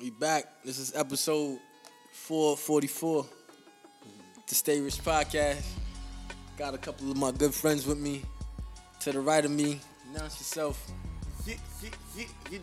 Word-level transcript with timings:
We 0.00 0.10
back. 0.10 0.44
This 0.64 0.78
is 0.78 0.94
episode 0.94 1.58
444. 2.12 3.26
The 4.46 4.54
Stay 4.54 4.80
Rich 4.80 4.98
Podcast. 4.98 5.64
Got 6.56 6.74
a 6.74 6.78
couple 6.78 7.10
of 7.10 7.16
my 7.16 7.32
good 7.32 7.52
friends 7.52 7.84
with 7.84 7.98
me. 7.98 8.22
To 9.00 9.10
the 9.10 9.18
right 9.18 9.44
of 9.44 9.50
me, 9.50 9.80
announce 10.08 10.38
yourself. 10.38 10.88
You 11.44 11.56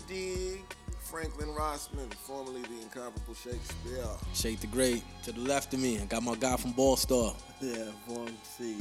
dig? 0.07 0.61
Franklin 1.03 1.49
Rossman, 1.49 2.13
formerly 2.13 2.61
the 2.61 2.81
incomparable 2.81 3.33
Shakespeare. 3.33 4.06
Shake 4.33 4.62
the 4.62 4.67
Great. 4.67 5.04
To 5.24 5.33
the 5.33 5.42
left 5.42 5.74
of 5.74 5.81
me, 5.81 5.99
I 5.99 6.06
got 6.06 6.24
my 6.24 6.36
guy 6.36 6.56
from 6.56 6.72
Ball 6.72 6.96
Star. 6.96 7.36
Yeah, 7.60 7.92
Vaughn 8.08 8.31
C. 8.44 8.78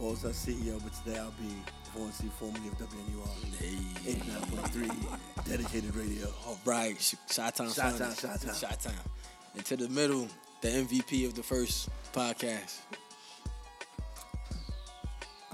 Balls 0.00 0.24
CEO, 0.24 0.82
but 0.82 0.92
today 1.04 1.20
I'll 1.20 1.30
be 1.32 1.54
Vaughn 1.94 2.10
formerly 2.38 2.68
of 2.68 2.78
WNUR. 2.78 3.28
Hey. 3.58 4.10
89.3, 4.12 5.46
dedicated 5.48 5.94
radio. 5.94 6.26
All 6.46 6.58
right, 6.64 7.00
Sh- 7.00 7.14
Shot 7.30 7.54
Town. 7.54 7.72
Shot 7.72 7.92
Finest. 7.92 8.20
Town, 8.20 8.32
Shot 8.32 8.40
Town. 8.42 8.54
Shot 8.54 8.80
Town. 8.80 8.92
And 9.54 9.64
to 9.64 9.76
the 9.76 9.88
middle, 9.88 10.28
the 10.60 10.68
MVP 10.68 11.26
of 11.26 11.34
the 11.34 11.42
first 11.42 11.88
podcast. 12.12 12.80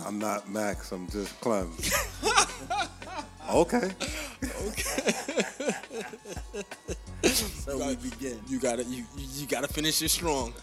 I'm 0.06 0.18
not 0.18 0.48
Max. 0.48 0.92
I'm 0.92 1.08
just 1.10 1.38
Clem. 1.40 1.72
okay. 3.54 3.90
Okay. 4.42 5.12
so 7.24 7.86
we 7.86 7.96
begin. 7.96 8.40
You 8.48 8.58
gotta 8.58 8.84
you 8.84 9.04
you 9.16 9.26
you 9.34 9.46
gotta 9.46 9.68
finish 9.68 10.00
it 10.00 10.08
strong. 10.08 10.54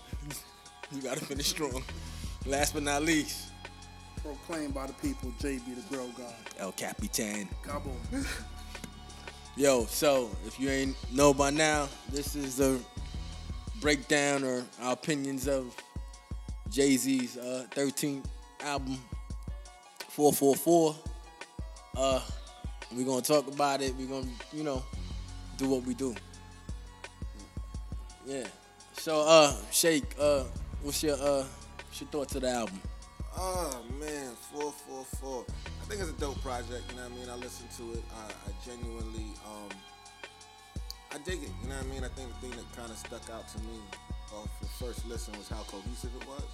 You 0.92 1.02
gotta 1.02 1.24
finish 1.24 1.48
strong. 1.48 1.84
Last 2.46 2.74
but 2.74 2.84
not 2.84 3.04
least, 3.04 3.47
proclaimed 4.24 4.74
by 4.74 4.88
the 4.88 4.94
people, 4.94 5.32
JB 5.40 5.64
the 5.76 5.96
Grow 5.96 6.08
God. 6.18 6.34
El 6.60 6.72
Capitan. 6.72 7.48
Kaboom. 7.64 8.26
Yo, 9.56 9.86
so 9.86 10.30
if 10.46 10.60
you 10.60 10.70
ain't 10.70 10.96
know 11.12 11.34
by 11.34 11.50
now, 11.50 11.88
this 12.12 12.36
is 12.36 12.60
a 12.60 12.80
breakdown 13.82 14.44
or 14.44 14.64
our 14.82 14.94
opinions 14.94 15.48
of 15.48 15.76
Jay 16.70 16.96
Z's 16.98 17.38
uh, 17.38 17.66
13th 17.72 18.26
album, 18.62 19.00
444. 20.10 20.96
Uh, 21.96 22.22
we're 22.96 23.06
gonna 23.06 23.22
talk 23.22 23.48
about 23.48 23.82
it. 23.82 23.96
We're 23.98 24.08
gonna, 24.08 24.28
you 24.54 24.64
know, 24.64 24.84
do 25.58 25.70
what 25.70 25.84
we 25.84 25.94
do. 25.94 26.16
Yeah. 28.26 28.46
So, 28.94 29.22
uh, 29.22 29.54
Shake, 29.72 30.04
uh, 30.20 30.44
what's 30.84 31.02
your 31.02 31.16
uh, 31.16 31.44
what's 31.88 32.02
your 32.02 32.10
thoughts 32.10 32.36
of 32.36 32.42
the 32.42 32.50
album? 32.50 32.80
Oh 33.40 33.70
man, 34.02 34.34
444. 34.50 35.46
I 35.46 35.86
think 35.86 36.02
it's 36.02 36.10
a 36.10 36.18
dope 36.18 36.42
project, 36.42 36.82
you 36.90 36.98
know 36.98 37.06
what 37.06 37.14
I 37.14 37.22
mean? 37.22 37.30
I 37.30 37.38
listened 37.38 37.70
to 37.78 37.94
it. 37.94 38.02
I, 38.10 38.34
I 38.34 38.50
genuinely, 38.66 39.30
um, 39.46 39.70
I 41.14 41.22
dig 41.22 41.46
it, 41.46 41.54
you 41.62 41.70
know 41.70 41.78
what 41.78 41.86
I 41.86 41.94
mean? 41.94 42.02
I 42.02 42.10
think 42.18 42.34
the 42.34 42.50
thing 42.50 42.58
that 42.58 42.66
kind 42.74 42.90
of 42.90 42.98
stuck 42.98 43.30
out 43.30 43.46
to 43.54 43.60
me 43.62 43.78
off 44.34 44.50
the 44.58 44.66
first 44.82 45.06
listen 45.06 45.38
was 45.38 45.46
how 45.54 45.62
cohesive 45.70 46.10
it 46.18 46.26
was. 46.26 46.50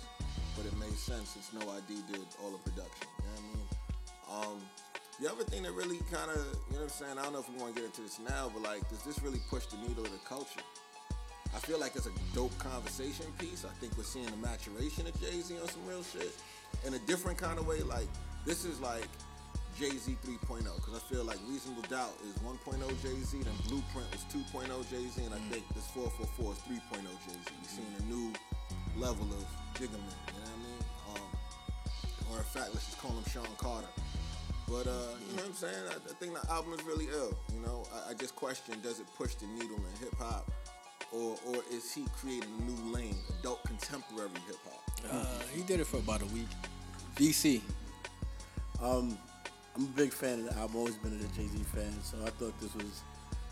But 0.59 0.67
it 0.67 0.75
made 0.75 0.91
sense 0.99 1.39
since 1.39 1.55
No 1.55 1.63
ID 1.71 2.03
did 2.11 2.19
all 2.43 2.51
the 2.51 2.59
production, 2.67 3.07
you 3.15 3.31
know 3.31 3.31
what 3.31 3.39
I 3.39 3.55
mean? 3.55 3.67
Um, 4.27 4.57
the 5.23 5.31
other 5.31 5.47
thing 5.47 5.63
that 5.63 5.71
really 5.71 6.03
kind 6.11 6.35
of, 6.35 6.43
you 6.67 6.75
know 6.75 6.83
what 6.83 6.91
I'm 6.91 6.99
saying? 6.99 7.15
I 7.15 7.23
don't 7.23 7.31
know 7.31 7.39
if 7.39 7.47
we 7.47 7.63
want 7.63 7.79
to 7.79 7.79
get 7.79 7.87
into 7.87 8.03
this 8.03 8.19
now, 8.19 8.51
but 8.51 8.59
like, 8.59 8.83
does 8.91 9.07
this 9.07 9.23
really 9.23 9.39
push 9.47 9.71
the 9.71 9.79
needle 9.87 10.03
of 10.03 10.11
the 10.11 10.19
culture? 10.27 10.67
I 11.55 11.59
feel 11.63 11.79
like 11.79 11.95
it's 11.95 12.11
a 12.11 12.17
dope 12.35 12.51
conversation 12.59 13.31
piece. 13.39 13.63
I 13.63 13.71
think 13.79 13.95
we're 13.95 14.03
seeing 14.03 14.25
the 14.25 14.41
maturation 14.43 15.07
of 15.07 15.15
Jay 15.21 15.39
Z 15.39 15.55
on 15.63 15.69
some 15.69 15.87
real 15.87 16.03
shit 16.03 16.33
in 16.85 16.93
a 16.93 16.99
different 16.99 17.37
kind 17.37 17.59
of 17.59 17.67
way. 17.67 17.81
Like 17.81 18.07
this 18.45 18.65
is 18.65 18.79
like 18.79 19.07
Jay 19.77 19.89
Z 19.89 20.17
3.0 20.23 20.63
because 20.75 20.93
I 20.93 20.99
feel 21.13 21.23
like 21.23 21.39
Reasonable 21.49 21.81
Doubt 21.83 22.13
is 22.27 22.35
1.0 22.43 22.77
Jay 23.01 23.19
Z, 23.21 23.37
then 23.41 23.53
Blueprint 23.67 24.07
was 24.11 24.21
2.0 24.29 24.69
Jay 24.89 25.07
Z, 25.07 25.23
and 25.25 25.33
I 25.33 25.39
think 25.49 25.67
this 25.73 25.87
444 25.97 26.53
is 26.53 26.59
3.0 26.59 27.01
Jay 27.25 27.33
Z. 27.33 27.49
We're 27.49 27.69
seeing 27.69 27.95
a 27.99 28.05
new 28.05 28.33
level 28.95 29.25
of 29.33 29.45
Jigga 29.73 29.97
Man. 29.97 30.21
You 30.29 30.39
know 30.39 30.45
what 30.45 30.53
I 30.53 30.61
mean? 30.61 30.83
Um, 31.09 31.29
or 32.31 32.37
in 32.37 32.43
fact, 32.43 32.69
let's 32.73 32.85
just 32.85 32.99
call 32.99 33.11
him 33.11 33.23
Sean 33.31 33.47
Carter. 33.57 33.87
But 34.67 34.87
uh, 34.87 35.17
you 35.27 35.35
know 35.37 35.43
what 35.43 35.45
I'm 35.47 35.53
saying? 35.53 35.83
I, 35.89 35.95
I 35.95 36.13
think 36.19 36.33
the 36.39 36.51
album 36.51 36.73
is 36.73 36.83
really 36.85 37.07
ill. 37.11 37.35
You 37.53 37.61
know, 37.65 37.85
I, 37.93 38.11
I 38.11 38.13
just 38.13 38.35
question: 38.35 38.75
Does 38.83 38.99
it 38.99 39.07
push 39.17 39.35
the 39.35 39.47
needle 39.47 39.77
in 39.77 39.93
hip 39.99 40.15
hop, 40.17 40.51
or 41.11 41.35
or 41.47 41.63
is 41.71 41.91
he 41.91 42.05
creating 42.17 42.49
a 42.59 42.63
new 42.63 42.93
lane, 42.93 43.17
adult 43.39 43.63
contemporary 43.65 44.29
hip 44.47 44.57
hop? 44.63 44.82
Uh, 45.11 45.25
he 45.53 45.61
did 45.63 45.79
it 45.79 45.87
for 45.87 45.97
about 45.97 46.21
a 46.21 46.25
week. 46.27 46.47
DC. 47.15 47.61
Um, 48.81 49.17
I'm 49.75 49.85
a 49.85 49.87
big 49.87 50.13
fan 50.13 50.39
of 50.39 50.45
the 50.45 50.51
album. 50.53 50.69
I've 50.69 50.75
always 50.75 50.95
been 50.97 51.13
a 51.13 51.37
Jay 51.37 51.47
Z 51.47 51.57
fan, 51.73 51.93
so 52.03 52.17
I 52.25 52.29
thought 52.29 52.59
this 52.59 52.73
was, 52.75 53.01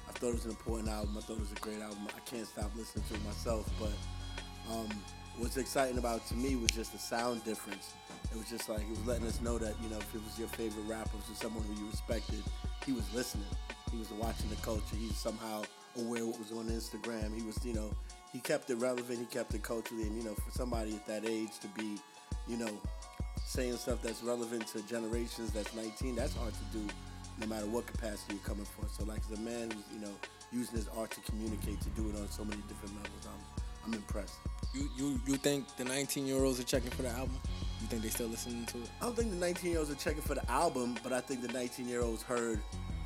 I 0.08 0.12
thought 0.14 0.30
it 0.30 0.36
was 0.36 0.46
an 0.46 0.52
important 0.52 0.90
album. 0.90 1.16
I 1.18 1.22
thought 1.22 1.38
it 1.38 1.42
was 1.42 1.52
a 1.52 1.62
great 1.62 1.82
album. 1.82 2.08
I 2.16 2.20
can't 2.30 2.48
stop 2.48 2.72
listening 2.76 3.06
to 3.10 3.16
it 3.16 3.26
myself. 3.26 3.70
But 3.80 4.74
um, 4.74 4.90
what's 5.38 5.58
exciting 5.58 5.98
about 5.98 6.26
to 6.28 6.36
me 6.36 6.56
was 6.56 6.72
just 6.72 6.94
the 6.94 7.00
sound 7.00 7.44
difference. 7.44 7.94
It 8.32 8.38
was 8.38 8.50
just 8.50 8.70
like 8.70 8.82
it 8.82 8.90
was 8.90 9.06
letting 9.06 9.28
us 9.28 9.42
know 9.42 9.58
that 9.58 9.76
you 9.82 9.90
know 9.90 9.98
if 9.98 10.16
it 10.16 10.24
was 10.24 10.38
your 10.40 10.48
favorite 10.50 10.88
rapper 10.88 11.18
or 11.18 11.36
someone 11.36 11.64
who 11.64 11.74
you 11.74 11.90
respected, 11.90 12.44
he 12.86 12.94
was 12.94 13.12
listening. 13.14 13.46
He 13.92 13.98
was 13.98 14.12
watching 14.12 14.50
the 14.50 14.56
culture. 14.58 14.96
He 14.96 15.08
was 15.08 15.18
somehow 15.18 15.64
aware 15.98 16.26
what 16.26 16.40
was 16.40 16.52
on 16.52 16.66
Instagram. 16.66 17.36
He 17.36 17.44
was 17.44 17.64
you 17.66 17.74
know 17.74 17.92
he 18.34 18.40
kept 18.40 18.70
it 18.70 18.76
relevant. 18.76 19.20
He 19.20 19.26
kept 19.26 19.54
it 19.54 19.64
culturally, 19.64 20.04
and 20.04 20.16
you 20.18 20.24
know 20.24 20.34
for 20.36 20.52
somebody 20.52 20.96
at 20.96 21.06
that 21.08 21.26
age 21.26 21.60
to 21.60 21.68
be, 21.70 21.98
you 22.48 22.58
know, 22.58 22.70
saying 23.46 23.76
stuff 23.78 24.02
that's 24.02 24.24
relevant 24.24 24.68
to 24.68 24.82
generations 24.88 25.52
that's 25.52 25.74
19, 25.76 26.16
that's 26.16 26.36
hard 26.36 26.54
to 26.54 26.78
do 26.78 26.86
no 27.40 27.48
matter 27.48 27.66
what 27.66 27.86
capacity 27.88 28.36
you're 28.36 28.44
coming 28.44 28.66
from. 28.66 28.88
So 28.98 29.04
like 29.06 29.20
as 29.32 29.38
a 29.38 29.42
man 29.42 29.72
who's, 29.72 29.84
you 29.94 30.00
know, 30.02 30.14
using 30.52 30.76
his 30.76 30.88
art 30.98 31.12
to 31.12 31.22
communicate, 31.22 31.82
to 31.82 31.90
do 31.90 32.10
it 32.10 32.16
on 32.16 32.30
so 32.30 32.44
many 32.44 32.62
different 32.68 32.96
levels, 32.96 33.28
I'm, 33.28 33.64
I'm 33.88 33.94
impressed. 33.94 34.36
You 34.74 34.88
you 34.98 35.20
you 35.28 35.36
think 35.36 35.66
the 35.78 35.84
19 35.86 36.26
year 36.26 36.44
olds 36.44 36.60
are 36.60 36.64
checking 36.64 36.92
for 36.92 37.02
the 37.02 37.10
album? 37.10 37.38
You 37.82 37.88
think 37.88 38.04
they 38.04 38.10
still 38.10 38.28
listening 38.28 38.66
to 38.68 38.78
it? 38.78 38.90
I 39.02 39.06
don't 39.06 39.16
think 39.18 39.32
the 39.32 39.38
19 39.38 39.72
year 39.72 39.80
olds 39.80 39.92
are 39.92 39.96
checking 39.96 40.22
for 40.22 40.36
the 40.36 40.50
album, 40.52 40.96
but 41.04 41.12
I 41.12 41.20
think 41.20 41.42
the 41.42 41.52
19 41.52 41.88
year 41.88 42.02
olds 42.02 42.22
heard 42.22 42.60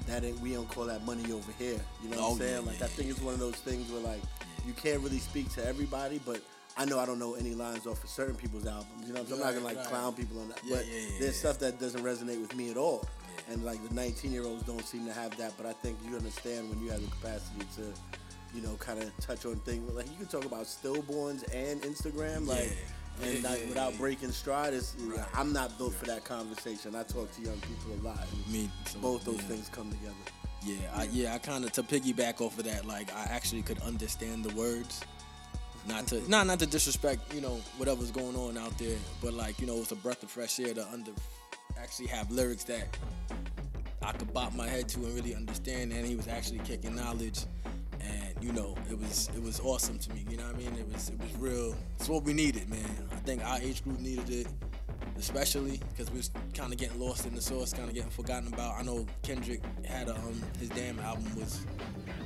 that 0.07 0.23
we 0.39 0.53
don't 0.53 0.67
call 0.69 0.85
that 0.85 1.03
money 1.05 1.31
over 1.31 1.51
here. 1.57 1.79
You 2.03 2.09
know 2.09 2.17
what 2.17 2.25
Oh, 2.25 2.31
I'm 2.33 2.37
saying? 2.37 2.53
yeah, 2.53 2.59
like 2.71 2.79
yeah, 2.79 2.85
I 2.85 2.89
think 2.89 3.09
it's 3.09 3.21
one 3.21 3.33
of 3.33 3.39
those 3.39 3.55
things 3.55 3.89
where 3.91 4.01
like 4.01 4.21
you 4.65 4.73
can't 4.73 5.01
really 5.01 5.19
speak 5.19 5.51
to 5.53 5.65
everybody, 5.65 6.19
but 6.25 6.41
I 6.77 6.85
know 6.85 6.99
I 6.99 7.05
don't 7.05 7.19
know 7.19 7.35
any 7.35 7.53
lines 7.53 7.87
off 7.87 8.03
of 8.03 8.09
certain 8.09 8.35
people's 8.35 8.67
albums. 8.67 9.07
You 9.07 9.13
know, 9.13 9.21
what 9.21 9.31
I'm. 9.31 9.39
Not 9.39 9.53
gonna 9.53 9.65
like 9.65 9.77
right. 9.77 9.85
clown 9.85 10.13
people 10.13 10.41
on 10.41 10.49
that, 10.49 10.59
Yeah, 10.63 10.77
but 10.77 10.85
yeah, 10.87 10.99
yeah, 10.99 11.07
there's 11.19 11.35
stuff 11.37 11.59
that 11.59 11.79
doesn't 11.79 12.03
resonate 12.03 12.41
with 12.41 12.55
me 12.55 12.69
at 12.69 12.77
all. 12.77 13.05
And 13.49 13.63
like 13.63 13.85
the 13.87 13.93
19 13.93 14.31
year 14.31 14.43
olds 14.43 14.63
don't 14.63 14.83
seem 14.85 15.05
to 15.05 15.13
have 15.13 15.37
that, 15.37 15.53
but 15.57 15.65
I 15.65 15.73
think 15.73 15.97
you 16.07 16.15
understand 16.15 16.69
when 16.69 16.81
you 16.83 16.89
have 16.89 17.01
the 17.01 17.11
capacity 17.11 17.65
to, 17.77 17.93
you 18.55 18.61
know, 18.61 18.75
kind 18.75 19.01
of 19.01 19.15
touch 19.19 19.45
on 19.45 19.55
things. 19.57 19.89
Like 19.93 20.09
you 20.09 20.17
can 20.17 20.25
talk 20.25 20.45
about 20.45 20.65
stillborns 20.65 21.43
and 21.53 21.81
Instagram, 21.81 22.47
like, 22.47 22.75
and 23.21 23.43
like, 23.43 23.61
without 23.67 23.97
breaking 23.97 24.31
stride. 24.31 24.73
It's, 24.73 24.95
Right. 24.99 25.25
I'm 25.33 25.53
not 25.53 25.77
built 25.77 25.93
for 25.93 26.05
that 26.05 26.25
conversation. 26.25 26.95
I 26.95 27.03
talk 27.03 27.33
to 27.35 27.41
young 27.41 27.59
people 27.61 27.93
a 27.93 28.01
lot. 28.03 28.25
Me, 28.51 28.69
so, 28.87 28.99
both 28.99 29.23
those 29.23 29.41
things 29.41 29.69
come 29.69 29.91
together. 29.91 30.15
Yeah, 30.65 30.77
I, 30.95 31.03
yeah. 31.11 31.35
I 31.35 31.37
kind 31.37 31.63
of 31.63 31.71
to 31.73 31.83
piggyback 31.83 32.41
off 32.41 32.57
of 32.57 32.65
that. 32.65 32.85
Like 32.85 33.13
I 33.13 33.23
actually 33.23 33.61
could 33.61 33.79
understand 33.83 34.43
the 34.43 34.53
words. 34.55 35.01
Not 35.87 36.07
to 36.07 36.29
not 36.29 36.47
not 36.47 36.59
to 36.59 36.65
disrespect 36.65 37.33
you 37.33 37.41
know 37.41 37.61
whatever's 37.77 38.11
going 38.11 38.35
on 38.35 38.57
out 38.57 38.75
there, 38.79 38.97
but 39.21 39.33
like 39.33 39.59
you 39.59 39.67
know 39.67 39.77
it's 39.77 39.91
a 39.91 39.95
breath 39.95 40.23
of 40.23 40.31
fresh 40.31 40.59
air 40.59 40.73
to 40.73 40.87
under 40.91 41.11
actually 41.79 42.07
have 42.07 42.31
lyrics 42.31 42.63
that 42.63 42.97
I 44.01 44.11
could 44.13 44.33
bop 44.33 44.55
my 44.55 44.67
head 44.67 44.89
to 44.89 44.99
and 44.99 45.15
really 45.15 45.35
understand. 45.35 45.91
And 45.91 46.05
he 46.05 46.15
was 46.15 46.27
actually 46.27 46.59
kicking 46.59 46.95
knowledge, 46.95 47.45
and 48.01 48.33
you 48.41 48.51
know 48.51 48.75
it 48.89 48.97
was 48.97 49.29
it 49.35 49.43
was 49.43 49.59
awesome 49.59 49.99
to 49.99 50.13
me. 50.13 50.25
You 50.27 50.37
know 50.37 50.45
what 50.45 50.55
I 50.55 50.57
mean? 50.57 50.73
It 50.79 50.91
was 50.91 51.09
it 51.09 51.19
was 51.19 51.35
real. 51.37 51.75
It's 51.99 52.09
what 52.09 52.23
we 52.23 52.33
needed, 52.33 52.67
man. 52.69 53.07
I 53.11 53.17
think 53.17 53.45
our 53.45 53.59
age 53.59 53.83
group 53.83 53.99
needed 53.99 54.31
it 54.31 54.47
especially 55.17 55.79
because 55.89 56.11
we 56.11 56.17
was 56.17 56.31
kind 56.53 56.71
of 56.73 56.79
getting 56.79 56.99
lost 56.99 57.25
in 57.25 57.35
the 57.35 57.41
sauce, 57.41 57.73
kind 57.73 57.87
of 57.87 57.95
getting 57.95 58.09
forgotten 58.09 58.51
about. 58.53 58.77
I 58.77 58.83
know 58.83 59.05
Kendrick 59.23 59.61
had 59.85 60.09
a, 60.09 60.15
um, 60.15 60.41
his 60.59 60.69
damn 60.69 60.99
album 60.99 61.25
was, 61.35 61.65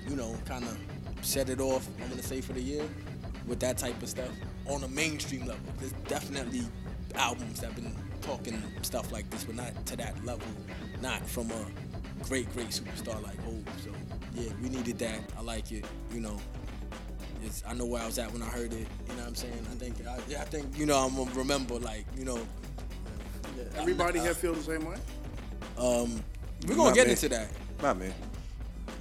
you 0.08 0.16
know, 0.16 0.36
kind 0.46 0.64
of 0.64 0.78
set 1.22 1.50
it 1.50 1.60
off. 1.60 1.88
I'm 2.02 2.10
gonna 2.10 2.24
say 2.24 2.42
for 2.42 2.54
the 2.54 2.62
year 2.62 2.84
with 3.48 3.60
that 3.60 3.78
type 3.78 4.02
of 4.02 4.10
stuff 4.10 4.30
on 4.68 4.84
a 4.84 4.88
mainstream 4.88 5.46
level. 5.46 5.62
There's 5.80 5.94
definitely 6.08 6.62
albums 7.16 7.62
that've 7.62 7.76
been 7.76 7.96
talking 8.22 8.62
stuff 8.82 9.12
like 9.12 9.30
this, 9.30 9.44
but 9.44 9.56
not 9.56 9.86
to 9.88 9.98
that 9.98 10.24
level, 10.26 10.48
not 11.02 11.26
from 11.28 11.50
a 11.52 11.66
great, 12.24 12.52
great 12.54 12.70
superstar 12.70 13.22
like 13.24 13.38
Hov. 13.44 13.64
So 13.84 13.92
yeah, 14.36 14.52
we 14.62 14.70
needed 14.70 15.00
that. 15.00 15.20
I 15.38 15.42
like 15.42 15.72
it. 15.72 15.86
You 16.14 16.22
know, 16.22 16.38
it's, 17.44 17.64
I 17.68 17.74
know 17.74 17.86
where 17.86 18.02
I 18.02 18.06
was 18.06 18.20
at 18.20 18.32
when 18.32 18.42
I 18.42 18.48
heard 18.48 18.74
it. 18.74 18.88
You 19.08 19.16
know 19.16 19.20
what 19.20 19.28
I'm 19.28 19.36
saying? 19.36 19.68
I 19.72 19.76
think 19.76 19.96
I, 20.08 20.16
I 20.16 20.46
think 20.46 20.78
you 20.78 20.86
know 20.86 20.98
I'm 20.98 21.16
gonna 21.16 21.32
remember 21.32 21.76
like 21.76 22.06
you 22.18 22.26
know 22.26 22.40
Everybody 23.76 24.20
here 24.20 24.34
feel 24.34 24.54
the 24.54 24.64
same 24.64 24.86
way? 24.86 24.98
um 25.78 26.22
we're 26.68 26.76
gonna 26.76 26.90
Not 26.90 26.96
get 26.96 27.08
me. 27.08 27.12
into 27.14 27.30
that. 27.30 27.48
Not 27.82 27.98
me. 27.98 28.12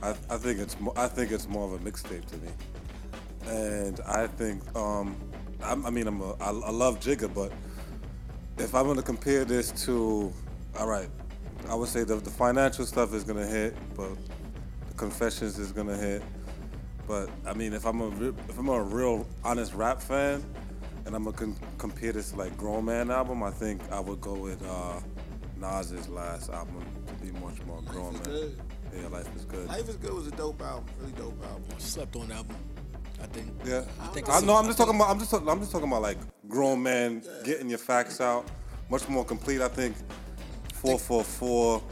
I, 0.02 0.10
I 0.30 0.36
think 0.36 0.60
it's 0.60 0.78
mo- 0.78 0.92
I 0.96 1.08
think 1.08 1.32
it's 1.32 1.48
more 1.48 1.64
of 1.66 1.72
a 1.80 1.90
mixtape 1.90 2.24
to 2.26 2.36
me, 2.36 2.50
and 3.46 4.00
I 4.06 4.26
think 4.28 4.62
um 4.76 5.16
I'm, 5.62 5.84
I 5.84 5.90
mean 5.90 6.06
I'm 6.06 6.20
a, 6.20 6.34
I, 6.34 6.50
I 6.50 6.70
love 6.70 7.00
Jigga, 7.00 7.32
but 7.34 7.52
if 8.58 8.74
I'm 8.76 8.86
gonna 8.86 9.02
compare 9.02 9.44
this 9.44 9.72
to 9.86 10.32
all 10.78 10.86
right, 10.86 11.08
I 11.68 11.74
would 11.74 11.88
say 11.88 12.04
the 12.04 12.16
the 12.16 12.30
financial 12.30 12.86
stuff 12.86 13.12
is 13.12 13.24
gonna 13.24 13.46
hit, 13.46 13.74
but 13.96 14.10
the 14.88 14.94
confessions 14.96 15.58
is 15.58 15.72
gonna 15.72 15.96
hit, 15.96 16.22
But 17.08 17.28
I 17.44 17.54
mean, 17.54 17.72
if 17.72 17.84
I'm 17.86 18.00
a 18.02 18.08
re- 18.08 18.34
if 18.48 18.56
I'm 18.56 18.68
a 18.68 18.80
real 18.80 19.26
honest 19.42 19.74
rap 19.74 20.00
fan, 20.00 20.44
and 21.08 21.16
I'm 21.16 21.24
gonna 21.24 21.36
con- 21.36 21.56
compare 21.78 22.12
this 22.12 22.30
to 22.32 22.36
like 22.36 22.54
grown 22.58 22.84
man 22.84 23.10
album, 23.10 23.42
I 23.42 23.50
think 23.50 23.80
I 23.90 23.98
would 23.98 24.20
go 24.20 24.34
with 24.34 24.62
uh, 24.62 25.00
Nas's 25.56 26.06
last 26.06 26.50
album 26.50 26.84
to 27.06 27.14
be 27.14 27.32
much 27.40 27.62
more 27.66 27.80
grown 27.82 28.14
is 28.14 28.20
man. 28.20 28.24
Good. 28.30 28.60
Yeah, 28.94 29.08
life 29.08 29.34
is 29.34 29.44
good. 29.46 29.66
Life 29.68 29.88
is 29.88 29.96
Good 29.96 30.12
was 30.12 30.26
a 30.26 30.32
dope 30.32 30.60
album, 30.60 30.84
really 31.00 31.12
dope 31.12 31.42
album. 31.46 31.64
Slept 31.78 32.14
on 32.14 32.30
album. 32.30 32.56
I 33.22 33.26
think. 33.26 33.48
Yeah, 33.64 33.84
I 34.02 34.06
think 34.08 34.28
I 34.28 34.40
know. 34.40 34.54
I'm 34.56 34.66
just 34.66 34.76
talking 34.76 34.94
about. 34.96 35.08
I'm 35.08 35.18
just. 35.18 35.30
talk- 35.30 35.48
I'm 35.48 35.58
just 35.60 35.72
talking 35.72 35.88
about 35.88 36.02
like 36.02 36.18
grown 36.46 36.82
man 36.82 37.22
getting 37.42 37.70
your 37.70 37.78
facts 37.78 38.20
out, 38.20 38.46
much 38.90 39.08
more 39.08 39.24
complete. 39.24 39.62
I 39.62 39.68
think 39.68 39.96
four 40.74 40.98
four 40.98 41.24
four 41.24 41.82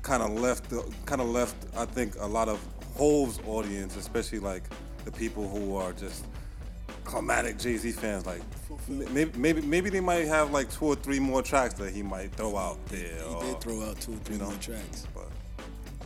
kind 0.00 0.22
of 0.22 0.30
left. 0.40 0.72
Kind 1.04 1.20
of 1.20 1.28
left. 1.28 1.56
I 1.76 1.84
think 1.84 2.14
a 2.20 2.26
lot 2.26 2.48
of 2.48 2.58
Hove's 2.96 3.38
audience, 3.46 3.96
especially 3.96 4.38
like 4.38 4.62
the 5.04 5.12
people 5.12 5.46
who 5.46 5.76
are 5.76 5.92
just 5.92 6.24
climatic 7.08 7.58
Jay 7.58 7.76
Z 7.76 7.92
fans, 7.92 8.26
like 8.26 8.42
maybe 8.88 9.30
maybe 9.36 9.60
maybe 9.62 9.90
they 9.90 10.00
might 10.00 10.26
have 10.26 10.50
like 10.50 10.70
two 10.70 10.84
or 10.84 10.94
three 10.94 11.18
more 11.18 11.42
tracks 11.42 11.74
that 11.74 11.92
he 11.92 12.02
might 12.02 12.30
throw 12.32 12.56
out 12.56 12.84
there. 12.86 13.16
He 13.16 13.34
or, 13.34 13.42
did 13.42 13.60
throw 13.60 13.82
out 13.82 14.00
two 14.00 14.12
or 14.12 14.16
three 14.16 14.36
you 14.36 14.42
know, 14.42 14.50
more 14.50 14.58
tracks. 14.60 15.06
But 15.14 15.28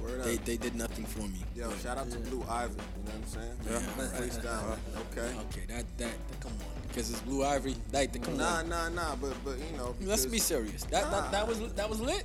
Word 0.01 0.21
up. 0.21 0.27
They 0.27 0.37
they 0.37 0.57
did 0.57 0.75
nothing 0.75 1.05
for 1.05 1.21
me. 1.21 1.45
Yo, 1.57 1.71
shout 1.83 1.99
out 1.99 2.11
to 2.11 2.19
Blue 2.19 2.45
Ivy. 2.49 2.75
You 2.75 3.05
know 3.05 3.11
what 3.11 3.15
I'm 3.15 3.27
saying? 3.27 3.57
Yeah. 3.69 4.19
Freestyle. 4.19 4.47
Uh-huh. 4.47 5.01
Okay. 5.11 5.35
Okay, 5.51 5.67
that 5.69 5.85
that, 5.99 6.13
that 6.29 6.41
come 6.41 6.53
on, 6.53 6.83
because 6.89 7.11
it's 7.11 7.21
Blue 7.21 7.45
Ivory. 7.45 7.75
Like, 7.93 8.23
come 8.23 8.37
Nah, 8.37 8.59
on. 8.59 8.69
nah, 8.69 8.89
nah. 8.89 9.17
But 9.17 9.35
but 9.45 9.59
you 9.59 9.77
know. 9.77 9.95
Let's 10.03 10.27
be 10.27 10.39
serious. 10.39 10.85
That, 10.85 11.11
that 11.11 11.33
that 11.33 11.47
was 11.49 11.73
that 11.75 11.89
was 11.91 12.01
lit. 12.01 12.25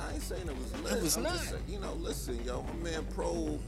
I 0.00 0.14
ain't 0.14 0.22
saying 0.22 0.48
it 0.48 0.56
was 0.56 0.72
lit. 0.82 0.92
It 0.98 1.02
was 1.02 1.16
I'm 1.16 1.22
not. 1.24 1.32
Just 1.34 1.50
saying, 1.50 1.62
you 1.68 1.78
know, 1.78 1.92
listen, 1.94 2.42
yo, 2.44 2.62
my 2.62 2.90
man 2.90 3.06
Pro 3.14 3.58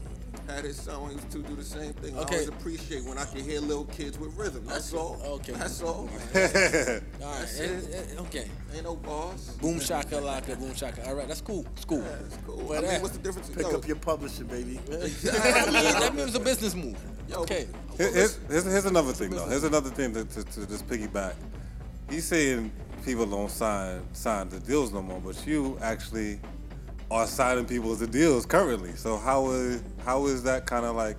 had 0.47 0.63
his 0.65 0.79
son 0.81 1.01
when 1.01 1.09
he 1.11 1.15
was 1.15 1.25
two 1.25 1.41
do 1.43 1.55
the 1.55 1.63
same 1.63 1.93
thing. 1.93 2.15
I 2.17 2.21
always 2.23 2.47
appreciate 2.47 3.03
when 3.05 3.17
I 3.17 3.25
can 3.25 3.43
hear 3.43 3.59
little 3.61 3.85
kids 3.85 4.17
with 4.19 4.35
rhythm. 4.37 4.65
That's 4.65 4.93
all. 4.93 5.19
Okay. 5.25 5.53
That's 5.53 5.81
all. 5.81 5.89
All 5.89 6.05
right, 6.07 6.13
That's 6.33 7.59
it- 7.59 7.71
it. 7.89 8.11
it- 8.13 8.19
okay. 8.21 8.47
Ain't 8.73 8.83
no 8.83 8.95
boss. 8.95 9.49
Boom 9.61 9.79
shaka 9.79 10.15
laka, 10.15 10.59
boom 10.59 10.73
shaka. 10.75 11.07
All 11.07 11.15
right, 11.15 11.27
that's 11.27 11.41
cool. 11.41 11.65
It's 11.75 11.85
cool. 11.85 11.99
Yeah, 11.99 12.25
it's 12.25 12.37
cool. 12.45 12.63
But 12.67 12.77
I 12.77 12.81
mean, 12.81 12.89
that- 12.91 13.01
what's 13.01 13.15
the 13.17 13.23
difference? 13.23 13.49
Pick 13.49 13.61
yo, 13.63 13.75
up 13.77 13.87
your 13.87 13.95
publishing, 13.97 14.47
baby. 14.47 14.79
I 14.91 14.91
mean, 14.95 15.11
that 15.21 16.11
means 16.15 16.35
a 16.35 16.39
business 16.39 16.75
move. 16.75 16.97
yo, 17.29 17.41
Okay. 17.41 17.67
Here- 17.97 18.11
Here's, 18.11 18.37
here's, 18.49 18.63
here's 18.65 18.85
another 18.85 19.13
thing 19.13 19.29
though. 19.31 19.47
Here's 19.47 19.63
another 19.63 19.89
thing 19.91 20.13
to, 20.13 20.25
to, 20.25 20.43
to 20.43 20.67
just 20.67 20.87
piggyback. 20.87 21.35
He's 22.09 22.25
saying 22.25 22.71
people 23.05 23.25
don't 23.25 23.49
sign 23.51 24.01
sign 24.13 24.49
the 24.49 24.59
deals 24.59 24.91
no 24.91 25.01
more, 25.01 25.19
but 25.19 25.45
you 25.47 25.77
actually 25.81 26.39
are 27.13 27.27
signing 27.27 27.65
people 27.65 27.95
to 27.95 28.07
deals 28.07 28.45
currently. 28.45 28.93
So 28.95 29.17
how 29.17 29.49
is 29.51 29.83
how 30.03 30.25
is 30.25 30.43
that 30.43 30.65
kind 30.65 30.85
of 30.85 30.95
like? 30.95 31.17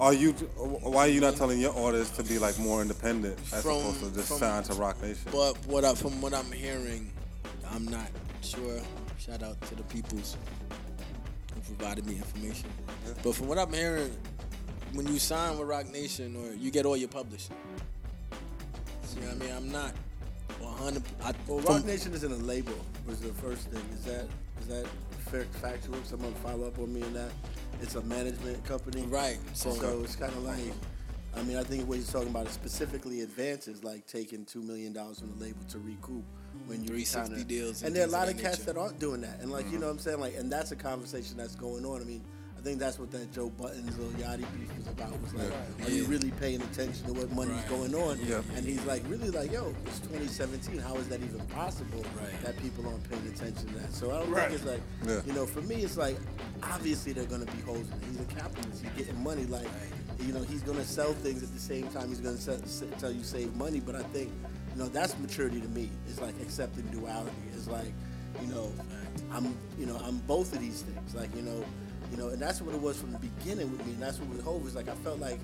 Are 0.00 0.14
you 0.14 0.32
why 0.32 1.02
are 1.02 1.08
you 1.08 1.20
not 1.20 1.36
telling 1.36 1.60
your 1.60 1.76
artists 1.76 2.16
to 2.16 2.22
be 2.22 2.38
like 2.38 2.58
more 2.58 2.80
independent 2.80 3.38
as 3.52 3.62
From- 3.62 3.78
opposed 3.78 4.00
to 4.00 4.10
just 4.12 4.28
from- 4.28 4.38
sign 4.38 4.62
to 4.64 4.74
Roc 4.74 5.02
Nation? 5.02 5.28
But 5.32 5.54
what 5.66 5.84
I, 5.84 5.94
from 5.94 6.20
what 6.22 6.32
I'm 6.32 6.50
hearing, 6.52 7.10
I'm 7.70 7.86
not 7.86 8.08
sure. 8.40 8.80
Shout 9.18 9.42
out 9.42 9.60
to 9.62 9.74
the 9.74 9.82
peoples 9.84 10.36
who 11.54 11.60
provided 11.74 12.06
me 12.06 12.14
information. 12.16 12.70
But 13.22 13.34
from 13.34 13.48
what 13.48 13.58
I'm 13.58 13.72
hearing, 13.72 14.16
when 14.94 15.06
you 15.06 15.18
sign 15.18 15.58
with 15.58 15.68
Roc 15.68 15.86
Nation 15.92 16.34
or 16.36 16.54
you 16.54 16.70
get 16.70 16.86
all 16.86 16.96
your 16.96 17.08
publishing. 17.08 17.54
See 19.04 19.20
what 19.20 19.32
I 19.32 19.34
mean? 19.34 19.52
I'm 19.54 19.70
not 19.70 19.92
100. 20.60 21.02
I, 21.22 21.34
Well, 21.46 21.60
from- 21.60 21.74
Roc 21.74 21.84
Nation 21.84 22.14
isn't 22.14 22.32
a 22.32 22.36
label. 22.36 22.72
Was 23.06 23.20
the 23.20 23.32
first 23.34 23.68
thing. 23.68 23.82
Is 23.98 24.04
that 24.04 24.26
is 24.60 24.66
that 24.68 24.86
factual? 25.60 26.02
Someone 26.04 26.34
follow 26.34 26.66
up 26.66 26.78
on 26.78 26.92
me 26.92 27.02
on 27.02 27.14
that. 27.14 27.30
It's 27.80 27.94
a 27.94 28.02
management 28.02 28.64
company. 28.64 29.02
Right, 29.02 29.38
so- 29.54 29.72
So, 29.72 30.02
it's 30.04 30.16
kind 30.16 30.32
of 30.32 30.44
like. 30.44 30.72
I 31.32 31.42
mean, 31.44 31.56
I 31.56 31.62
think 31.62 31.88
what 31.88 31.96
he's 31.96 32.10
talking 32.10 32.28
about 32.28 32.48
is 32.48 32.52
specifically 32.52 33.20
advances, 33.20 33.84
like 33.84 34.04
taking 34.06 34.44
two 34.44 34.62
million 34.62 34.92
dollars 34.92 35.20
from 35.20 35.30
the 35.38 35.44
label 35.44 35.62
to 35.68 35.78
recoup 35.78 36.24
when 36.66 36.80
you 36.82 36.88
360 36.88 37.28
kinda, 37.36 37.44
deals 37.44 37.82
and 37.82 37.86
And 37.88 37.96
there 37.96 38.02
are 38.02 38.08
a 38.08 38.10
lot 38.10 38.28
of 38.28 38.36
that 38.36 38.42
cats 38.42 38.58
nature. 38.58 38.72
that 38.72 38.80
aren't 38.80 38.98
doing 38.98 39.20
that, 39.20 39.38
and 39.40 39.52
like 39.52 39.66
you 39.66 39.72
mm-hmm. 39.72 39.80
know 39.80 39.86
what 39.86 39.92
I'm 39.92 39.98
saying, 40.00 40.18
like, 40.18 40.36
and 40.36 40.50
that's 40.50 40.72
a 40.72 40.76
conversation 40.76 41.36
that's 41.36 41.54
going 41.54 41.84
on. 41.84 42.00
I 42.00 42.04
mean. 42.04 42.24
I 42.60 42.62
think 42.62 42.78
that's 42.78 42.98
what 42.98 43.10
that 43.12 43.32
Joe 43.32 43.48
Budden's 43.48 43.96
Lil 43.98 44.10
Yachty 44.10 44.44
beef 44.58 44.68
was 44.76 44.86
about. 44.88 45.18
Was 45.22 45.32
like, 45.32 45.50
are 45.86 45.90
you 45.90 46.04
really 46.04 46.30
paying 46.32 46.60
attention 46.60 47.06
to 47.06 47.14
what 47.14 47.32
money's 47.32 47.54
Right. 47.56 47.68
going 47.70 47.94
on? 47.94 48.18
Yeah. 48.22 48.42
And 48.54 48.66
he's 48.66 48.84
like, 48.84 49.02
really 49.08 49.30
like, 49.30 49.50
yo, 49.50 49.74
it's 49.86 49.98
2017. 50.00 50.76
How 50.78 50.94
is 50.96 51.08
that 51.08 51.22
even 51.22 51.40
possible? 51.46 52.04
Right. 52.20 52.38
That 52.44 52.58
people 52.58 52.86
aren't 52.86 53.08
paying 53.08 53.26
attention 53.28 53.66
to 53.68 53.74
that. 53.78 53.94
So 53.94 54.10
I 54.14 54.18
don't 54.18 54.30
Right. 54.30 54.50
think 54.50 54.60
it's 54.60 54.70
like, 54.70 54.82
Yeah. 55.06 55.22
you 55.24 55.32
know, 55.32 55.46
for 55.46 55.62
me, 55.62 55.76
it's 55.76 55.96
like, 55.96 56.18
obviously 56.62 57.14
they're 57.14 57.24
gonna 57.24 57.46
be 57.46 57.62
holding. 57.64 57.88
He's 58.10 58.20
a 58.20 58.24
capitalist. 58.24 58.82
He's 58.82 59.06
getting 59.06 59.22
money. 59.24 59.46
Like, 59.46 59.66
you 60.26 60.34
know, 60.34 60.42
he's 60.42 60.60
gonna 60.60 60.84
sell 60.84 61.14
things 61.14 61.42
at 61.42 61.54
the 61.54 61.60
same 61.60 61.88
time. 61.88 62.10
He's 62.10 62.20
se- 62.40 62.60
se- 62.66 62.88
tell 62.98 63.10
you 63.10 63.24
save 63.24 63.56
money. 63.56 63.80
But 63.80 63.94
I 63.94 64.02
think, 64.12 64.30
you 64.74 64.82
know, 64.82 64.90
that's 64.90 65.18
maturity 65.18 65.62
to 65.62 65.68
me. 65.68 65.88
It's 66.10 66.20
like 66.20 66.34
accepting 66.42 66.84
duality. 66.88 67.32
It's 67.56 67.68
like, 67.68 67.94
you 68.42 68.48
know, 68.48 68.70
I'm, 69.32 69.56
you 69.78 69.86
know, 69.86 69.96
I'm 70.04 70.18
both 70.26 70.52
of 70.52 70.60
these 70.60 70.82
things. 70.82 71.14
Like, 71.14 71.34
you 71.34 71.40
know, 71.40 71.64
you 72.10 72.16
know, 72.16 72.28
and 72.28 72.40
that's 72.40 72.60
what 72.60 72.74
it 72.74 72.80
was 72.80 73.00
from 73.00 73.12
the 73.12 73.18
beginning 73.18 73.70
with 73.70 73.84
me. 73.86 73.92
And 73.94 74.02
that's 74.02 74.18
what 74.18 74.28
with 74.28 74.42
Hov 74.44 74.66
is 74.66 74.74
like. 74.74 74.88
I 74.88 74.94
felt 74.96 75.18
like 75.20 75.38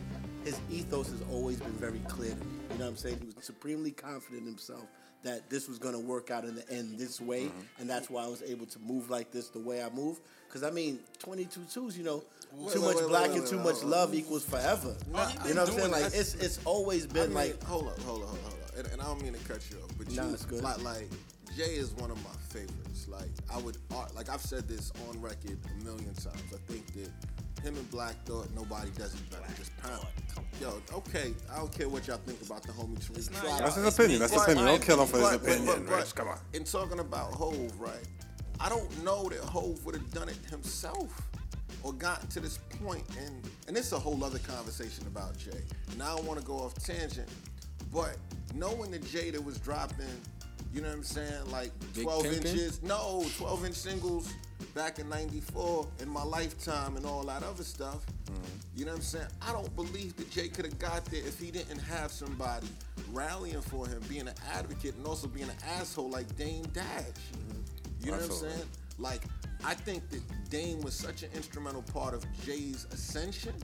his 0.44 0.58
ethos 0.70 1.08
has 1.10 1.22
always 1.30 1.58
been 1.60 1.72
very 1.72 2.00
clear 2.08 2.30
to 2.30 2.36
me. 2.36 2.46
You 2.72 2.78
know 2.78 2.84
what 2.84 2.90
I'm 2.92 2.96
saying? 2.96 3.18
He 3.20 3.26
was 3.26 3.44
supremely 3.44 3.90
confident 3.92 4.42
in 4.42 4.46
himself 4.48 4.84
that 5.22 5.48
this 5.50 5.66
was 5.68 5.78
going 5.78 5.94
to 5.94 6.00
work 6.00 6.30
out 6.30 6.44
in 6.44 6.54
the 6.54 6.68
end 6.70 6.98
this 6.98 7.20
way, 7.20 7.44
Mm-hmm. 7.46 7.80
and 7.80 7.90
that's 7.90 8.08
why 8.10 8.22
I 8.24 8.28
was 8.28 8.42
able 8.42 8.66
to 8.66 8.78
move 8.78 9.10
like 9.10 9.32
this 9.32 9.48
the 9.48 9.58
way 9.58 9.82
I 9.82 9.88
move. 9.90 10.20
Because 10.46 10.62
I 10.62 10.70
mean, 10.70 11.00
22 11.18 11.62
twos, 11.72 11.98
you 11.98 12.04
know, 12.04 12.22
Wait, 12.52 12.72
too 12.74 12.80
wait, 12.80 12.86
much 12.94 12.96
wait, 13.02 13.08
black 13.08 13.22
wait, 13.22 13.30
and 13.32 13.40
wait, 13.42 13.50
too 13.50 13.56
wait, 13.56 13.64
much 13.64 13.74
hold 13.80 13.84
on. 13.84 13.90
love 13.90 14.14
equals 14.14 14.44
forever. 14.44 14.94
Nah, 15.12 15.28
you 15.48 15.54
know 15.54 15.62
what 15.64 15.70
I'm 15.72 15.78
saying? 15.78 15.90
Like 15.90 16.04
it's 16.14 16.34
it's 16.36 16.60
always 16.64 17.06
I 17.06 17.08
been 17.12 17.24
mean, 17.28 17.34
like 17.34 17.62
hold 17.64 17.88
up, 17.88 17.98
hold 18.02 18.22
up, 18.22 18.28
hold 18.28 18.38
up, 18.38 18.42
hold 18.42 18.54
up. 18.62 18.78
And, 18.78 18.86
and 18.92 19.00
I 19.02 19.04
don't 19.06 19.20
mean 19.22 19.32
to 19.32 19.38
cut 19.40 19.60
you 19.70 19.78
off, 19.78 19.90
but 19.98 20.10
Nah, 20.12 20.28
you, 20.28 20.34
it's 20.34 20.44
good. 20.44 20.62
like, 20.62 20.80
like 20.84 21.08
Jay 21.56 21.74
is 21.76 21.92
one 21.94 22.10
of 22.10 22.22
my 22.22 22.30
favorites. 22.50 23.08
Like, 23.08 23.30
I 23.52 23.56
would, 23.58 23.78
ar- 23.94 24.08
like, 24.14 24.28
I've 24.28 24.42
said 24.42 24.68
this 24.68 24.92
on 25.08 25.20
record 25.22 25.58
a 25.80 25.84
million 25.84 26.12
times. 26.14 26.42
I 26.52 26.58
think 26.70 26.86
that 26.94 27.10
him 27.62 27.76
and 27.76 27.90
Black 27.90 28.14
Thought, 28.26 28.48
nobody 28.54 28.90
does 28.90 29.14
it 29.14 29.30
better. 29.30 29.44
Just 29.56 29.74
pound. 29.78 30.06
Yo, 30.60 30.80
okay, 30.92 31.32
I 31.50 31.56
don't 31.56 31.72
care 31.72 31.88
what 31.88 32.06
y'all 32.06 32.18
think 32.18 32.42
about 32.42 32.62
the 32.62 32.72
homie 32.72 32.98
Tariq. 32.98 33.58
That's 33.58 33.76
his 33.76 33.94
opinion. 33.98 34.20
That's 34.20 34.32
his 34.34 34.42
opinion. 34.42 34.66
Don't 34.66 34.82
kill 34.82 35.00
him 35.00 35.08
for 35.08 35.16
his 35.18 35.28
but- 35.30 35.42
but- 35.42 35.50
opinion, 35.52 35.86
but- 35.88 35.96
Rich. 35.96 36.14
Come 36.14 36.28
on. 36.28 36.38
In 36.52 36.64
talking 36.64 36.98
about 37.00 37.32
Hove, 37.32 37.78
right? 37.80 38.06
I 38.60 38.68
don't 38.68 39.02
know 39.04 39.28
that 39.30 39.40
Hove 39.40 39.84
would 39.86 39.94
have 39.94 40.10
done 40.12 40.28
it 40.28 40.38
himself 40.50 41.22
or 41.82 41.92
gotten 41.94 42.26
to 42.28 42.40
this 42.40 42.58
point. 42.84 43.04
And 43.18 43.48
and 43.66 43.76
this 43.76 43.86
is 43.86 43.92
a 43.92 43.98
whole 43.98 44.22
other 44.24 44.38
conversation 44.40 45.06
about 45.06 45.36
Jay. 45.38 45.60
And 45.92 46.02
I 46.02 46.14
don't 46.16 46.24
want 46.26 46.38
to 46.40 46.44
go 46.46 46.54
off 46.58 46.74
tangent, 46.74 47.28
but 47.92 48.16
knowing 48.54 48.90
the 48.90 48.98
Jay 48.98 49.30
that 49.30 49.42
was 49.44 49.58
dropping, 49.58 50.06
you 50.72 50.80
know 50.80 50.88
what 50.88 50.96
I'm 50.96 51.02
saying, 51.02 51.50
like 51.50 51.72
Big 51.94 52.04
12 52.04 52.24
Pimpin'? 52.24 52.46
inches, 52.46 52.82
no, 52.82 53.24
12 53.38 53.64
inch 53.66 53.74
singles 53.74 54.32
back 54.74 54.98
in 54.98 55.08
'94 55.08 55.86
in 56.00 56.08
my 56.08 56.22
lifetime 56.22 56.96
and 56.96 57.06
all 57.06 57.22
that 57.24 57.42
other 57.42 57.64
stuff. 57.64 58.04
Mm-hmm. 58.06 58.42
You 58.76 58.84
know 58.84 58.92
what 58.92 58.98
I'm 58.98 59.04
saying? 59.04 59.26
I 59.40 59.52
don't 59.52 59.74
believe 59.74 60.16
that 60.16 60.30
Jay 60.30 60.48
could 60.48 60.66
have 60.66 60.78
got 60.78 61.04
there 61.06 61.20
if 61.20 61.38
he 61.38 61.50
didn't 61.50 61.78
have 61.78 62.12
somebody 62.12 62.68
rallying 63.12 63.62
for 63.62 63.86
him, 63.86 64.02
being 64.08 64.28
an 64.28 64.34
advocate, 64.52 64.94
and 64.96 65.06
also 65.06 65.28
being 65.28 65.48
an 65.48 65.56
asshole 65.78 66.10
like 66.10 66.34
Dame 66.36 66.64
Dash. 66.72 66.82
Mm-hmm. 66.82 68.04
You 68.04 68.10
know 68.12 68.18
what 68.18 68.26
I'm 68.26 68.32
saying? 68.32 68.66
Like, 68.98 69.22
I 69.64 69.74
think 69.74 70.08
that 70.10 70.20
Dame 70.50 70.80
was 70.80 70.94
such 70.94 71.22
an 71.22 71.30
instrumental 71.34 71.82
part 71.82 72.14
of 72.14 72.24
Jay's 72.44 72.86
ascension 72.92 73.54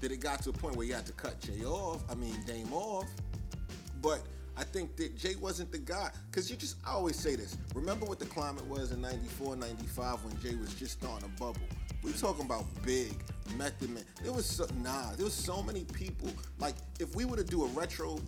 that 0.00 0.12
it 0.12 0.20
got 0.20 0.42
to 0.42 0.50
a 0.50 0.52
point 0.52 0.76
where 0.76 0.86
you 0.86 0.94
had 0.94 1.06
to 1.06 1.12
cut 1.12 1.40
Jay 1.40 1.64
off. 1.64 2.02
I 2.10 2.14
mean, 2.14 2.34
Dame 2.46 2.72
off. 2.72 3.06
But 4.00 4.22
I 4.58 4.64
think 4.64 4.96
that 4.96 5.16
Jay 5.16 5.36
wasn't 5.36 5.70
the 5.70 5.78
guy. 5.78 6.10
Because 6.30 6.50
you 6.50 6.56
just, 6.56 6.76
I 6.84 6.90
always 6.90 7.16
say 7.16 7.36
this. 7.36 7.56
Remember 7.74 8.06
what 8.06 8.18
the 8.18 8.26
climate 8.26 8.66
was 8.66 8.90
in 8.90 9.00
94, 9.00 9.56
95 9.56 10.24
when 10.24 10.40
Jay 10.40 10.56
was 10.56 10.74
just 10.74 10.98
starting 10.98 11.28
to 11.30 11.34
bubble? 11.40 11.60
We 12.02 12.12
talking 12.12 12.44
about 12.44 12.64
big, 12.84 13.14
Method 13.56 13.90
Man. 13.90 14.04
There 14.22 14.32
was 14.32 14.46
so, 14.46 14.66
nah, 14.82 15.14
there 15.14 15.24
was 15.24 15.34
so 15.34 15.62
many 15.62 15.84
people. 15.84 16.28
Like, 16.58 16.74
if 16.98 17.14
we 17.14 17.24
were 17.24 17.36
to 17.36 17.44
do 17.44 17.64
a 17.64 17.68
retro, 17.68 18.18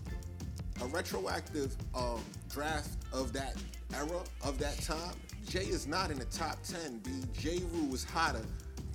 a 0.82 0.86
retroactive 0.86 1.76
um, 1.94 2.22
draft 2.48 2.90
of 3.12 3.32
that 3.32 3.56
era, 3.94 4.22
of 4.42 4.58
that 4.58 4.80
time, 4.82 5.14
Jay 5.48 5.64
is 5.64 5.88
not 5.88 6.10
in 6.10 6.18
the 6.18 6.24
top 6.26 6.62
10, 6.62 6.98
B. 6.98 7.10
J. 7.32 7.60
Rue 7.72 7.86
was 7.86 8.04
hotter 8.04 8.44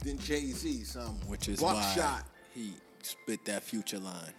than 0.03 0.17
Jay-Z, 0.19 0.83
son. 0.85 1.17
which 1.27 1.49
is 1.49 1.59
Buckshot. 1.59 1.97
why 1.97 2.21
he 2.53 2.73
spit 3.01 3.43
that 3.45 3.63
future 3.63 3.99
line. 3.99 4.33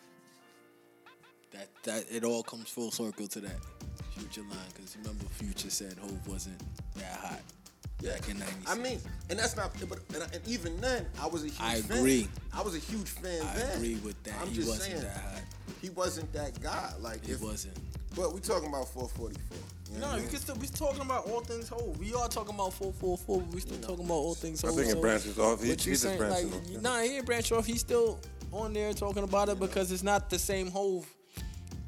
That 1.52 1.68
that 1.84 2.04
it 2.10 2.24
all 2.24 2.42
comes 2.42 2.68
full 2.68 2.90
circle 2.90 3.26
to 3.28 3.40
that 3.40 3.56
future 4.16 4.42
line 4.42 4.58
because 4.74 4.96
remember 4.98 5.24
Future 5.26 5.70
said 5.70 5.96
Hove 5.98 6.26
wasn't 6.28 6.60
that 6.96 7.18
hot. 7.20 7.40
back 8.02 8.28
in 8.28 8.38
'96. 8.38 8.70
I 8.70 8.74
mean, 8.76 9.00
and 9.30 9.38
that's 9.38 9.56
not. 9.56 9.70
But 9.88 10.00
and, 10.14 10.22
and 10.34 10.46
even 10.48 10.80
then, 10.80 11.06
I 11.20 11.26
was 11.26 11.42
a 11.44 11.46
huge. 11.46 11.56
Fan. 11.58 11.66
I 11.70 11.80
fan. 11.82 11.98
agree. 11.98 12.28
I 12.52 12.62
was 12.62 12.74
a 12.74 12.78
huge 12.78 13.08
fan 13.08 13.42
I 13.46 13.54
then. 13.58 13.76
agree 13.76 13.94
with 13.96 14.20
that. 14.24 14.34
I'm 14.40 14.48
He 14.48 14.56
just 14.56 14.68
wasn't 14.68 14.90
saying, 14.90 15.02
that 15.02 15.16
hot. 15.16 15.42
He 15.80 15.90
wasn't 15.90 16.32
that 16.32 16.60
guy. 16.60 16.92
Like 17.00 17.24
He 17.24 17.32
if, 17.32 17.40
wasn't. 17.42 17.76
But 18.16 18.32
we 18.34 18.40
talking 18.40 18.68
about 18.68 18.88
444. 18.88 19.58
You 19.92 20.00
know 20.00 20.06
No, 20.06 20.12
what 20.12 20.18
I 20.18 20.22
you 20.22 20.28
can 20.28 20.38
still. 20.40 20.56
We 20.56 20.66
talking 20.66 21.02
about 21.02 21.28
all 21.30 21.40
things 21.42 21.68
whole. 21.68 21.94
We 22.00 22.12
are 22.14 22.28
talking 22.28 22.54
about 22.54 22.72
four 22.74 22.92
four 22.92 23.16
four. 23.16 23.40
But 23.40 23.54
we 23.54 23.60
still 23.60 23.78
talking 23.78 24.04
about 24.04 24.14
all 24.14 24.34
things 24.34 24.64
I 24.64 24.68
whole. 24.68 24.76
think 24.76 24.88
it 24.88 24.92
so 24.92 25.00
branches 25.00 25.38
off. 25.38 25.62
He- 25.62 25.68
what 25.70 25.80
he 25.80 25.90
you 25.90 25.94
just 25.94 26.02
saying, 26.02 26.18
branching 26.18 26.50
like, 26.50 26.60
off. 26.76 26.82
Nah, 26.82 27.00
he 27.02 27.08
didn't 27.10 27.26
branch 27.26 27.52
off. 27.52 27.66
He's 27.66 27.80
still 27.80 28.18
on 28.52 28.72
there 28.72 28.92
talking 28.94 29.22
about 29.24 29.48
it 29.48 29.60
because 29.60 29.92
it's 29.92 30.02
not 30.02 30.28
the 30.30 30.38
same 30.38 30.70
hove. 30.70 31.06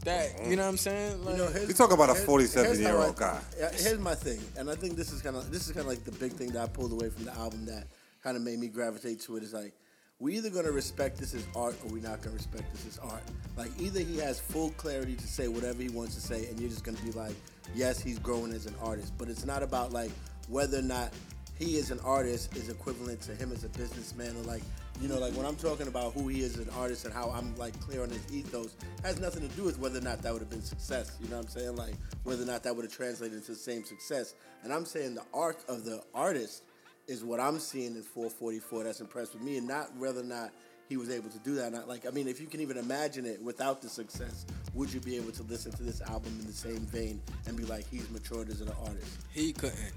That 0.04 0.30
you 0.32 0.38
mm-hmm. 0.38 0.50
know 0.54 0.62
what 0.62 0.68
I'm 0.68 0.76
saying? 0.76 1.24
Like, 1.24 1.36
You 1.36 1.42
know, 1.44 1.48
here's- 1.50 1.68
You 1.68 1.74
talk 1.74 1.92
about 1.92 2.08
a 2.10 2.12
here's- 2.12 2.26
47 2.26 2.66
here's 2.66 2.80
year 2.80 2.88
how 2.90 2.98
I- 2.98 3.06
old 3.06 3.16
guy. 3.16 3.40
yeah, 3.58 3.70
Here's 3.72 3.98
my 3.98 4.14
thing, 4.14 4.40
and 4.56 4.70
I 4.70 4.74
think 4.76 4.96
this 4.96 5.12
is 5.12 5.20
kind 5.22 5.36
of 5.36 5.50
this 5.50 5.66
is 5.66 5.72
kind 5.72 5.86
of 5.86 5.88
like 5.92 6.04
the 6.04 6.12
big 6.12 6.32
thing 6.32 6.50
that 6.52 6.62
I 6.62 6.66
pulled 6.68 6.92
away 6.92 7.10
from 7.10 7.24
the 7.24 7.34
album 7.34 7.66
that 7.66 7.86
kind 8.22 8.36
of 8.36 8.42
made 8.42 8.58
me 8.58 8.68
gravitate 8.68 9.20
to 9.22 9.36
it. 9.36 9.42
Is 9.42 9.52
like 9.52 9.72
we 10.20 10.36
either 10.36 10.50
gonna 10.50 10.72
respect 10.72 11.18
this 11.18 11.34
as 11.34 11.44
art 11.56 11.76
or 11.84 11.92
we're 11.92 12.02
not 12.02 12.22
gonna 12.22 12.36
respect 12.36 12.64
this 12.72 12.86
as 12.86 12.98
art. 12.98 13.22
Like 13.56 13.70
either 13.80 14.00
he 14.00 14.18
has 14.18 14.38
full 14.40 14.70
clarity 14.70 15.14
to 15.16 15.26
say 15.26 15.48
whatever 15.48 15.82
he 15.82 15.88
wants 15.88 16.14
to 16.14 16.20
say, 16.20 16.46
and 16.46 16.58
you're 16.60 16.70
just 16.70 16.84
gonna 16.84 16.98
be 17.04 17.12
like, 17.12 17.34
yes, 17.74 18.00
he's 18.00 18.18
growing 18.18 18.52
as 18.52 18.66
an 18.66 18.74
artist. 18.80 19.12
But 19.18 19.28
it's 19.28 19.44
not 19.44 19.62
about 19.62 19.92
like 19.92 20.10
whether 20.48 20.78
or 20.78 20.82
not 20.82 21.12
he 21.58 21.76
as 21.78 21.90
an 21.90 21.98
artist 22.04 22.56
is 22.56 22.68
equivalent 22.68 23.20
to 23.22 23.34
him 23.34 23.50
as 23.52 23.64
a 23.64 23.68
businessman 23.70 24.36
or 24.36 24.42
like 24.42 24.62
you 25.00 25.08
know 25.08 25.18
like 25.18 25.32
when 25.34 25.46
i'm 25.46 25.56
talking 25.56 25.86
about 25.86 26.12
who 26.12 26.28
he 26.28 26.40
is 26.40 26.58
as 26.58 26.66
an 26.66 26.74
artist 26.76 27.04
and 27.04 27.14
how 27.14 27.30
i'm 27.30 27.54
like 27.56 27.78
clear 27.80 28.02
on 28.02 28.08
his 28.08 28.32
ethos 28.32 28.74
has 29.02 29.20
nothing 29.20 29.48
to 29.48 29.56
do 29.56 29.62
with 29.62 29.78
whether 29.78 29.98
or 29.98 30.02
not 30.02 30.22
that 30.22 30.32
would 30.32 30.42
have 30.42 30.50
been 30.50 30.62
success 30.62 31.16
you 31.20 31.28
know 31.28 31.36
what 31.36 31.46
i'm 31.46 31.50
saying 31.50 31.76
like 31.76 31.94
whether 32.24 32.42
or 32.42 32.46
not 32.46 32.62
that 32.62 32.74
would 32.74 32.84
have 32.84 32.92
translated 32.92 33.36
into 33.36 33.52
the 33.52 33.56
same 33.56 33.84
success 33.84 34.34
and 34.64 34.72
i'm 34.72 34.84
saying 34.84 35.14
the 35.14 35.24
arc 35.32 35.58
of 35.68 35.84
the 35.84 36.02
artist 36.14 36.62
is 37.06 37.24
what 37.24 37.40
i'm 37.40 37.58
seeing 37.58 37.94
in 37.96 38.02
444 38.02 38.84
that's 38.84 39.00
impressed 39.00 39.34
with 39.34 39.42
me 39.42 39.58
and 39.58 39.66
not 39.66 39.94
whether 39.96 40.20
or 40.20 40.24
not 40.24 40.50
he 40.88 40.96
was 40.96 41.10
able 41.10 41.28
to 41.28 41.38
do 41.40 41.54
that 41.54 41.72
not 41.72 41.88
like 41.88 42.06
i 42.06 42.10
mean 42.10 42.26
if 42.26 42.40
you 42.40 42.46
can 42.46 42.60
even 42.60 42.76
imagine 42.76 43.24
it 43.24 43.40
without 43.42 43.80
the 43.80 43.88
success 43.88 44.46
would 44.74 44.92
you 44.92 45.00
be 45.00 45.16
able 45.16 45.32
to 45.32 45.42
listen 45.44 45.72
to 45.72 45.82
this 45.82 46.00
album 46.02 46.36
in 46.40 46.46
the 46.46 46.52
same 46.52 46.80
vein 46.86 47.20
and 47.46 47.56
be 47.56 47.64
like 47.64 47.88
he's 47.88 48.08
matured 48.10 48.48
as 48.48 48.60
an 48.60 48.70
artist 48.82 49.18
he 49.32 49.52
couldn't. 49.52 49.92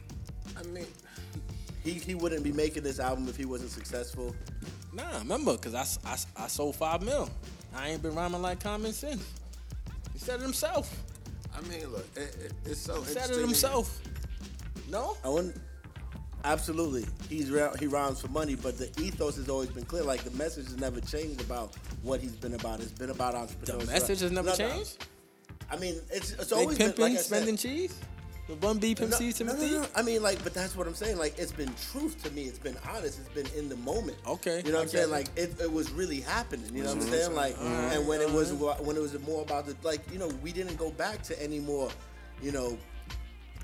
I 0.57 0.63
mean, 0.63 0.85
he, 1.83 1.93
he 1.93 2.15
wouldn't 2.15 2.43
be 2.43 2.51
making 2.51 2.83
this 2.83 2.99
album 2.99 3.27
if 3.27 3.37
he 3.37 3.45
wasn't 3.45 3.71
successful. 3.71 4.35
Nah, 4.93 5.19
remember, 5.19 5.57
cause 5.57 5.73
I, 5.75 6.09
I, 6.09 6.43
I 6.43 6.47
sold 6.47 6.75
five 6.75 7.01
mil. 7.01 7.29
I 7.75 7.89
ain't 7.89 8.01
been 8.01 8.13
rhyming 8.15 8.41
like 8.41 8.59
common 8.59 8.91
sense. 8.93 9.23
He 10.13 10.19
said 10.19 10.39
it 10.39 10.43
himself. 10.43 10.93
I 11.55 11.61
mean, 11.67 11.87
look, 11.89 12.05
it, 12.15 12.35
it, 12.45 12.53
it's 12.65 12.79
so 12.81 13.01
He 13.01 13.13
said 13.13 13.29
it 13.29 13.37
himself. 13.39 14.01
No. 14.89 15.15
I 15.23 15.29
wouldn't. 15.29 15.55
Absolutely, 16.43 17.05
he's 17.29 17.49
he 17.79 17.85
rhymes 17.85 18.19
for 18.19 18.27
money, 18.29 18.55
but 18.55 18.75
the 18.75 18.87
ethos 18.99 19.35
has 19.35 19.47
always 19.47 19.69
been 19.69 19.85
clear. 19.85 20.01
Like 20.03 20.23
the 20.23 20.31
message 20.31 20.65
has 20.65 20.77
never 20.77 20.99
changed 20.99 21.39
about 21.41 21.75
what 22.01 22.19
he's 22.19 22.31
been 22.35 22.55
about. 22.55 22.79
It's 22.79 22.91
been 22.91 23.11
about 23.11 23.35
entrepreneurship. 23.35 23.79
The 23.81 23.85
message 23.85 24.19
has 24.21 24.31
never 24.31 24.49
No, 24.49 24.55
no. 24.55 24.69
changed. 24.69 25.05
I 25.69 25.77
mean, 25.77 25.95
it's 26.11 26.31
it's 26.31 26.47
They 26.49 26.55
always 26.55 26.79
been 26.79 26.87
pimping, 26.87 27.03
like 27.03 27.11
I 27.11 27.15
said, 27.17 27.25
spending 27.25 27.57
cheese. 27.57 27.93
The 28.47 28.55
bun 28.55 28.79
B 28.79 28.95
pimp 28.95 29.11
no, 29.11 29.17
C 29.17 29.27
no, 29.27 29.31
Timothy. 29.31 29.71
no, 29.71 29.81
no. 29.81 29.87
I 29.95 30.01
mean, 30.01 30.21
like, 30.23 30.43
but 30.43 30.53
that's 30.53 30.75
what 30.75 30.87
I'm 30.87 30.95
saying. 30.95 31.17
Like, 31.17 31.37
it's 31.37 31.51
been 31.51 31.71
truth 31.91 32.21
to 32.23 32.31
me. 32.31 32.43
It's 32.43 32.59
been 32.59 32.75
honest. 32.89 33.19
It's 33.19 33.29
been 33.29 33.47
in 33.57 33.69
the 33.69 33.77
moment. 33.77 34.17
Okay, 34.27 34.61
You 34.65 34.71
know 34.71 34.77
what 34.79 34.83
I'm 34.83 34.87
saying? 34.89 35.05
get 35.09 35.11
Like, 35.11 35.27
it, 35.37 35.61
it 35.61 35.71
was 35.71 35.91
really 35.91 36.19
happening. 36.19 36.65
You 36.75 36.83
know 36.83 36.89
what 36.89 36.97
I'm 36.97 37.03
Mm-hmm. 37.03 37.11
saying? 37.13 37.35
Like, 37.35 37.55
and 37.59 38.07
when 38.07 38.19
it 38.19 38.29
was 38.31 38.51
when 38.53 38.97
it 38.97 38.99
was 38.99 39.17
more 39.21 39.41
about 39.43 39.67
the 39.67 39.75
like, 39.83 40.01
you 40.11 40.19
know, 40.19 40.27
we 40.41 40.51
didn't 40.51 40.75
go 40.77 40.91
back 40.91 41.21
to 41.23 41.41
any 41.41 41.59
more, 41.59 41.89
you 42.41 42.51
know, 42.51 42.77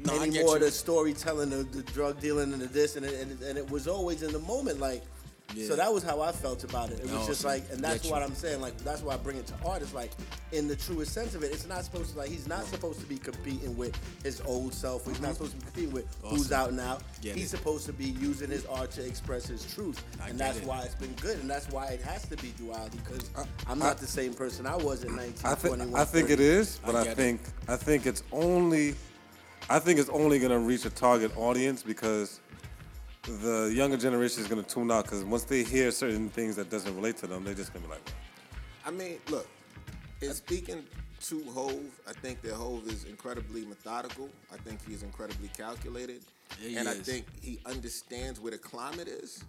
No, 0.05 0.13
I 0.13 0.23
any 0.27 0.39
more 0.39 0.57
you. 0.57 0.65
the 0.65 0.71
storytelling, 0.71 1.49
the, 1.49 1.63
the 1.63 1.83
drug 1.91 2.19
dealing, 2.21 2.53
and 2.53 2.61
the 2.61 2.67
this, 2.67 2.95
and 2.95 3.05
it, 3.05 3.19
and, 3.19 3.41
and 3.41 3.57
it 3.57 3.69
was 3.69 3.87
always 3.87 4.21
in 4.23 4.31
the 4.31 4.39
moment. 4.39 4.79
Like, 4.79 5.03
Yeah. 5.55 5.67
so 5.67 5.75
that 5.77 5.91
was 5.93 6.03
how 6.03 6.21
I 6.21 6.31
felt 6.31 6.63
about 6.63 6.89
it. 6.91 6.99
It 6.99 7.09
was 7.11 7.25
just 7.25 7.45
like, 7.45 7.63
and 7.71 7.79
that's 7.79 8.09
what. 8.09 8.21
I'm 8.21 8.35
saying. 8.35 8.59
Like, 8.61 8.77
that's 8.79 9.01
why 9.01 9.13
I 9.13 9.17
bring 9.17 9.37
it 9.37 9.47
to 9.47 9.53
art. 9.65 9.81
It's 9.81 9.93
like, 9.93 10.11
in 10.51 10.67
the 10.67 10.75
truest 10.75 11.13
sense 11.13 11.35
of 11.35 11.43
it, 11.43 11.51
it's 11.53 11.67
not 11.67 11.83
supposed 11.85 12.11
to 12.13 12.17
like 12.19 12.29
he's 12.29 12.47
not 12.47 12.65
supposed 12.65 12.99
to 12.99 13.05
be 13.05 13.17
competing 13.17 13.75
with 13.77 13.97
his 14.23 14.41
old 14.45 14.73
self. 14.73 15.05
He's 15.07 15.21
not 15.21 15.33
supposed 15.33 15.51
to 15.51 15.57
be 15.57 15.63
competing 15.65 15.91
with 15.93 16.05
who's 16.23 16.49
Mm-hmm. 16.49 16.53
Out 16.53 16.73
now. 16.73 16.97
Get 17.21 17.35
he's 17.35 17.53
it. 17.53 17.57
supposed 17.57 17.85
to 17.85 17.93
be 17.93 18.05
using 18.05 18.49
his 18.49 18.65
art 18.65 18.91
to 18.91 19.05
express 19.05 19.47
his 19.47 19.65
truth, 19.73 20.03
I 20.21 20.29
and 20.29 20.39
that's 20.39 20.57
it. 20.57 20.65
why 20.65 20.81
it's 20.81 20.95
been 20.95 21.13
good, 21.21 21.39
and 21.39 21.49
that's 21.49 21.67
why 21.69 21.87
it 21.87 22.01
has 22.01 22.23
to 22.27 22.35
be 22.37 22.53
duality 22.57 22.99
because 23.05 23.29
I'm 23.67 23.81
I- 23.81 23.85
not 23.87 23.97
the 23.99 24.07
same 24.07 24.33
person 24.33 24.65
I 24.67 24.75
was 24.75 25.03
in 25.05 25.15
19, 25.15 25.33
I 25.45 25.55
think 25.55 25.75
21, 25.75 26.01
I 26.01 26.05
think 26.05 26.27
30. 26.29 26.43
is, 26.43 26.79
but 26.85 26.95
I 26.95 26.99
I, 26.99 27.03
get 27.03 27.11
it. 27.13 27.15
think 27.15 27.41
I 27.67 27.75
think 27.77 28.05
it's 28.05 28.23
only 28.31 28.95
I 29.69 29.79
think 29.79 29.99
it's 29.99 30.09
only 30.09 30.39
gonna 30.39 30.59
reach 30.59 30.85
a 30.85 30.89
target 30.89 31.31
audience 31.37 31.83
because 31.83 32.39
the 33.27 33.71
younger 33.73 33.97
generation 33.97 34.41
is 34.41 34.47
gonna 34.47 34.63
tune 34.63 34.89
out 34.91 35.03
because 35.03 35.23
once 35.23 35.43
they 35.43 35.63
hear 35.63 35.91
certain 35.91 36.29
things 36.29 36.55
that 36.55 36.69
doesn't 36.69 36.95
relate 36.95 37.17
to 37.17 37.27
them, 37.27 37.43
they're 37.43 37.53
just 37.53 37.73
gonna 37.73 37.85
be 37.85 37.91
like, 37.91 38.11
I 38.85 38.91
mean, 38.91 39.19
look, 39.29 39.47
in 40.21 40.33
speaking 40.33 40.83
to 41.21 41.43
Hove, 41.51 41.99
I 42.07 42.13
think 42.13 42.41
that 42.41 42.53
Hove 42.53 42.87
is 42.87 43.03
incredibly 43.05 43.65
methodical. 43.65 44.29
I 44.53 44.57
think 44.57 44.85
he 44.87 44.93
is 44.93 45.03
incredibly 45.03 45.49
calculated. 45.49 46.21
Yeah, 46.61 46.69
he 46.69 46.75
and 46.77 46.87
I 46.87 46.93
think 46.93 47.25
he 47.41 47.59
understands 47.65 48.39
where 48.39 48.51
the 48.51 48.57
climate 48.57 49.07
is. 49.07 49.43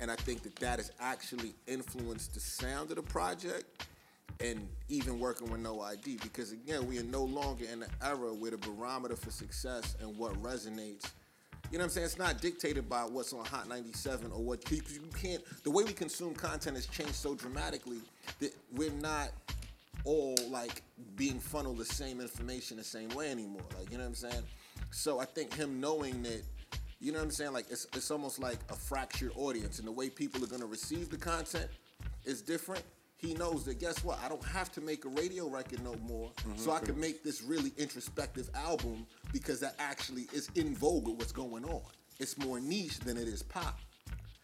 And 0.00 0.10
I 0.10 0.16
think 0.16 0.42
that 0.42 0.56
that 0.56 0.78
has 0.78 0.90
actually 1.00 1.54
influenced 1.66 2.34
the 2.34 2.40
sound 2.40 2.90
of 2.90 2.96
the 2.96 3.02
project 3.02 3.86
and 4.40 4.68
even 4.88 5.20
working 5.20 5.50
with 5.50 5.60
No 5.60 5.80
ID. 5.80 6.18
Because 6.22 6.52
again, 6.52 6.86
we 6.88 6.98
are 6.98 7.04
no 7.04 7.22
longer 7.22 7.64
in 7.72 7.80
the 7.80 7.88
era 8.02 8.34
where 8.34 8.50
the 8.50 8.58
barometer 8.58 9.16
for 9.16 9.30
success 9.30 9.96
and 10.00 10.18
what 10.18 10.34
resonates 10.42 11.12
you 11.72 11.78
know 11.78 11.84
what 11.84 11.86
I'm 11.86 11.90
saying? 11.90 12.04
It's 12.04 12.18
not 12.18 12.42
dictated 12.42 12.86
by 12.86 13.00
what's 13.00 13.32
on 13.32 13.46
Hot 13.46 13.66
97 13.66 14.30
or 14.30 14.42
what 14.42 14.70
you, 14.70 14.82
you 14.92 15.00
can't. 15.18 15.42
The 15.64 15.70
way 15.70 15.84
we 15.84 15.94
consume 15.94 16.34
content 16.34 16.76
has 16.76 16.86
changed 16.86 17.14
so 17.14 17.34
dramatically 17.34 18.00
that 18.40 18.54
we're 18.74 18.92
not 18.92 19.30
all 20.04 20.36
like 20.50 20.82
being 21.16 21.38
funneled 21.38 21.78
the 21.78 21.84
same 21.86 22.20
information 22.20 22.76
the 22.76 22.84
same 22.84 23.08
way 23.10 23.30
anymore. 23.30 23.62
Like 23.78 23.90
you 23.90 23.96
know 23.96 24.04
what 24.04 24.10
I'm 24.10 24.14
saying? 24.14 24.42
So 24.90 25.18
I 25.18 25.24
think 25.24 25.54
him 25.54 25.80
knowing 25.80 26.22
that, 26.24 26.42
you 27.00 27.10
know 27.10 27.18
what 27.18 27.24
I'm 27.24 27.30
saying? 27.30 27.54
Like 27.54 27.70
it's 27.70 27.86
it's 27.94 28.10
almost 28.10 28.38
like 28.38 28.58
a 28.68 28.74
fractured 28.74 29.32
audience, 29.34 29.78
and 29.78 29.88
the 29.88 29.92
way 29.92 30.10
people 30.10 30.44
are 30.44 30.48
gonna 30.48 30.66
receive 30.66 31.08
the 31.08 31.16
content 31.16 31.68
is 32.26 32.42
different. 32.42 32.84
He 33.22 33.34
knows 33.34 33.64
that 33.66 33.78
guess 33.78 34.02
what? 34.02 34.18
I 34.22 34.28
don't 34.28 34.44
have 34.44 34.72
to 34.72 34.80
make 34.80 35.04
a 35.04 35.08
radio 35.08 35.48
record 35.48 35.82
no 35.84 35.94
more, 36.02 36.32
so 36.56 36.72
I 36.72 36.80
can 36.80 36.98
make 36.98 37.22
this 37.22 37.40
really 37.40 37.72
introspective 37.78 38.50
album 38.54 39.06
because 39.32 39.60
that 39.60 39.76
actually 39.78 40.26
is 40.32 40.50
in 40.56 40.74
vogue 40.74 41.06
with 41.06 41.16
what's 41.18 41.30
going 41.32 41.64
on. 41.64 41.82
It's 42.18 42.36
more 42.36 42.58
niche 42.58 42.98
than 42.98 43.16
it 43.16 43.28
is 43.28 43.42
pop. 43.44 43.78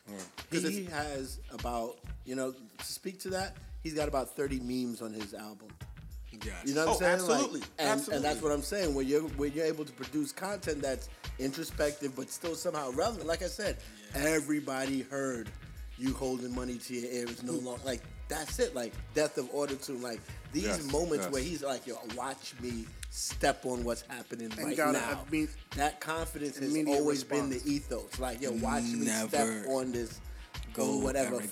Mm. 0.09 0.21
'Cause 0.51 0.63
He 0.63 0.85
has 0.85 1.41
about, 1.51 1.99
you 2.25 2.37
know, 2.37 2.53
to 2.53 2.85
speak 2.85 3.19
to 3.21 3.31
that, 3.31 3.57
he's 3.83 3.95
got 3.95 4.07
about 4.09 4.35
30 4.37 4.61
memes 4.61 5.03
on 5.03 5.13
his 5.13 5.35
album. 5.35 5.69
You 6.65 6.75
know 6.75 6.87
what 6.87 6.89
Oh, 6.89 6.93
I'm 6.93 6.99
saying? 6.99 7.13
absolutely, 7.15 7.61
Like, 7.61 7.71
and, 7.79 7.89
absolutely. 7.89 8.17
and 8.17 8.25
that's 8.25 8.43
what 8.43 8.53
I'm 8.53 8.63
saying. 8.63 8.95
When 8.95 9.09
you're 9.09 9.23
when 9.23 9.53
you're 9.55 9.65
able 9.67 9.85
to 9.85 9.93
produce 9.93 10.31
content 10.31 10.83
that's 10.83 11.09
introspective 11.41 12.15
but 12.15 12.31
still 12.31 12.55
somehow 12.55 12.91
relevant. 12.93 13.27
Like 13.27 13.43
I 13.43 13.49
said, 13.49 13.79
everybody 14.15 15.03
heard 15.03 15.51
you 15.99 16.15
holding 16.15 16.55
money 16.55 16.79
to 16.79 16.95
your 16.95 17.11
ear 17.11 17.29
is 17.29 17.43
no 17.43 17.55
longer 17.55 17.83
like 17.85 18.03
that's 18.29 18.59
it. 18.59 18.75
Like 18.75 18.93
death 19.15 19.39
of 19.39 19.49
Auto-Tune. 19.53 20.03
Like 20.03 20.21
these 20.53 20.65
Yes, 20.65 20.91
moments 20.93 21.25
yes. 21.27 21.33
where 21.33 21.43
he's 21.43 21.63
like, 21.63 21.87
yo, 21.87 21.99
watch 22.17 22.55
me 22.61 22.87
step 23.11 23.65
on 23.65 23.85
what's 23.85 24.03
happening 24.03 24.51
And 24.57 24.67
right 24.67 24.77
gotta 24.77 24.93
now. 24.93 24.99
have 25.01 25.31
me- 25.33 25.49
that 25.77 26.01
confidence 26.01 26.59
has 26.59 26.71
immediate 26.71 26.99
always 26.99 27.25
been 27.25 27.51
the 27.51 27.61
ethos. 27.65 28.19
Like, 28.19 28.41
yo, 28.41 28.53
watch 28.53 28.83
me 28.85 29.07
step 29.07 29.67
on 29.69 29.93
this 29.93 30.21
go 30.75 30.85
go 30.85 30.99
whatever 30.99 31.37
Eric 31.37 31.51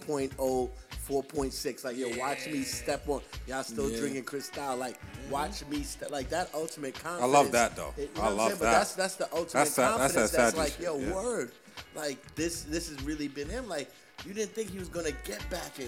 4.0 0.00 0.70
4.6 1.08 1.84
like 1.84 1.96
yo 1.98 2.08
watch 2.18 2.46
me 2.46 2.62
step 2.62 3.06
on 3.08 3.20
y'all 3.46 3.62
still 3.62 3.90
Yeah. 3.90 3.98
drinking 3.98 4.24
Cristal 4.24 4.76
like 4.76 4.98
mm-hmm. 5.00 5.30
watch 5.30 5.64
me 5.66 5.82
step 5.82 6.10
like 6.10 6.30
that 6.30 6.48
ultimate 6.54 6.94
confidence 6.94 7.22
I 7.22 7.26
love 7.38 7.52
that, 7.52 7.76
though. 7.76 7.92
It- 7.96 8.10
you 8.14 8.16
know 8.16 8.22
I 8.22 8.24
what 8.24 8.30
I'm 8.32 8.36
love 8.38 8.46
saying? 8.48 8.58
but 8.60 8.64
that. 8.64 8.72
that's 8.72 8.94
that's 8.94 9.16
the 9.16 9.24
ultimate 9.32 9.52
That's 9.52 9.76
that- 9.76 9.98
that's 9.98 10.14
confidence 10.14 10.30
that 10.32 10.36
that's, 10.38 10.54
Saji 10.54 10.58
like 10.58 10.80
yo 10.80 10.98
yeah. 10.98 11.14
word 11.14 11.52
like 11.94 12.34
this 12.36 12.62
this 12.62 12.88
has 12.88 13.02
really 13.02 13.28
been 13.28 13.48
him 13.48 13.68
like 13.68 13.90
you 14.26 14.32
didn't 14.34 14.52
think 14.52 14.70
he 14.70 14.78
was 14.78 14.88
gonna 14.88 15.10
get 15.24 15.48
back 15.50 15.72
at 15.78 15.86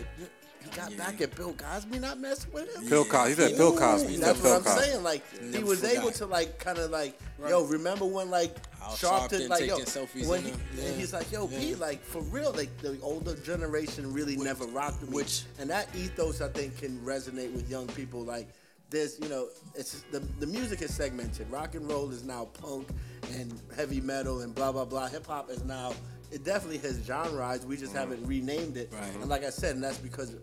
he 0.63 0.71
got 0.77 0.97
back 0.97 1.21
at 1.21 1.35
Bill 1.37 1.53
Cosby 1.53 1.99
not 2.01 2.19
messing 2.19 2.53
with 2.53 2.75
him 2.77 2.89
Bill 2.89 3.05
Cosby. 3.05 3.29
He 3.29 3.35
said 3.51 3.57
Bill 3.57 3.77
Cosby. 3.77 4.13
He 4.13 4.17
that's 4.17 4.39
what 4.39 4.43
Bill 4.45 4.55
I'm 4.57 4.63
Cosby. 4.65 4.81
saying. 4.83 5.03
Like 5.05 5.23
he 5.41 5.47
Never 5.47 5.67
was 5.67 5.85
able 5.85 6.11
to 6.13 6.27
like 6.27 6.59
kind 6.59 6.79
of 6.79 6.91
like, 6.91 7.17
yo, 7.49 7.63
remember 7.67 8.05
when 8.05 8.31
like 8.31 8.57
Al 8.83 8.91
Sharpton 8.93 9.49
like 9.49 9.67
yo, 9.67 9.77
selfies 9.79 10.27
when 10.29 10.43
he, 10.43 10.51
the- 10.51 10.57
and 10.83 10.91
yeah. 10.93 10.93
he's 10.97 11.13
like, 11.13 11.31
yo, 11.31 11.47
B, 11.47 11.71
Yeah. 11.71 11.77
like 11.77 12.03
for 12.03 12.21
real, 12.23 12.53
like 12.53 12.77
the 12.79 12.99
older 13.03 13.37
generation 13.37 14.13
really 14.13 14.37
never 14.37 14.65
rocked 14.67 15.03
with 15.03 15.11
me. 15.11 15.17
which- 15.17 15.45
and 15.61 15.71
that 15.71 15.89
ethos 15.95 16.41
I 16.41 16.49
think 16.49 16.79
can 16.79 16.99
resonate 17.01 17.53
with 17.53 17.71
young 17.71 17.87
people. 17.89 18.23
Like 18.23 18.49
there's, 18.91 19.21
you 19.21 19.29
know, 19.29 19.49
it's 19.77 20.03
the 20.11 20.19
the 20.41 20.47
music 20.49 20.83
is 20.83 20.93
segmented. 20.93 21.49
Rock 21.49 21.77
and 21.77 21.89
roll 21.89 22.11
is 22.11 22.25
now 22.25 22.47
punk 22.61 22.89
and 23.35 23.61
heavy 23.77 24.01
metal 24.01 24.41
and 24.41 24.53
blah 24.53 24.73
blah 24.73 24.85
blah. 24.85 25.07
Hip 25.07 25.27
hop 25.29 25.49
is 25.49 25.63
now. 25.65 25.93
It 26.31 26.45
definitely 26.45 26.79
has 26.79 27.01
genres. 27.05 27.65
We 27.65 27.77
just 27.77 27.95
haven't 27.95 28.27
renamed 28.27 28.77
it. 28.77 28.93
Right. 28.93 29.15
And 29.15 29.29
like 29.29 29.45
I 29.45 29.51
said, 29.51 29.77
and 29.77 29.85
that's 29.85 29.99
because 29.99 30.35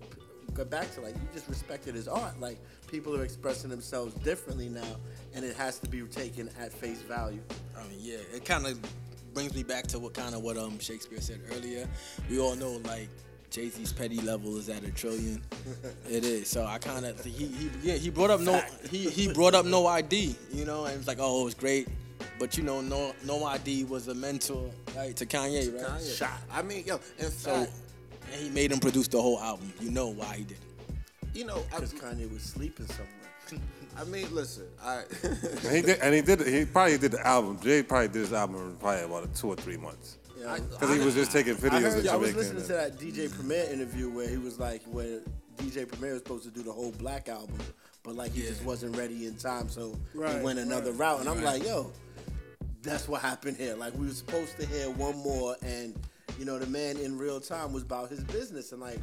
go 0.54 0.64
back 0.64 0.94
to 0.94 1.02
like 1.02 1.16
you 1.16 1.22
just 1.34 1.48
respected 1.48 1.96
his 1.96 2.08
art. 2.08 2.40
Like 2.40 2.60
people 2.88 3.16
are 3.16 3.24
expressing 3.24 3.70
themselves 3.70 4.14
differently 4.16 4.70
now, 4.70 4.98
and 5.34 5.44
it 5.44 5.56
has 5.56 5.80
to 5.80 5.90
be 5.90 6.02
taken 6.04 6.50
at 6.60 6.72
face 6.72 7.02
value. 7.02 7.42
I 7.78 7.88
mean, 7.88 8.00
yeah, 8.00 8.18
it 8.34 8.46
kind 8.46 8.66
of 8.66 8.80
brings 9.34 9.54
me 9.56 9.64
back 9.64 9.88
to 9.88 10.00
what 10.00 10.14
kind 10.14 10.36
of 10.36 10.42
what 10.42 10.58
um 10.58 10.80
Shakespeare 10.80 11.22
said 11.22 11.42
earlier. 11.52 11.88
We 12.30 12.40
all 12.40 12.56
know 12.56 12.80
like 12.86 13.10
Jay 13.50 13.70
Z's 13.70 13.94
petty 13.94 14.22
level 14.22 14.58
is 14.58 14.70
at 14.70 14.84
a 14.84 14.92
trillion. 14.92 15.42
it 16.10 16.24
is. 16.24 16.48
So 16.48 16.66
I 16.66 16.78
kind 16.78 17.06
of 17.06 17.24
he 17.24 17.46
he 17.46 17.70
yeah 17.82 17.96
he 17.96 18.10
brought 18.10 18.30
up 18.30 18.40
no 18.40 18.62
he 18.90 19.10
he 19.10 19.32
brought 19.32 19.54
up 19.54 19.66
no 19.66 19.88
ID. 19.88 20.36
You 20.52 20.66
know, 20.66 20.86
and 20.86 20.98
it's 20.98 21.08
like 21.08 21.20
oh 21.20 21.42
it 21.42 21.46
was 21.46 21.56
great. 21.56 21.88
But 22.40 22.58
you 22.58 22.64
know, 22.64 22.82
no 22.82 23.14
no 23.26 23.46
ID 23.46 23.86
was 23.86 24.08
a 24.08 24.14
mentor, 24.16 24.70
right, 24.96 25.16
to 25.16 25.26
Kanye, 25.26 25.74
right? 25.74 25.86
Kanye. 26.02 26.18
Shot. 26.18 26.32
I 26.52 26.62
mean, 26.62 26.84
yo, 26.86 27.00
in 27.20 27.30
So, 27.32 27.52
fact, 27.56 27.72
and 28.32 28.42
he 28.42 28.50
made 28.50 28.72
him 28.72 28.80
produce 28.80 29.08
the 29.08 29.22
whole 29.22 29.40
album. 29.40 29.72
You 29.80 29.92
know 29.92 30.08
why 30.10 30.36
he 30.38 30.44
did 30.44 30.58
it. 30.58 31.38
you 31.38 31.46
know, 31.46 31.64
I, 31.72 31.76
Because 31.76 31.94
Kanye 31.94 32.32
was 32.32 32.42
sleeping 32.42 32.88
somewhere. 32.88 33.62
I 33.98 34.04
mean, 34.06 34.34
listen, 34.34 34.66
I 34.84 35.04
And 35.24 35.76
he 35.76 35.82
did, 35.84 36.00
and 36.02 36.16
he 36.16 36.22
did. 36.22 36.48
He 36.48 36.66
probably 36.66 36.98
did 36.98 37.12
the 37.12 37.26
album. 37.28 37.60
Jay 37.62 37.84
probably 37.84 38.08
did 38.08 38.20
his 38.22 38.34
album 38.34 38.56
in 38.72 38.76
probably 38.78 39.04
about 39.04 39.36
two 39.36 39.50
or 39.50 39.56
three 39.56 39.78
months 39.78 40.18
Yeah. 40.40 40.58
because 40.72 40.98
he 40.98 41.06
was 41.06 41.14
just 41.14 41.32
taking 41.32 41.54
I 41.54 41.58
videos 41.58 41.82
heard. 41.94 42.06
of 42.08 42.14
I 42.14 42.16
was 42.16 42.36
listening 42.36 42.64
to 42.64 42.74
that 42.74 42.98
DJ 42.98 43.32
Premier 43.32 43.66
interview 43.72 44.10
where 44.10 44.28
he 44.28 44.38
was 44.38 44.58
like, 44.60 44.82
where 44.86 45.20
DJ 45.58 45.88
Premier 45.88 46.14
was 46.14 46.24
supposed 46.24 46.44
to 46.46 46.50
do 46.50 46.64
the 46.64 46.72
whole 46.72 46.92
Black 46.94 47.30
album, 47.30 47.60
but 48.02 48.16
like 48.16 48.32
he 48.32 48.42
just 48.42 48.64
wasn't 48.64 48.98
ready 48.98 49.28
in 49.28 49.36
time, 49.36 49.70
so 49.70 49.96
he 50.14 50.20
went 50.42 50.58
another 50.58 50.92
right. 50.94 51.00
route. 51.00 51.20
And 51.20 51.30
I'm 51.30 51.44
like, 51.44 51.64
yo, 51.64 51.92
that's 52.84 53.08
what 53.08 53.22
happened 53.22 53.58
here. 53.58 53.76
Like 53.76 53.94
we 53.98 54.08
were 54.08 54.14
supposed 54.14 54.58
to 54.60 54.66
hear 54.66 54.90
one 54.92 55.18
more, 55.18 55.56
and 55.62 55.96
you 56.38 56.46
know 56.46 56.60
the 56.60 56.68
man 56.68 56.98
in 56.98 57.18
real 57.18 57.40
time 57.40 57.74
was 57.74 57.84
about 57.84 58.10
his 58.10 58.24
business, 58.26 58.72
and 58.72 58.82
like 58.82 59.00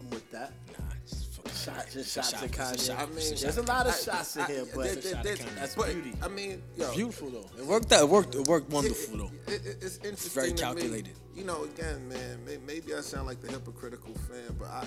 I'm 0.00 0.10
with 0.10 0.30
that. 0.30 0.52
Nah, 0.78 0.84
just 1.08 1.28
Shots, 1.64 1.92
just 1.94 2.14
shots 2.14 2.30
shot, 2.30 2.42
at 2.42 2.48
it's 2.48 2.56
a 2.58 2.62
Kanye. 2.62 2.86
shot, 2.86 2.98
I 3.00 3.06
mean, 3.06 3.32
a 3.32 3.36
There's 3.36 3.56
a 3.58 3.62
lot 3.62 3.86
of 3.86 3.92
I- 3.92 3.96
shots 3.96 4.36
in 4.36 4.42
I- 4.42 4.46
here, 4.46 4.64
there- 4.64 4.74
but 4.76 5.02
there- 5.02 5.22
there- 5.22 5.36
that's 5.36 5.74
but, 5.74 5.92
beauty. 5.92 6.12
I 6.22 6.28
mean, 6.28 6.62
yo, 6.76 6.92
beautiful 6.94 7.30
though. 7.30 7.50
It 7.58 7.66
worked 7.66 7.92
out. 7.92 8.02
It 8.02 8.08
worked. 8.08 8.34
It 8.34 8.46
worked 8.48 8.70
wonderful 8.70 9.18
though. 9.18 9.30
It, 9.52 9.66
it, 9.66 9.76
it's 9.82 9.96
interesting. 9.98 10.32
very 10.32 10.48
to 10.48 10.54
me. 10.54 10.60
calculated. 10.60 11.12
You 11.34 11.44
know, 11.44 11.64
again, 11.64 12.08
man. 12.08 12.44
May, 12.44 12.58
maybe 12.66 12.94
I 12.94 13.00
sound 13.00 13.26
like 13.26 13.40
the 13.40 13.48
hypocritical 13.50 14.14
fan, 14.14 14.56
but 14.58 14.68
I, 14.68 14.84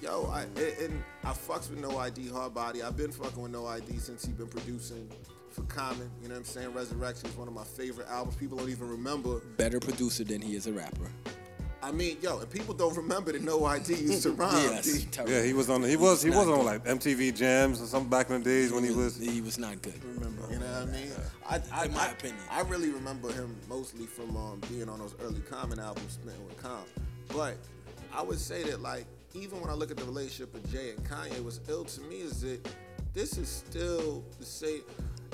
yo, 0.00 0.26
I 0.32 0.42
and, 0.42 0.58
and 0.58 1.04
I 1.24 1.32
fucks 1.32 1.68
with 1.68 1.78
No 1.80 1.98
ID 1.98 2.28
Hard 2.28 2.54
Body. 2.54 2.82
I've 2.82 2.96
been 2.96 3.12
fucking 3.12 3.42
with 3.42 3.52
No 3.52 3.66
ID 3.66 3.98
since 3.98 4.24
he 4.24 4.32
been 4.32 4.48
producing 4.48 5.10
for 5.52 5.62
Common. 5.62 6.10
You 6.22 6.28
know 6.28 6.34
what 6.34 6.40
I'm 6.40 6.44
saying? 6.44 6.72
Resurrection 6.74 7.28
is 7.28 7.36
one 7.36 7.48
of 7.48 7.54
my 7.54 7.64
favorite 7.64 8.08
albums. 8.08 8.36
People 8.36 8.58
don't 8.58 8.70
even 8.70 8.88
remember. 8.88 9.40
Better 9.56 9.80
producer 9.80 10.24
than 10.24 10.40
he 10.40 10.56
is 10.56 10.66
a 10.66 10.72
rapper. 10.72 11.10
I 11.84 11.90
mean, 11.90 12.16
yo, 12.22 12.38
and 12.38 12.48
people 12.48 12.74
don't 12.74 12.96
remember 12.96 13.32
that 13.32 13.42
No 13.42 13.64
ID 13.64 13.94
used 13.94 14.22
to 14.22 14.30
rhyme. 14.32 14.54
yes, 14.54 15.04
Yeah, 15.26 15.42
he 15.42 15.52
was 15.52 15.68
on. 15.68 15.82
He 15.82 15.96
was. 15.96 16.22
He 16.22 16.30
wasn't 16.30 16.58
on 16.58 16.64
like 16.64 16.84
MTV 16.84 17.34
Jams 17.34 17.82
or 17.82 17.86
something 17.86 18.08
back 18.08 18.30
in 18.30 18.38
the 18.38 18.44
days 18.44 18.72
when 18.72 18.84
he 18.84 18.92
was. 18.92 19.16
He 19.16 19.40
was 19.40 19.58
not 19.58 19.82
good. 19.82 20.00
remember. 20.04 20.42
You 20.52 20.60
know 20.60 20.66
what 20.66 20.82
I 20.82 20.84
mean? 20.86 21.10
I, 21.48 21.60
I, 21.72 21.84
In 21.86 21.94
my 21.94 22.06
I- 22.06 22.10
opinion. 22.12 22.38
I 22.50 22.60
really 22.62 22.90
remember 22.90 23.32
him 23.32 23.56
mostly 23.68 24.06
from 24.06 24.36
um, 24.36 24.60
being 24.70 24.88
on 24.88 25.00
those 25.00 25.14
early 25.22 25.40
Common 25.40 25.80
albums, 25.80 26.12
spitting 26.12 26.44
with 26.46 26.62
Com. 26.62 26.84
But 27.28 27.56
I 28.14 28.22
would 28.22 28.38
say 28.38 28.62
that, 28.64 28.80
like, 28.80 29.06
even 29.34 29.60
when 29.60 29.68
I 29.68 29.74
look 29.74 29.90
at 29.90 29.96
the 29.96 30.04
relationship 30.04 30.54
of 30.54 30.70
Jay 30.70 30.90
and 30.90 31.04
Kanye, 31.04 31.40
what's 31.42 31.58
ill 31.68 31.84
to 31.84 32.00
me 32.02 32.16
is 32.20 32.42
that 32.42 32.64
this 33.12 33.36
is 33.38 33.48
still 33.48 34.22
the 34.38 34.44
same. 34.46 34.82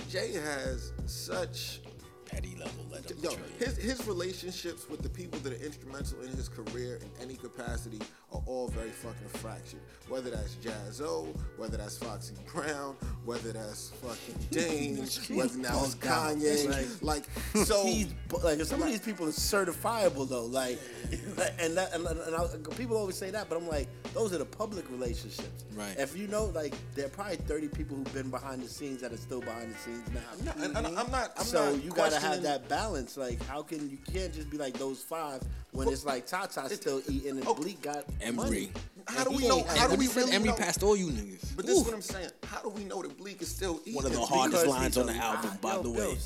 Jay 0.08 0.32
has 0.32 0.92
such 1.06 1.80
Petty 2.28 2.54
level. 2.56 2.84
Let 2.90 3.10
him 3.10 3.18
Yo, 3.22 3.30
his 3.58 3.76
his 3.76 4.06
relationships 4.06 4.88
with 4.88 5.02
the 5.02 5.08
people 5.08 5.38
that 5.40 5.52
are 5.52 5.64
instrumental 5.64 6.20
in 6.22 6.28
his 6.28 6.48
career 6.48 6.96
in 7.02 7.10
any 7.22 7.36
capacity 7.36 8.00
are 8.32 8.42
all 8.46 8.68
very 8.68 8.90
fucking 8.90 9.28
fractured. 9.40 9.80
Whether 10.08 10.30
that's 10.30 10.54
Jaz-O, 10.56 11.28
whether 11.56 11.76
that's 11.78 11.96
Foxy 11.98 12.34
Brown, 12.52 12.96
whether 13.24 13.52
that's 13.52 13.90
fucking 14.02 14.34
Dame, 14.50 14.96
whether 15.36 15.58
now 15.58 15.82
it's. 15.84 15.94
Kanye. 15.96 17.02
Like, 17.02 17.24
so 17.64 17.84
He's 17.84 18.14
like 18.42 18.60
some 18.62 18.82
of 18.82 18.88
these 18.88 19.00
people 19.00 19.26
are 19.26 19.30
certifiable 19.30 20.28
though. 20.28 20.44
Like, 20.46 20.78
and 21.58 21.76
that 21.76 21.94
and, 21.94 22.06
and 22.06 22.34
I, 22.36 22.46
people 22.76 22.96
always 22.96 23.16
say 23.16 23.30
that, 23.30 23.48
but 23.48 23.56
I'm 23.56 23.68
like, 23.68 23.88
those 24.14 24.32
are 24.34 24.38
the 24.38 24.44
public 24.44 24.90
relationships. 24.90 25.64
Right. 25.74 25.94
If 25.98 26.16
you 26.16 26.26
know, 26.28 26.46
like, 26.46 26.74
there 26.94 27.06
are 27.06 27.10
probably 27.10 27.36
30 27.36 27.68
people 27.68 27.96
who've 27.96 28.12
been 28.12 28.30
behind 28.30 28.62
the 28.62 28.68
scenes 28.68 29.00
that 29.00 29.12
are 29.12 29.16
still 29.16 29.40
behind 29.40 29.72
the 29.74 29.78
scenes 29.78 30.02
now. 30.12 30.20
No, 30.44 30.64
and- 30.64 30.76
and 30.76 30.86
I'm 30.98 31.10
not- 31.10 31.32
I'm 31.38 31.44
so 31.44 31.72
not 31.72 31.84
you 31.84 31.90
gotta 31.90 32.17
have 32.20 32.42
that 32.42 32.68
balance. 32.68 33.16
Like, 33.16 33.42
how 33.46 33.62
can 33.62 33.90
you 33.90 33.98
can't 34.12 34.32
just 34.32 34.50
be 34.50 34.56
like 34.58 34.74
those 34.78 35.00
five 35.02 35.42
when 35.72 35.88
it's 35.88 36.04
like 36.04 36.26
Tata 36.26 36.68
still 36.74 37.02
eating 37.08 37.38
and 37.38 37.46
Oh, 37.46 37.54
Bleak 37.54 37.80
got 37.82 38.04
Emery. 38.20 38.34
money. 38.44 38.72
How 39.06 39.24
do 39.24 39.30
we 39.30 39.48
know- 39.48 39.58
ain't 39.58 39.66
how 39.68 39.86
do 39.88 39.96
we 39.96 40.04
he 40.04 40.10
said, 40.10 40.20
really 40.20 40.32
Emery 40.32 40.48
know? 40.50 40.56
passed 40.56 40.82
all 40.82 40.96
you 40.96 41.06
niggas. 41.08 41.56
But 41.56 41.66
this 41.66 41.78
is 41.78 41.84
what 41.84 41.94
I'm 41.94 42.02
saying. 42.02 42.30
How 42.44 42.60
do 42.60 42.68
we 42.70 42.84
know 42.84 43.02
that 43.02 43.16
Bleak 43.16 43.40
is 43.42 43.48
still 43.48 43.80
eating? 43.82 43.94
One 43.94 44.06
of 44.06 44.12
the 44.12 44.20
hardest 44.20 44.66
lines 44.66 44.96
on 44.98 45.06
the 45.06 45.14
album, 45.14 45.50
by 45.60 45.78
the 45.78 45.90
way. 45.90 46.16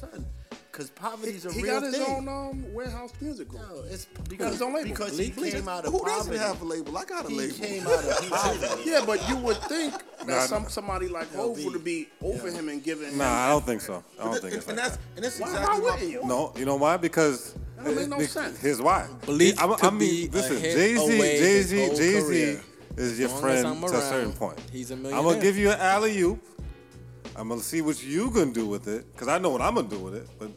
Son, 0.72 0.86
Cause 0.86 0.90
poverty's 0.90 1.44
a 1.44 1.48
real 1.50 1.56
he 1.58 1.62
real 1.64 1.72
got 1.80 1.82
his 1.84 1.96
thing. 1.96 2.06
own 2.16 2.28
um, 2.28 2.72
warehouse 2.74 3.12
music 3.20 3.48
group. 3.48 3.62
No, 3.62 3.82
it's 3.90 4.04
got 4.06 4.28
because, 4.28 4.52
his 4.52 4.62
own 4.62 4.74
label. 4.74 4.88
because 4.90 5.10
Bleak- 5.12 5.34
he 5.34 5.40
Bleak- 5.40 5.54
came 5.54 5.68
out 5.68 5.84
of 5.84 5.92
Who 5.92 5.98
poverty. 6.00 6.36
doesn't 6.36 6.36
have 6.38 6.62
a 6.62 6.64
label? 6.64 6.96
I 6.98 7.04
got 7.04 7.24
a 7.26 7.28
he 7.28 7.34
label. 7.38 7.54
came 7.56 7.86
out 7.86 8.04
of 8.04 8.30
poverty. 8.30 8.82
Yeah, 8.90 9.04
but 9.06 9.28
you 9.28 9.36
would 9.36 9.56
think 9.64 9.92
that 10.18 10.26
Nah, 10.26 10.40
some 10.46 10.68
somebody 10.68 11.08
like 11.08 11.32
Hov 11.34 11.62
would 11.64 11.84
be 11.84 12.08
over 12.22 12.48
Yeah. 12.48 12.54
him 12.54 12.68
and 12.68 12.82
giving 12.82 13.08
him. 13.10 13.18
Nah, 13.18 13.46
I 13.46 13.48
don't 13.50 13.64
think 13.66 13.80
so. 13.80 14.02
I 14.18 14.24
don't 14.24 14.32
th- 14.32 14.42
think 14.42 14.52
and, 14.54 14.60
it's 14.62 14.68
and 14.68 14.76
like 14.78 14.86
that's 14.86 14.96
that. 14.96 15.02
and 15.16 15.24
that's 15.24 15.38
Why- 15.40 15.46
exactly 15.48 15.68
why 15.74 15.78
my 15.78 15.84
wouldn't 15.94 16.10
you? 16.10 16.24
No, 16.26 16.52
you 16.56 16.64
know 16.64 16.76
why? 16.76 16.96
Because 16.96 17.54
That 17.76 17.84
don't 17.84 17.96
make 17.96 18.08
no 18.08 18.18
be- 18.18 18.24
sense. 18.26 18.58
Here's 18.58 18.80
why. 18.80 19.08
Bleak 19.26 19.62
I'm, 19.62 19.74
could 19.74 19.84
I 19.84 19.90
mean, 19.90 19.98
be 19.98 20.26
a 20.28 20.30
listen, 20.30 20.60
Jay 20.60 20.96
Z, 20.96 21.16
away 21.16 21.38
Jay 21.38 21.54
his 21.56 21.66
Z, 21.66 21.88
Jay 21.96 22.20
Z 22.20 22.26
career. 22.26 22.60
is 22.96 23.18
your 23.18 23.28
As 23.28 23.32
long 23.34 23.36
as 23.36 23.40
friend 23.62 23.66
I'm 23.66 23.80
to 23.90 23.96
a 23.98 24.00
certain 24.00 24.32
point. 24.32 24.58
he's 24.72 24.90
a 24.90 24.94
I'm 24.94 25.02
gonna 25.02 25.40
give 25.40 25.56
you 25.58 25.70
an 25.70 25.80
alley 25.80 26.18
oop. 26.20 26.42
I'm 27.36 27.48
gonna 27.48 27.60
see 27.60 27.80
what 27.82 28.02
you 28.02 28.30
gonna 28.30 28.52
do 28.52 28.66
with 28.66 28.88
it, 28.88 29.06
cause 29.16 29.28
I 29.28 29.38
know 29.38 29.50
what 29.50 29.62
I'm 29.62 29.74
gonna 29.74 29.88
do 29.88 29.98
with 29.98 30.14
it. 30.14 30.28
But 30.38 30.50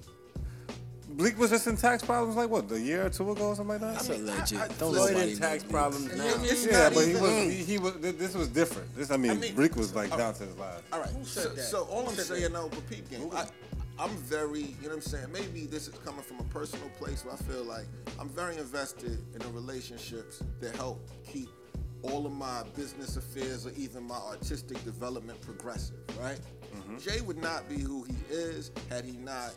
Bleak 1.09 1.39
was 1.39 1.49
just 1.49 1.65
in 1.67 1.77
tax 1.77 2.03
problems 2.03 2.35
like 2.35 2.49
what, 2.49 2.69
a 2.71 2.79
year 2.79 3.05
or 3.05 3.09
two 3.09 3.31
ago 3.31 3.47
or 3.49 3.55
something 3.55 3.79
like 3.79 3.81
that. 3.81 3.93
That's 3.93 4.09
mean, 4.09 4.27
a 4.27 4.31
legit. 4.37 4.59
I- 4.59 4.63
I- 4.65 4.67
Don't 4.67 4.77
Floyd 4.93 5.11
nobody 5.13 5.31
in 5.31 5.37
tax 5.37 5.63
Bleak. 5.63 5.71
problems 5.73 6.05
And 6.07 6.17
now. 6.17 6.25
it- 6.25 6.51
it's 6.51 6.65
yeah, 6.65 6.71
not 6.83 6.93
but 6.93 7.05
he 7.07 7.13
was 7.13 7.31
he, 7.31 7.63
he 7.63 7.77
was. 7.77 7.93
This 7.99 8.33
was 8.35 8.47
different. 8.49 8.93
This 8.95 9.11
I 9.11 9.17
mean, 9.17 9.31
I 9.31 9.35
mean- 9.35 9.55
Bleak 9.55 9.75
was 9.77 9.95
like 9.95 10.11
uh, 10.11 10.17
down 10.17 10.33
to 10.33 10.43
his 10.43 10.57
last. 10.57 10.83
All 10.91 10.99
right. 10.99 11.09
Who 11.09 11.23
So, 11.23 11.49
that? 11.49 11.61
so 11.63 11.83
all 11.85 12.09
I'm 12.09 12.15
saying 12.15 12.51
now, 12.51 12.67
but 12.67 12.89
peep 12.89 13.09
game. 13.09 13.29
I, 13.33 13.45
I'm 13.97 14.09
very, 14.17 14.59
you 14.59 14.67
know 14.83 14.89
what 14.89 14.95
I'm 14.95 15.01
saying? 15.01 15.31
Maybe 15.31 15.67
this 15.67 15.87
is 15.87 15.93
coming 16.03 16.21
from 16.21 16.41
a 16.41 16.43
personal 16.45 16.89
place 16.99 17.23
where 17.23 17.33
I 17.33 17.37
feel 17.37 17.63
like 17.63 17.85
I'm 18.19 18.27
very 18.27 18.57
invested 18.57 19.19
in 19.33 19.39
the 19.39 19.47
relationships 19.53 20.43
that 20.59 20.75
help 20.75 21.07
keep 21.25 21.47
all 22.01 22.25
of 22.25 22.33
my 22.33 22.63
business 22.75 23.15
affairs 23.15 23.65
or 23.65 23.71
even 23.77 24.03
my 24.03 24.17
artistic 24.17 24.83
development 24.83 25.39
progressive, 25.41 25.95
right? 26.21 26.37
Mm-hmm. 26.75 26.97
Jay 26.97 27.21
would 27.21 27.37
not 27.37 27.67
be 27.69 27.79
who 27.79 28.03
he 28.03 28.15
is 28.29 28.71
had 28.89 29.05
he 29.05 29.13
not 29.13 29.53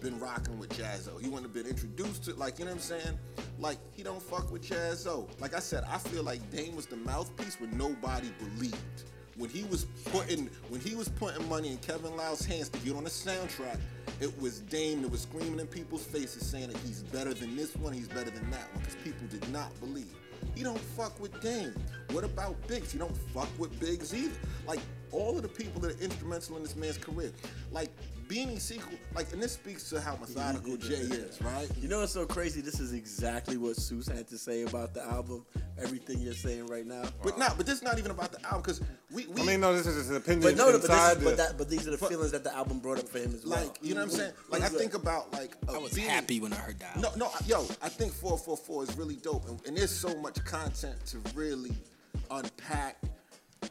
been 0.00 0.18
rocking 0.18 0.58
with 0.58 0.70
Jaz-O. 0.70 1.18
He 1.18 1.28
wouldn't 1.28 1.44
have 1.44 1.54
been 1.54 1.66
introduced 1.66 2.24
to 2.24 2.34
like 2.34 2.58
you 2.58 2.64
know 2.64 2.72
what 2.72 2.76
I'm 2.76 3.00
saying? 3.00 3.18
Like 3.58 3.78
he 3.92 4.02
don't 4.02 4.22
fuck 4.22 4.50
with 4.50 4.68
Jaz-O. 4.68 5.28
Like 5.40 5.54
I 5.54 5.60
said, 5.60 5.84
I 5.88 5.98
feel 5.98 6.22
like 6.22 6.50
Dame 6.50 6.74
was 6.74 6.86
the 6.86 6.96
mouthpiece 6.96 7.60
when 7.60 7.76
nobody 7.76 8.30
believed. 8.38 9.04
When 9.36 9.48
he 9.48 9.64
was 9.64 9.86
putting 10.06 10.50
when 10.68 10.80
he 10.80 10.94
was 10.94 11.08
putting 11.08 11.48
money 11.48 11.70
in 11.70 11.78
Kevin 11.78 12.16
Liles' 12.16 12.44
hands 12.44 12.68
to 12.70 12.78
get 12.80 12.94
on 12.94 13.04
the 13.04 13.10
soundtrack, 13.10 13.78
it 14.20 14.38
was 14.40 14.60
Dame 14.60 15.02
that 15.02 15.10
was 15.10 15.22
screaming 15.22 15.58
in 15.58 15.66
people's 15.66 16.04
faces 16.04 16.46
saying 16.46 16.68
that 16.68 16.76
he's 16.78 17.02
better 17.04 17.32
than 17.32 17.56
this 17.56 17.74
one, 17.76 17.92
he's 17.92 18.08
better 18.08 18.30
than 18.30 18.50
that 18.50 18.70
one, 18.74 18.80
because 18.80 18.96
people 18.96 19.26
did 19.28 19.48
not 19.50 19.78
believe. 19.80 20.12
He 20.54 20.62
don't 20.62 20.78
fuck 20.78 21.18
with 21.18 21.40
Dame. 21.40 21.72
What 22.10 22.24
about 22.24 22.66
Biggs? 22.66 22.92
He 22.92 22.98
don't 22.98 23.16
fuck 23.16 23.48
with 23.58 23.78
Biggs 23.80 24.14
either. 24.14 24.34
Like 24.66 24.80
all 25.12 25.36
of 25.36 25.42
the 25.42 25.48
people 25.48 25.80
that 25.82 25.96
are 25.96 26.02
instrumental 26.04 26.56
in 26.56 26.62
this 26.62 26.76
man's 26.76 26.98
career, 26.98 27.32
like 27.70 27.90
Beanie 28.28 28.60
Sigel, 28.60 28.84
like, 29.14 29.30
and 29.32 29.42
this 29.42 29.52
speaks 29.52 29.90
to 29.90 30.00
how 30.00 30.16
methodical 30.16 30.76
Jay 30.76 30.94
is, 30.94 31.40
right? 31.42 31.68
You 31.80 31.88
know 31.88 32.00
what's 32.00 32.12
so 32.12 32.24
crazy? 32.24 32.60
This 32.62 32.80
is 32.80 32.92
exactly 32.94 33.56
what 33.58 33.76
Seuss 33.76 34.10
had 34.10 34.26
to 34.28 34.38
say 34.38 34.62
about 34.62 34.94
the 34.94 35.04
album. 35.04 35.44
Everything 35.78 36.18
you're 36.20 36.32
saying 36.32 36.66
right 36.66 36.86
now. 36.86 37.02
But 37.22 37.38
not, 37.38 37.56
but 37.56 37.66
this 37.66 37.76
is 37.76 37.82
not 37.82 37.98
even 37.98 38.10
about 38.10 38.32
the 38.32 38.42
album 38.44 38.62
because 38.62 38.80
we, 39.10 39.26
we 39.26 39.42
I 39.42 39.44
mean, 39.44 39.60
no, 39.60 39.74
this 39.74 39.86
is 39.86 39.96
his 39.96 40.10
opinion 40.16 40.42
But 40.42 40.56
no, 40.56 40.66
no, 40.66 40.72
but, 40.72 40.82
this 40.82 40.90
inside 40.90 41.16
is, 41.18 41.24
but, 41.24 41.36
that, 41.36 41.58
but 41.58 41.68
these 41.68 41.86
are 41.86 41.90
the 41.90 41.98
feelings 41.98 42.30
that 42.32 42.44
the 42.44 42.54
album 42.54 42.78
brought 42.78 42.98
up 42.98 43.08
for 43.08 43.18
him 43.18 43.34
as 43.34 43.44
well. 43.44 43.60
like, 43.62 43.78
you 43.82 43.94
know 43.94 44.00
what 44.00 44.12
I'm 44.12 44.16
saying? 44.16 44.32
Like, 44.50 44.62
I 44.62 44.68
think 44.68 44.94
about 44.94 45.32
like, 45.32 45.56
a 45.68 45.72
I 45.72 45.78
was 45.78 45.92
Beanie- 45.92 46.06
happy 46.08 46.40
when 46.40 46.52
I 46.52 46.56
heard 46.56 46.78
that. 46.80 46.98
No, 47.00 47.10
no, 47.16 47.30
yo, 47.46 47.62
I 47.82 47.88
think 47.88 48.12
444 48.12 48.84
is 48.84 48.96
really 48.96 49.16
dope, 49.16 49.48
and, 49.48 49.60
and 49.66 49.76
there's 49.76 49.90
so 49.90 50.14
much 50.20 50.42
content 50.44 51.04
to 51.06 51.18
really 51.34 51.72
unpack 52.30 52.96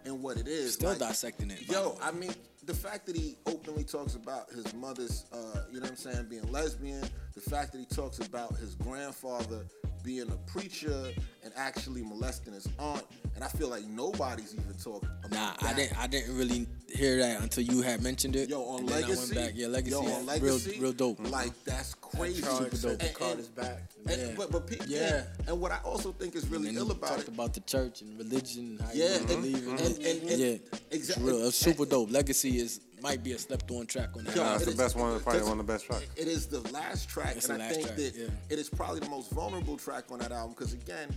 and 0.05 0.21
what 0.21 0.37
it 0.37 0.47
is. 0.47 0.73
Still 0.73 0.89
like, 0.89 0.99
dissecting 0.99 1.51
it, 1.51 1.69
Yo. 1.69 1.97
I 2.01 2.11
mean, 2.11 2.33
the 2.65 2.73
fact 2.73 3.05
that 3.07 3.15
he 3.15 3.37
openly 3.45 3.83
talks 3.83 4.15
about 4.15 4.49
his 4.51 4.73
mother's, 4.73 5.25
uh, 5.33 5.63
you 5.71 5.75
know 5.75 5.81
what 5.81 5.91
I'm 5.91 5.95
saying, 5.95 6.27
being 6.29 6.49
lesbian, 6.51 7.03
the 7.33 7.41
fact 7.41 7.71
that 7.73 7.79
he 7.79 7.85
talks 7.85 8.19
about 8.19 8.55
his 8.57 8.75
grandfather 8.75 9.65
being 10.03 10.29
a 10.31 10.37
preacher 10.51 11.11
and 11.43 11.53
actually 11.55 12.01
molesting 12.03 12.53
his 12.53 12.67
aunt, 12.79 13.03
and 13.35 13.43
I 13.43 13.47
feel 13.47 13.69
like 13.69 13.83
nobody's 13.85 14.53
even 14.53 14.73
talking 14.81 15.09
about 15.23 15.31
Nah, 15.31 15.53
that. 15.53 15.63
I 15.63 15.73
didn't. 15.73 15.97
I 15.99 16.07
didn't 16.07 16.37
really 16.37 16.67
hear 16.93 17.17
that 17.17 17.41
until 17.41 17.63
you 17.63 17.81
had 17.81 18.01
mentioned 18.03 18.35
it. 18.35 18.49
Yo, 18.49 18.61
on 18.63 18.79
and 18.81 18.89
then 18.89 19.01
Legacy, 19.01 19.13
I 19.13 19.17
went 19.19 19.35
back. 19.35 19.51
Yeah, 19.55 19.67
Legacy. 19.67 19.91
Yo, 19.95 20.01
yeah, 20.07 20.13
on 20.15 20.25
Legacy, 20.25 20.71
real, 20.71 20.81
real 20.81 20.93
dope. 20.93 21.19
Like 21.29 21.47
mm-hmm. 21.47 21.57
that's 21.65 21.93
crazy. 21.95 22.41
Charge 22.41 22.73
said 22.73 22.99
the 22.99 23.05
And- 23.07 23.15
card 23.15 23.31
and- 23.31 23.39
is 23.39 23.47
back. 23.47 23.81
and- 24.07 24.21
Yeah. 24.21 24.33
But 24.37 24.51
but 24.51 24.67
pe- 24.67 24.77
Yeah. 24.87 25.23
and, 25.39 25.49
and 25.49 25.61
what 25.61 25.71
I 25.71 25.79
also 25.83 26.11
think 26.11 26.35
is 26.35 26.47
really 26.47 26.67
and 26.69 26.77
then 26.77 26.83
ill 26.85 26.91
about 26.91 27.09
talked 27.09 27.21
it. 27.23 27.27
about 27.29 27.53
the 27.53 27.61
church 27.61 28.01
and 28.01 28.17
religion. 28.17 28.79
How 28.81 28.89
Yeah, 28.93 29.05
you 29.09 29.15
and- 29.15 29.27
believe 29.27 29.57
in 29.67 29.69
and- 29.69 29.79
it. 29.79 29.97
and- 29.97 30.29
and- 30.29 30.39
yeah, 30.39 30.57
exactly. 30.91 30.97
It's 30.99 31.17
real. 31.17 31.47
It's 31.47 31.57
super 31.57 31.85
dope. 31.85 32.11
Legacy 32.11 32.59
is 32.59 32.81
might 33.01 33.23
be 33.23 33.33
a 33.33 33.37
slept 33.37 33.69
on 33.71 33.85
track 33.85 34.09
on 34.15 34.23
that. 34.25 34.35
Yo, 34.35 34.43
Nah, 34.43 34.51
that's 34.51 34.63
it 34.63 34.65
the 34.65 34.71
is- 34.71 34.77
best 34.77 34.95
one. 34.95 35.19
Probably 35.19 35.41
one 35.43 35.59
of 35.59 35.65
the 35.65 35.73
best 35.73 35.85
tracks. 35.85 36.05
It 36.15 36.27
is 36.27 36.47
the 36.47 36.61
last 36.71 37.09
track, 37.09 37.35
It's 37.37 37.49
and 37.49 37.59
the 37.59 37.65
I 37.65 37.69
think 37.69 37.85
track, 37.87 37.95
that 37.97 38.15
yeah. 38.15 38.27
it 38.49 38.59
is 38.59 38.69
probably 38.69 38.99
the 38.99 39.09
most 39.09 39.31
vulnerable 39.31 39.77
track 39.77 40.05
on 40.11 40.19
that 40.19 40.31
album. 40.31 40.55
Because 40.57 40.73
again, 40.73 41.09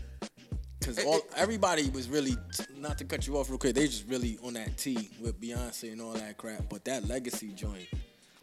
Because 0.80 0.98
all 1.04 1.18
it- 1.18 1.24
everybody 1.36 1.88
was 1.90 2.08
really 2.08 2.36
not 2.76 2.98
to 2.98 3.04
cut 3.04 3.26
you 3.26 3.38
off 3.38 3.48
real 3.48 3.58
quick. 3.58 3.74
They 3.74 3.86
just 3.86 4.06
really 4.08 4.38
on 4.42 4.54
that 4.54 4.76
T 4.76 5.10
with 5.20 5.40
Beyonce 5.40 5.92
and 5.92 6.00
all 6.00 6.12
that 6.12 6.36
crap. 6.36 6.68
But 6.68 6.84
that 6.86 7.06
legacy 7.08 7.48
joint, 7.48 7.86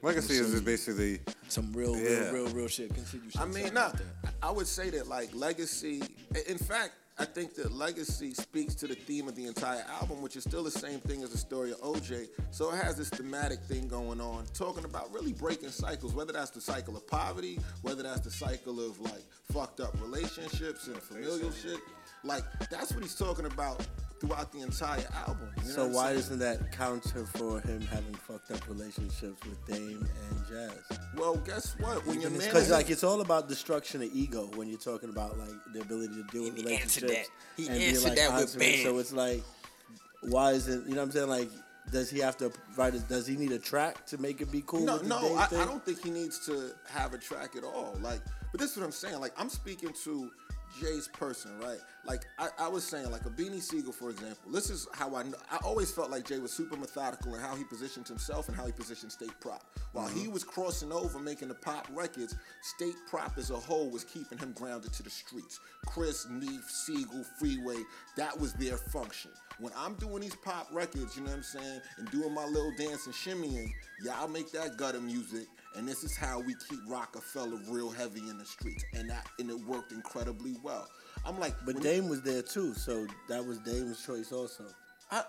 Legacy 0.04 0.34
is 0.34 0.50
just 0.52 0.66
basically 0.66 1.20
some 1.48 1.72
real, 1.74 1.96
Yeah. 1.96 2.32
real, 2.32 2.46
real, 2.46 2.48
real 2.56 2.68
shit. 2.68 2.92
Continue. 2.92 3.30
I 3.38 3.46
mean, 3.46 3.54
something 3.54 3.74
nah, 3.76 3.88
like. 4.24 4.34
I 4.42 4.50
would 4.50 4.66
say 4.66 4.90
that 4.90 5.08
like 5.08 5.30
Legacy. 5.36 6.02
In 6.48 6.58
fact, 6.58 6.94
I 7.22 7.26
think 7.26 7.54
that 7.54 7.72
Legacy 7.72 8.34
speaks 8.34 8.74
to 8.74 8.88
the 8.88 8.96
theme 8.96 9.28
of 9.28 9.36
the 9.36 9.46
entire 9.46 9.86
album, 10.02 10.24
which 10.24 10.36
is 10.36 10.44
still 10.44 10.64
the 10.64 10.72
same 10.72 11.00
thing 11.02 11.22
as 11.22 11.30
the 11.30 11.38
story 11.38 11.70
of 11.70 11.80
OJ. 11.82 12.30
So 12.50 12.74
it 12.74 12.84
has 12.84 12.98
this 12.98 13.10
thematic 13.10 13.60
thing 13.60 13.88
going 13.88 14.20
on, 14.20 14.46
talking 14.56 14.86
about 14.86 15.14
really 15.14 15.32
breaking 15.32 15.70
cycles, 15.70 16.16
whether 16.16 16.34
that's 16.34 16.50
the 16.50 16.62
cycle 16.62 16.98
of 16.98 17.06
poverty, 17.06 17.60
whether 17.84 18.02
that's 18.02 18.22
the 18.22 18.32
cycle 18.32 18.84
of 18.84 19.00
like 19.00 19.24
fucked 19.54 19.82
up 19.82 19.94
relationships 20.02 20.88
and 20.88 20.98
familial 20.98 21.52
shit. 21.52 21.78
Like 22.24 22.42
that's 22.72 22.92
what 22.92 23.04
he's 23.04 23.14
talking 23.14 23.46
about 23.46 23.86
throughout 24.22 24.52
the 24.52 24.60
entire 24.60 25.04
album. 25.28 25.50
You 25.58 25.64
know 25.70 25.70
So 25.76 25.88
why 25.88 26.06
saying? 26.10 26.16
doesn't 26.18 26.40
that 26.40 26.72
counter 26.72 27.26
for 27.26 27.60
him 27.60 27.82
having 27.82 28.14
fucked 28.14 28.52
up 28.52 28.68
relationships 28.70 29.40
with 29.48 29.66
Dame 29.66 30.08
and 30.30 30.48
Jazz? 30.48 31.00
Well, 31.18 31.38
guess 31.38 31.76
what? 31.80 32.06
When 32.06 32.22
your 32.22 32.30
man 32.30 32.40
Because 32.40 32.70
like 32.70 32.90
it's 32.92 33.04
all 33.04 33.22
about 33.22 33.50
destruction 33.50 34.04
of 34.04 34.10
ego 34.14 34.50
when 34.56 34.70
you're 34.70 34.78
talking 34.80 35.10
about 35.10 35.38
like 35.40 35.50
the 35.74 35.82
ability 35.82 36.14
to 36.16 36.24
deal 36.32 36.44
with 36.44 36.60
And 36.60 36.68
he 36.70 36.76
answered 36.78 37.04
relationships. 37.04 37.30
that. 37.58 37.62
He 37.62 37.68
and 37.68 37.78
being, 37.78 37.90
answered 37.90 38.08
like, 38.10 38.18
that 38.18 38.30
with 38.34 38.40
consummate. 38.42 38.74
bam. 38.76 38.84
So 38.86 38.98
it's 39.00 39.12
like, 39.14 39.44
why 40.22 40.52
isn't 40.52 40.88
you 40.88 40.92
know 40.94 40.98
what 41.02 41.06
I'm 41.06 41.12
saying? 41.12 41.30
Like, 41.30 41.50
does 41.92 42.12
he 42.12 42.20
have 42.20 42.38
to 42.38 42.52
write? 42.78 42.94
A, 42.94 43.00
does 43.00 43.26
he 43.26 43.36
need 43.36 43.52
a 43.52 43.60
track 43.60 44.06
to 44.08 44.20
make 44.20 44.40
it 44.40 44.52
be 44.52 44.64
cool? 44.68 44.82
No, 44.86 44.98
no, 45.00 45.36
I. 45.36 45.46
I 45.52 45.66
don't 45.66 45.84
think 45.84 46.04
he 46.04 46.12
needs 46.12 46.46
to 46.46 46.72
have 46.88 47.16
a 47.16 47.18
track 47.18 47.56
at 47.56 47.64
all. 47.64 47.98
Like, 48.02 48.22
but 48.52 48.62
this 48.62 48.72
is 48.72 48.78
what 48.78 48.86
I'm 48.86 48.92
saying. 48.92 49.20
Like, 49.20 49.34
I'm 49.36 49.50
speaking 49.50 49.92
to 50.04 50.30
Jay's 50.80 51.08
person, 51.08 51.52
right? 51.60 51.80
Like, 52.06 52.26
I, 52.40 52.50
I 52.60 52.68
was 52.68 52.84
saying, 52.84 53.12
like 53.12 53.26
a 53.26 53.30
Beanie 53.30 53.62
Sigel, 53.62 53.92
for 53.92 54.10
example. 54.10 54.52
This 54.52 54.70
is 54.70 54.88
how 54.94 55.16
I 55.16 55.24
know. 55.24 55.38
I 55.52 55.58
always 55.64 55.92
felt 55.92 56.10
like 56.10 56.28
Jay 56.28 56.40
was 56.40 56.52
super 56.52 56.76
methodical 56.76 57.36
in 57.36 57.42
how 57.42 57.56
he 57.56 57.64
positioned 57.64 58.08
himself 58.08 58.48
and 58.48 58.58
how 58.58 58.66
he 58.66 58.72
positioned 58.72 59.12
State 59.12 59.38
Prop. 59.40 59.64
While 59.94 60.08
he 60.08 60.24
mm-hmm. 60.24 60.34
was 60.34 60.44
crossing 60.44 60.92
over, 60.92 61.20
making 61.20 61.50
the 61.50 61.56
pop 61.56 61.88
records, 61.94 62.36
State 62.62 62.96
Prop 63.10 63.38
as 63.38 63.52
a 63.52 63.56
whole 63.56 63.90
was 63.90 64.04
keeping 64.04 64.38
him 64.38 64.54
grounded 64.54 64.94
to 64.94 65.04
the 65.04 65.10
streets. 65.10 65.60
Chris, 65.86 66.28
Neef, 66.30 66.64
Sigel, 66.70 67.24
Freeway, 67.40 67.82
that 68.18 68.40
was 68.40 68.54
their 68.54 68.78
function. 68.78 69.32
When 69.60 69.74
I'm 69.78 69.96
doing 69.96 70.22
these 70.22 70.36
pop 70.36 70.68
records, 70.72 71.16
you 71.16 71.24
know 71.24 71.30
what 71.30 71.38
I'm 71.38 71.44
saying, 71.44 71.82
and 71.98 72.10
doing 72.10 72.34
my 72.34 72.46
little 72.46 72.74
dance 72.78 73.06
and 73.06 73.14
shimmying, 73.14 73.72
y'all 74.04 74.28
make 74.28 74.52
that 74.54 74.78
gutter 74.78 75.02
music, 75.02 75.48
and 75.76 75.88
this 75.88 76.04
is 76.04 76.16
how 76.16 76.40
we 76.40 76.56
keep 76.70 76.80
Roc-A-Fella 76.88 77.62
real 77.70 77.90
heavy 77.90 78.22
in 78.30 78.38
the 78.38 78.46
streets, 78.46 78.84
and 78.94 79.10
that 79.10 79.28
and 79.40 79.50
it 79.50 79.60
worked 79.60 79.92
incredibly 79.92 80.56
well. 80.64 80.88
I'm 81.26 81.40
like, 81.40 81.56
But 81.66 81.82
Dame 81.82 82.10
was 82.10 82.22
there 82.22 82.42
too, 82.42 82.74
so 82.74 83.08
that 83.30 83.46
was 83.46 83.60
Dame's 83.60 84.04
choice 84.06 84.32
also. 84.32 84.66
I, 85.12 85.24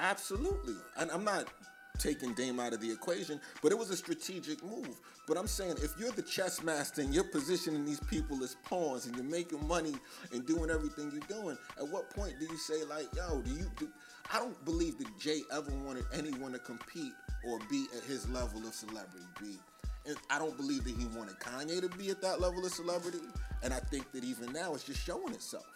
absolutely, 0.00 0.76
and 0.96 1.10
I'm 1.10 1.24
not 1.24 1.48
taking 1.98 2.32
Dame 2.34 2.60
out 2.60 2.72
of 2.72 2.80
the 2.80 2.90
equation, 2.90 3.40
but 3.62 3.72
it 3.72 3.78
was 3.78 3.90
a 3.90 3.96
strategic 3.96 4.62
move. 4.64 5.00
But 5.26 5.36
I'm 5.36 5.46
saying 5.46 5.76
if 5.82 5.94
you're 5.98 6.12
the 6.12 6.22
chess 6.22 6.62
master 6.62 7.02
and 7.02 7.14
you're 7.14 7.24
positioning 7.24 7.84
these 7.84 8.00
people 8.00 8.42
as 8.42 8.56
pawns 8.64 9.06
and 9.06 9.14
you're 9.16 9.24
making 9.24 9.66
money 9.66 9.94
and 10.32 10.46
doing 10.46 10.70
everything 10.70 11.10
you're 11.12 11.40
doing, 11.42 11.58
at 11.76 11.88
what 11.88 12.08
point 12.10 12.34
do 12.38 12.46
you 12.46 12.56
say 12.56 12.84
like, 12.84 13.08
yo, 13.14 13.42
do 13.42 13.50
you? 13.50 13.66
Do, 13.76 13.88
I 14.32 14.38
don't 14.38 14.64
believe 14.64 14.98
that 14.98 15.18
Jay 15.18 15.42
ever 15.52 15.70
wanted 15.84 16.04
anyone 16.12 16.52
to 16.52 16.58
compete 16.58 17.12
or 17.46 17.58
be 17.70 17.86
at 17.96 18.02
his 18.04 18.28
level 18.30 18.66
of 18.66 18.74
celebrity. 18.74 19.26
Be. 19.40 19.58
And 20.06 20.16
I 20.30 20.38
don't 20.38 20.56
believe 20.56 20.84
that 20.84 20.94
he 20.96 21.06
wanted 21.06 21.38
Kanye 21.38 21.80
to 21.80 21.88
be 21.96 22.10
at 22.10 22.20
that 22.22 22.40
level 22.40 22.64
of 22.64 22.72
celebrity. 22.72 23.18
And 23.62 23.74
I 23.74 23.80
think 23.80 24.10
that 24.12 24.24
even 24.24 24.52
now 24.52 24.74
it's 24.74 24.84
just 24.84 25.04
showing 25.04 25.34
itself. 25.34 25.66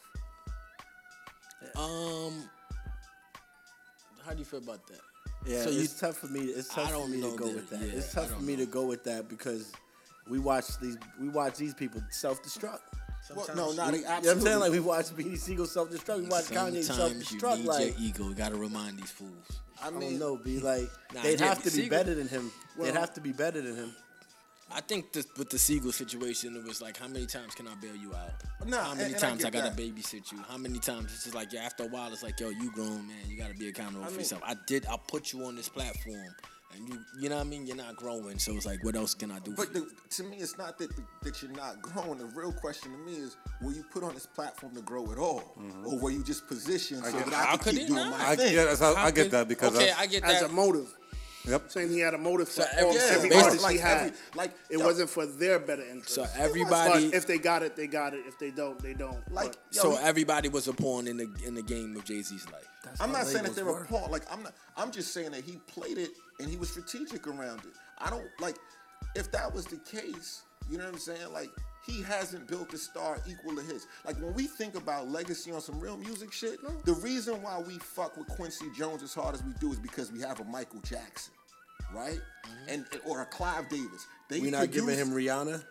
Um, 1.77 2.49
how 4.25 4.33
do 4.33 4.39
you 4.39 4.45
feel 4.45 4.61
about 4.61 4.87
that? 4.89 5.01
Yeah, 5.47 5.65
So 5.65 5.71
you- 5.71 5.83
it's 5.83 5.99
tough 5.99 6.17
for 6.19 6.27
me. 6.29 6.41
It's 6.47 6.71
I 6.71 6.75
tough 6.75 6.87
for 6.87 6.93
don't 6.99 7.11
me 7.11 7.21
to 7.23 7.37
go 7.37 7.47
that- 7.47 7.55
with 7.55 7.71
that. 7.71 7.81
yeah, 7.81 7.93
it's 7.95 8.13
tough 8.13 8.31
for 8.31 8.41
me 8.41 8.57
know. 8.57 8.65
to 8.65 8.71
go 8.71 8.85
with 8.87 9.05
that 9.05 9.29
because 9.29 9.73
we 10.29 10.39
watch 10.39 10.79
these 10.79 10.97
we 11.21 11.29
watch 11.29 11.57
these 11.57 11.75
people 11.75 12.03
self 12.11 12.43
destruct. 12.43 12.81
Well, 13.37 13.47
no, 13.57 13.73
no, 13.73 13.91
they 13.91 13.99
You 13.99 14.03
know 14.05 14.11
what 14.11 14.29
I'm 14.29 14.41
saying? 14.41 14.61
Like 14.61 14.73
we 14.73 14.81
watch 14.81 15.07
Beanie 15.07 15.39
Sigel 15.39 15.67
self 15.67 15.91
destruct. 15.91 16.21
We 16.23 16.27
watch 16.29 16.45
Kanye 16.45 16.83
self 16.83 16.99
Sometimes 16.99 17.33
you 17.33 17.39
destruct. 17.41 17.57
need 17.59 17.67
Like 17.67 17.99
your 17.99 18.07
ego. 18.09 18.29
You 18.29 18.35
gotta 18.35 18.57
remind 18.57 18.99
these 18.99 19.11
fools. 19.11 19.31
I 19.83 19.89
I 19.89 19.91
mean, 19.91 20.19
don't 20.19 20.19
know. 20.19 20.37
Be 20.37 20.61
like 20.61 20.89
Nah, 21.15 21.23
they'd 21.23 21.41
have 21.41 21.59
to 21.59 21.65
be 21.65 21.71
Sigel- 21.71 21.91
better 21.91 22.15
than 22.15 22.29
him. 22.29 22.53
they'd 22.79 22.95
have 22.95 23.15
to 23.15 23.21
be 23.21 23.33
better 23.33 23.61
than 23.61 23.75
him. 23.77 23.93
I 24.75 24.81
think 24.81 25.13
this, 25.13 25.27
with 25.37 25.51
the 25.51 25.59
Sigel 25.59 25.93
situation, 25.93 26.57
it 26.57 26.65
was 26.65 26.81
like, 26.81 26.97
how 26.97 27.07
many 27.07 27.27
times 27.27 27.55
can 27.55 27.69
I 27.69 27.75
bail 27.75 27.95
you 27.95 28.15
out? 28.15 28.31
Nah, 28.67 28.79
how 28.85 28.91
many 28.95 29.03
and- 29.05 29.13
and 29.13 29.21
times 29.21 29.45
I, 29.45 29.51
get 29.51 29.65
gotta 29.65 29.77
that. 29.77 29.95
babysit 29.95 30.33
you? 30.33 30.39
How 30.49 30.57
many 30.57 30.79
times 30.79 31.13
it's 31.13 31.25
just 31.25 31.35
like, 31.35 31.53
yeah, 31.53 31.61
after 31.65 31.83
a 31.83 31.89
while, 31.89 32.11
it's 32.11 32.23
like, 32.23 32.41
yo, 32.41 32.49
you 32.49 32.71
grown 32.73 33.07
man, 33.07 33.17
you 33.29 33.37
gotta 33.37 33.53
be 33.55 33.69
accountable 33.69 34.03
I 34.03 34.07
for 34.07 34.13
mean- 34.13 34.21
yourself. 34.21 34.43
I 34.47 34.55
did, 34.67 34.87
I 34.87 34.97
put 35.09 35.33
you 35.35 35.45
on 35.45 35.57
this 35.57 35.69
platform, 35.69 36.35
and 36.75 36.89
you, 36.89 36.99
you 37.19 37.29
know 37.29 37.37
what 37.37 37.47
I 37.47 37.49
mean? 37.49 37.67
You're 37.67 37.77
not 37.77 37.97
growing, 37.97 38.39
so 38.39 38.53
it's 38.55 38.67
like, 38.67 38.83
what 38.85 38.97
else 38.97 39.15
can 39.15 39.31
I 39.31 39.39
do? 39.41 39.55
But 39.57 39.69
for 39.69 39.73
the, 39.73 39.91
to 40.11 40.25
me, 40.25 40.39
it's 40.39 40.59
not 40.59 40.79
that 40.79 40.91
that 41.23 41.43
you're 41.43 41.53
not 41.53 41.81
growing. 41.83 42.19
The 42.19 42.27
real 42.27 42.53
question 42.53 42.93
to 42.93 42.99
me 42.99 43.15
is, 43.15 43.37
were 43.61 43.73
you 43.73 43.85
put 43.93 44.03
on 44.03 44.15
this 44.15 44.27
platform 44.27 44.75
to 44.75 44.83
grow 44.83 45.11
at 45.13 45.19
all, 45.19 45.55
mm-hmm. 45.59 45.87
or 45.87 45.99
were 45.99 46.11
you 46.11 46.23
just 46.23 46.47
positioned 46.47 47.05
so 47.05 47.13
get- 47.13 47.27
that 47.27 47.35
how 47.35 47.55
I 47.55 47.57
could 47.57 47.65
could 47.65 47.75
keep 47.77 47.87
doing 47.89 47.99
not. 48.01 48.19
my 48.19 48.29
I, 48.31 48.37
thing? 48.37 48.55
yeah, 48.55 48.65
that's 48.65 48.81
how, 48.81 48.95
How 48.95 49.05
I 49.07 49.11
get 49.11 49.23
could- 49.25 49.31
that 49.33 49.49
because 49.49 49.77
okay, 49.77 49.91
I, 49.93 50.03
I 50.03 50.07
get 50.07 50.25
as 50.25 50.43
a 50.43 50.49
motive. 50.49 50.95
Yep. 51.47 51.71
Saying 51.71 51.91
he 51.91 52.01
had 52.01 52.15
a 52.15 52.19
motive 52.19 52.49
for 52.49 52.63
So 52.63 52.67
all, 52.83 52.97
every- 52.97 53.29
every 53.29 53.35
artist 53.35 53.63
like 53.63 53.73
he 53.75 53.79
had. 53.81 53.99
every- 54.07 54.19
like, 54.35 54.53
it 54.71 54.79
yo- 54.79 54.85
wasn't 54.85 55.11
for 55.11 55.27
their 55.27 55.59
better 55.59 55.83
interest. 55.83 56.15
so 56.15 56.23
but 56.23 56.31
everybody, 56.37 57.07
if 57.07 57.27
they 57.27 57.39
got 57.39 57.63
it, 57.63 57.77
they 57.77 57.87
got 57.87 58.15
it. 58.15 58.25
If 58.27 58.39
they 58.39 58.51
don't, 58.51 58.79
they 58.83 58.95
don't. 58.95 59.21
Like, 59.33 59.49
But- 59.53 59.59
yo, 59.73 59.83
so 59.83 59.91
he- 59.93 59.99
everybody 59.99 60.49
was 60.49 60.69
a 60.69 60.73
pawn 60.73 61.07
in 61.09 61.17
the 61.17 61.29
in 61.45 61.55
the 61.55 61.63
game 61.63 61.97
of 61.97 62.05
Jay 62.05 62.23
Z's 62.23 62.47
life. 62.51 62.67
That's 62.85 63.01
I'm 63.01 63.13
not 63.13 63.27
saying 63.27 63.45
that 63.45 63.55
they 63.55 63.63
were 63.63 63.73
work. 63.73 63.89
pawn. 63.89 64.11
Like 64.11 64.25
I'm 64.33 64.43
not. 64.43 64.55
I'm 64.77 64.91
just 64.91 65.13
saying 65.13 65.31
that 65.33 65.45
he 65.45 65.57
played 65.69 65.99
it 65.99 66.11
and 66.41 66.49
he 66.51 66.57
was 66.57 66.71
strategic 66.71 67.27
around 67.27 67.61
it. 67.61 67.73
I 67.99 68.11
don't 68.11 68.27
like 68.41 68.57
if 69.15 69.31
that 69.33 69.53
was 69.55 69.67
the 69.67 69.77
case. 69.79 70.43
You 70.71 70.79
know 70.79 70.85
what 70.85 70.95
I'm 70.95 70.99
saying? 71.01 71.33
Like 71.33 71.51
he 71.87 72.03
hasn't 72.03 72.47
built 72.47 72.73
a 72.75 72.79
star 72.79 73.19
equal 73.29 73.57
to 73.57 73.63
his. 73.63 73.87
Like 74.05 74.17
when 74.21 74.33
we 74.35 74.47
think 74.47 74.75
about 74.77 75.09
legacy 75.11 75.51
on 75.53 75.61
some 75.61 75.81
real 75.81 75.97
music 75.97 76.33
shit, 76.33 76.59
the 76.85 76.95
reason 76.95 77.43
why 77.43 77.59
we 77.61 77.79
fuck 77.79 78.17
with 78.17 78.29
Quincy 78.29 78.67
Jones 78.77 79.03
as 79.03 79.13
hard 79.15 79.35
as 79.35 79.43
we 79.43 79.53
do 79.61 79.73
is 79.73 79.79
because 79.79 80.13
we 80.13 80.21
have 80.21 80.41
a 80.41 80.45
Michael 80.45 80.81
Jackson, 80.81 81.33
right? 81.95 82.21
Mm-hmm. 82.47 82.69
And 82.69 82.85
or 83.05 83.23
a 83.23 83.27
Clive 83.27 83.69
Davis. 83.69 84.07
They 84.29 84.41
We 84.41 84.51
not 84.51 84.71
giving 84.71 84.97
him 84.97 85.09
Rihanna. 85.11 85.63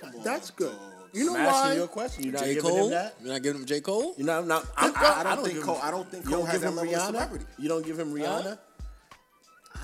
Come 0.00 0.14
on, 0.16 0.22
That's 0.24 0.50
good. 0.50 0.76
You 1.12 1.26
know 1.26 1.36
I'm 1.36 1.40
asking 1.46 1.70
why? 1.70 1.74
you 1.76 1.82
a 1.84 1.88
question. 1.88 2.24
You're 2.24 2.32
not 2.32 2.42
J 2.42 2.54
giving 2.54 2.70
Cole, 2.70 2.84
him 2.86 2.90
that. 2.90 3.14
you're 3.22 3.32
not 3.32 3.42
giving 3.42 3.60
him 3.60 3.66
J 3.66 3.80
Cole. 3.80 4.14
You're 4.16 4.26
not. 4.26 4.46
not 4.46 4.66
I, 4.76 4.88
I- 4.94 5.20
I 5.20 5.22
don't 5.22 5.36
don't 5.36 5.46
think 5.46 5.64
Cole- 5.64 5.80
I 5.82 5.90
don't 5.92 6.10
think 6.10 6.24
you 6.24 6.30
Cole 6.30 6.40
don't 6.40 6.50
has 6.50 6.60
that 6.60 6.68
him 6.68 6.76
level 6.76 6.92
of 6.94 7.00
Rihanna. 7.00 7.06
celebrity. 7.06 7.44
You 7.58 7.68
don't 7.68 7.86
give 7.86 7.98
him 7.98 8.12
Rihanna. 8.12 8.58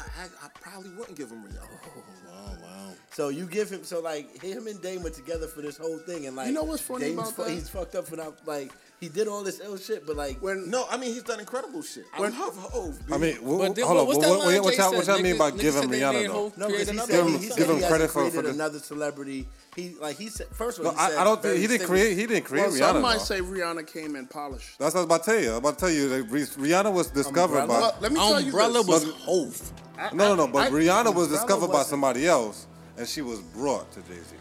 I, 0.01 0.23
I, 0.23 0.47
I 0.47 0.49
probably 0.61 0.91
wouldn't 0.91 1.17
give 1.17 1.31
him 1.31 1.43
Rihanna. 1.45 1.69
Oh, 1.73 1.89
oh 1.97 2.03
wow. 2.33 2.57
wow. 2.63 2.93
So 3.13 3.29
you 3.29 3.47
give 3.47 3.71
him 3.71 3.85
so 3.85 4.01
like 4.01 4.43
him 4.43 4.67
and 4.67 4.81
Dame 4.81 5.03
were 5.03 5.11
together 5.11 5.47
for 5.47 5.63
this 5.63 5.77
whole 5.77 5.99
thing, 5.99 6.27
and 6.27 6.37
like 6.37 6.47
You 6.49 6.53
know 6.55 6.63
what's 6.65 6.83
funny 6.83 7.07
Dame's 7.07 7.19
about 7.19 7.33
fu- 7.37 7.45
that? 7.45 7.51
He's 7.51 7.69
fucked 7.69 7.95
up 7.95 8.07
for 8.07 8.17
not 8.17 8.47
like 8.47 8.71
he 9.01 9.09
did 9.09 9.27
all 9.29 9.43
this 9.43 9.61
ill 9.65 9.77
shit, 9.79 10.07
but 10.07 10.17
like 10.17 10.41
When 10.43 10.71
No, 10.71 10.87
I 10.91 10.97
mean 10.97 11.13
he's 11.13 11.23
done 11.23 11.41
incredible 11.41 11.83
shit. 11.83 12.05
I 12.15 12.21
When- 12.21 12.39
love 12.39 12.57
Hove. 12.57 12.99
I 13.13 13.19
mean, 13.19 13.37
wh- 13.37 13.59
But 13.59 13.75
then, 13.75 13.85
hold 13.85 13.99
on. 14.01 14.07
what's 14.07 14.19
What, 14.19 14.23
that 14.27 14.31
what, 14.31 14.47
line 14.47 14.63
what, 14.63 14.73
Jay 14.75 14.79
y'all, 14.79 14.93
what 14.95 15.07
y'all 15.07 15.19
mean 15.23 15.39
by 15.39 15.51
Niggas- 15.51 15.59
give 15.61 15.75
niggas 15.75 15.77
him 15.77 15.83
said 15.83 15.91
they 15.91 16.01
Rihanna 16.01 16.27
though? 16.29 16.53
No, 16.57 16.67
because 16.69 16.89
he 16.91 16.99
said, 16.99 17.09
Give 17.09 17.27
he, 17.27 17.33
him- 17.33 17.41
he 17.41 17.49
give 17.49 17.71
him 17.71 17.79
credit 17.81 18.11
for- 18.11 18.25
for 18.25 18.31
created 18.31 18.55
another 18.55 18.79
celebrity. 18.79 19.49
He 19.77 19.95
like 20.01 20.17
he 20.17 20.29
said 20.29 20.47
first 20.53 20.79
of 20.79 20.85
No, 20.85 20.91
all, 20.91 20.97
he 20.97 21.03
I, 21.03 21.09
said 21.11 21.19
I 21.19 21.25
don't 21.25 21.43
think 21.43 21.59
he 21.61 21.67
didn't 21.67 21.87
create. 21.87 22.17
He 22.19 22.27
didn't 22.27 22.45
create 22.45 22.69
well, 22.69 22.77
some 22.77 23.03
might 23.03 23.19
though. 23.19 23.25
say 23.25 23.41
Rihanna 23.41 23.87
came 23.87 24.17
in 24.17 24.27
polished. 24.27 24.79
That's 24.79 24.95
what 24.95 25.01
I 25.01 25.05
was 25.05 25.07
about 25.07 25.25
to 25.25 25.31
tell 25.33 25.41
you. 25.41 25.51
I'm 25.53 25.57
about 25.59 25.75
to 25.79 25.81
tell 25.81 25.91
you 25.91 26.09
that 26.11 26.29
Rihanna 26.31 26.93
was 26.93 27.09
discovered 27.11 27.59
Umbrella? 27.59 27.93
By. 27.95 28.01
let 28.01 28.13
me 28.13 28.19
tell 28.19 28.41
you 28.41 28.47
Umbrella 28.47 28.79
this. 28.79 28.87
was 28.87 29.05
But- 29.05 29.27
Hove. 30.09 30.15
No, 30.15 30.35
no, 30.35 30.47
no. 30.47 30.53
But 30.53 30.69
I- 30.69 30.71
Rihanna 30.71 31.15
was 31.15 31.29
discovered 31.29 31.69
by 31.69 31.83
somebody 31.83 32.27
else, 32.27 32.67
and 32.97 33.07
she 33.09 33.23
was 33.23 33.41
brought 33.41 33.91
to 33.93 34.01
Jay 34.03 34.15
Z. 34.15 34.37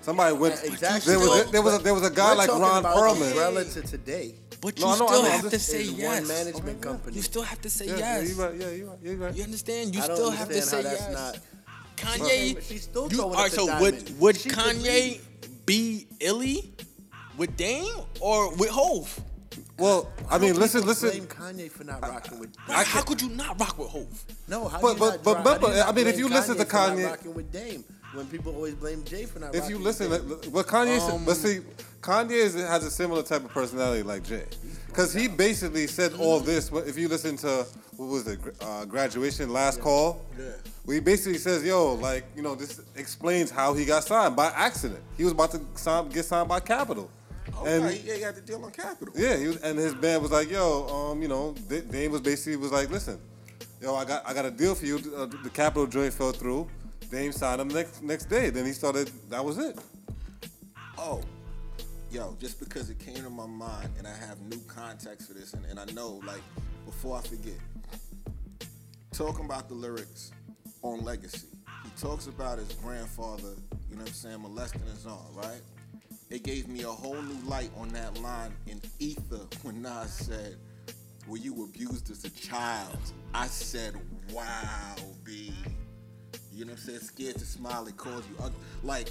Somebody 0.00 0.34
went. 0.36 0.60
Yeah, 0.64 0.72
exactly. 0.72 1.14
There 1.14 1.20
was 1.20 1.40
a, 1.46 1.50
there 1.52 1.62
was 1.62 1.74
a, 1.74 1.78
there 1.78 1.94
was 1.94 2.06
a 2.06 2.10
guy 2.10 2.32
We're 2.32 2.38
like 2.38 2.48
Ron 2.50 2.80
about 2.80 2.96
Perlman. 2.96 3.28
Umbrella 3.30 3.64
to 3.64 3.82
today. 3.82 4.34
But 4.60 4.78
you 4.78 4.86
I 4.86 4.98
know, 4.98 5.06
still 5.06 5.22
know, 5.22 5.30
have 5.30 5.50
to 5.50 5.58
say 5.58 5.82
yes. 5.84 6.20
one 6.20 6.28
management 6.28 6.78
oh 6.80 6.88
company. 6.88 7.16
You 7.16 7.22
still 7.22 7.42
have 7.42 7.60
to 7.62 7.70
say 7.70 7.86
Yeah, 7.86 7.96
yes. 7.98 8.22
yeah, 8.22 8.28
you're 8.36 8.46
right. 8.48 8.60
Yeah, 8.60 8.70
you're 8.70 8.86
right. 8.88 8.98
You're 9.02 9.16
right. 9.16 9.34
You 9.36 9.42
understand? 9.44 9.94
You 9.94 10.02
I 10.02 10.06
don't 10.06 10.16
still 10.16 10.30
have 10.30 10.48
to 10.48 10.54
understand 10.54 10.84
say 10.86 10.90
that's 10.90 11.02
yes. 11.02 11.14
not. 11.14 11.38
Kanye, 11.96 12.54
But 12.54 12.64
she's 12.64 12.82
still 12.82 13.02
you, 13.10 13.16
throwing 13.16 13.30
all 13.30 13.36
up 13.36 13.42
right, 13.42 13.50
the 13.50 13.56
so 13.56 13.80
would 13.80 13.94
diamond. 13.98 14.20
would 14.20 14.36
She 14.36 14.48
Kanye 14.50 14.82
leave. 14.82 15.66
be 15.66 16.06
illy 16.20 16.72
with 17.36 17.56
Dame 17.56 17.92
or 18.20 18.54
with 18.54 18.70
Hove? 18.70 19.20
Well, 19.78 20.10
I 20.30 20.38
mean, 20.38 20.54
listen, 20.56 20.84
listen. 20.86 21.08
Blame 21.10 21.26
Kanye 21.26 21.70
for 21.70 21.84
not 21.84 22.02
rocking 22.02 22.38
with. 22.38 22.50
Right, 22.68 22.86
how 22.86 23.02
could 23.02 23.20
you 23.22 23.30
not 23.30 23.58
rock 23.58 23.78
with 23.78 23.88
Hove? 23.88 24.24
No, 24.48 24.68
how 24.68 24.80
But- 24.80 24.94
you 24.94 24.98
but- 24.98 25.14
not 25.14 25.22
but 25.24 25.32
dra- 25.34 25.34
how 25.34 25.54
remember, 25.54 25.66
I 25.88 25.92
mean, 25.92 26.06
if 26.06 26.14
blame 26.14 26.18
you 26.26 26.28
listen 26.28 26.56
to 26.56 26.64
for 26.64 26.72
not 26.76 26.96
Kanye- 26.96 27.06
rocking 27.10 27.34
with 27.34 27.52
Dame, 27.52 27.84
when 28.14 28.26
people 28.26 28.54
always 28.54 28.74
blame 28.74 29.02
Jay 29.04 29.24
for 29.24 29.38
not 29.38 29.54
If 29.54 29.62
rocking 29.62 29.70
you 29.70 29.76
with 29.78 29.86
listen, 29.86 30.10
Dame. 30.10 30.28
like, 30.30 30.44
what 30.46 30.66
Kanye 30.66 31.00
said, 31.00 31.26
but 31.26 31.36
see, 31.36 31.60
Kanye 32.02 32.30
is, 32.32 32.54
has 32.54 32.84
a 32.84 32.90
similar 32.90 33.22
type 33.22 33.44
of 33.44 33.50
personality 33.50 34.02
like 34.02 34.22
Jay, 34.24 34.44
because 34.88 35.12
he 35.14 35.26
basically 35.26 35.86
said 35.86 36.12
all 36.18 36.38
this. 36.38 36.68
but 36.68 36.86
If 36.86 36.98
you 36.98 37.08
listen 37.08 37.36
to 37.38 37.66
what 37.96 38.06
was 38.08 38.26
it, 38.26 38.40
uh, 38.60 38.84
graduation 38.84 39.52
last 39.52 39.80
call, 39.80 40.22
Yeah. 40.38 40.44
where 40.84 40.94
he 40.96 41.00
basically 41.00 41.38
says, 41.38 41.64
"Yo, 41.64 41.94
like 41.94 42.24
you 42.36 42.42
know, 42.42 42.54
this 42.54 42.80
explains 42.96 43.50
how 43.50 43.72
he 43.72 43.84
got 43.84 44.04
signed 44.04 44.36
by 44.36 44.48
accident. 44.48 45.00
He 45.16 45.24
was 45.24 45.32
about 45.32 45.52
to 45.52 45.60
sign, 45.76 46.08
get 46.10 46.24
signed 46.26 46.48
by 46.48 46.60
Capitol, 46.60 47.08
And 47.64 47.90
he 47.90 48.20
had 48.20 48.34
the 48.34 48.40
deal 48.40 48.64
on 48.64 48.70
Capitol. 48.72 49.14
yeah, 49.16 49.36
he 49.36 49.46
was, 49.46 49.56
and 49.58 49.78
his 49.78 49.94
band 49.94 50.22
was 50.22 50.32
like, 50.32 50.50
"Yo, 50.50 50.88
um, 50.88 51.22
you 51.22 51.28
know, 51.28 51.54
Dame 51.68 52.10
was 52.10 52.20
basically 52.20 52.56
was 52.56 52.72
like, 52.72 52.90
listen, 52.90 53.20
yo, 53.80 53.94
I 53.94 54.04
got 54.04 54.26
I 54.26 54.34
got 54.34 54.44
a 54.44 54.50
deal 54.50 54.74
for 54.74 54.86
you. 54.86 54.96
Uh, 55.16 55.26
the 55.26 55.50
Capitol 55.50 55.86
joint 55.86 56.12
fell 56.12 56.32
through. 56.32 56.68
Dame 57.10 57.30
signed 57.30 57.60
him 57.60 57.68
next 57.68 58.02
next 58.02 58.24
day. 58.26 58.50
Then 58.50 58.66
he 58.66 58.72
started. 58.72 59.10
That 59.30 59.44
was 59.44 59.58
it. 59.58 59.78
Oh, 60.98 61.20
yo, 62.10 62.36
just 62.40 62.58
because 62.58 62.90
it 62.90 62.98
came 62.98 63.16
to 63.16 63.30
my 63.30 63.46
mind 63.46 63.90
and 63.98 64.06
I 64.06 64.14
have 64.14 64.40
new 64.40 64.60
context 64.68 65.28
for 65.28 65.34
this, 65.34 65.52
and, 65.54 65.64
and 65.66 65.80
I 65.80 65.84
know, 65.92 66.20
like, 66.26 66.42
before 66.84 67.18
I 67.18 67.22
forget, 67.22 67.54
talking 69.12 69.44
about 69.44 69.68
the 69.68 69.74
lyrics 69.74 70.30
on 70.82 71.04
Legacy, 71.04 71.48
he 71.84 71.90
talks 72.00 72.26
about 72.26 72.58
his 72.58 72.72
grandfather, 72.74 73.54
you 73.88 73.96
know 73.96 74.02
what 74.02 74.08
I'm 74.08 74.14
saying, 74.14 74.42
molesting 74.42 74.82
his 74.82 75.06
arm, 75.06 75.18
right? 75.34 75.60
It 76.32 76.44
gave 76.44 76.66
me 76.66 76.82
a 76.82 76.88
whole 76.88 77.20
new 77.20 77.46
light 77.46 77.70
on 77.76 77.88
that 77.88 78.18
line 78.22 78.54
in 78.66 78.80
Ether 78.98 79.40
when 79.60 79.82
Nas 79.82 80.10
said, 80.10 80.56
Were 81.28 81.36
you 81.36 81.64
abused 81.64 82.10
as 82.10 82.24
a 82.24 82.30
child? 82.30 82.96
I 83.34 83.46
said, 83.48 83.96
Wow, 84.32 84.96
B. 85.24 85.52
You 86.50 86.64
know 86.64 86.72
what 86.72 86.80
I'm 86.80 86.86
saying? 86.86 87.00
Scared 87.00 87.34
to 87.34 87.44
smile, 87.44 87.86
it 87.86 87.98
calls 87.98 88.24
you 88.30 88.36
ugly. 88.42 88.56
Like, 88.82 89.10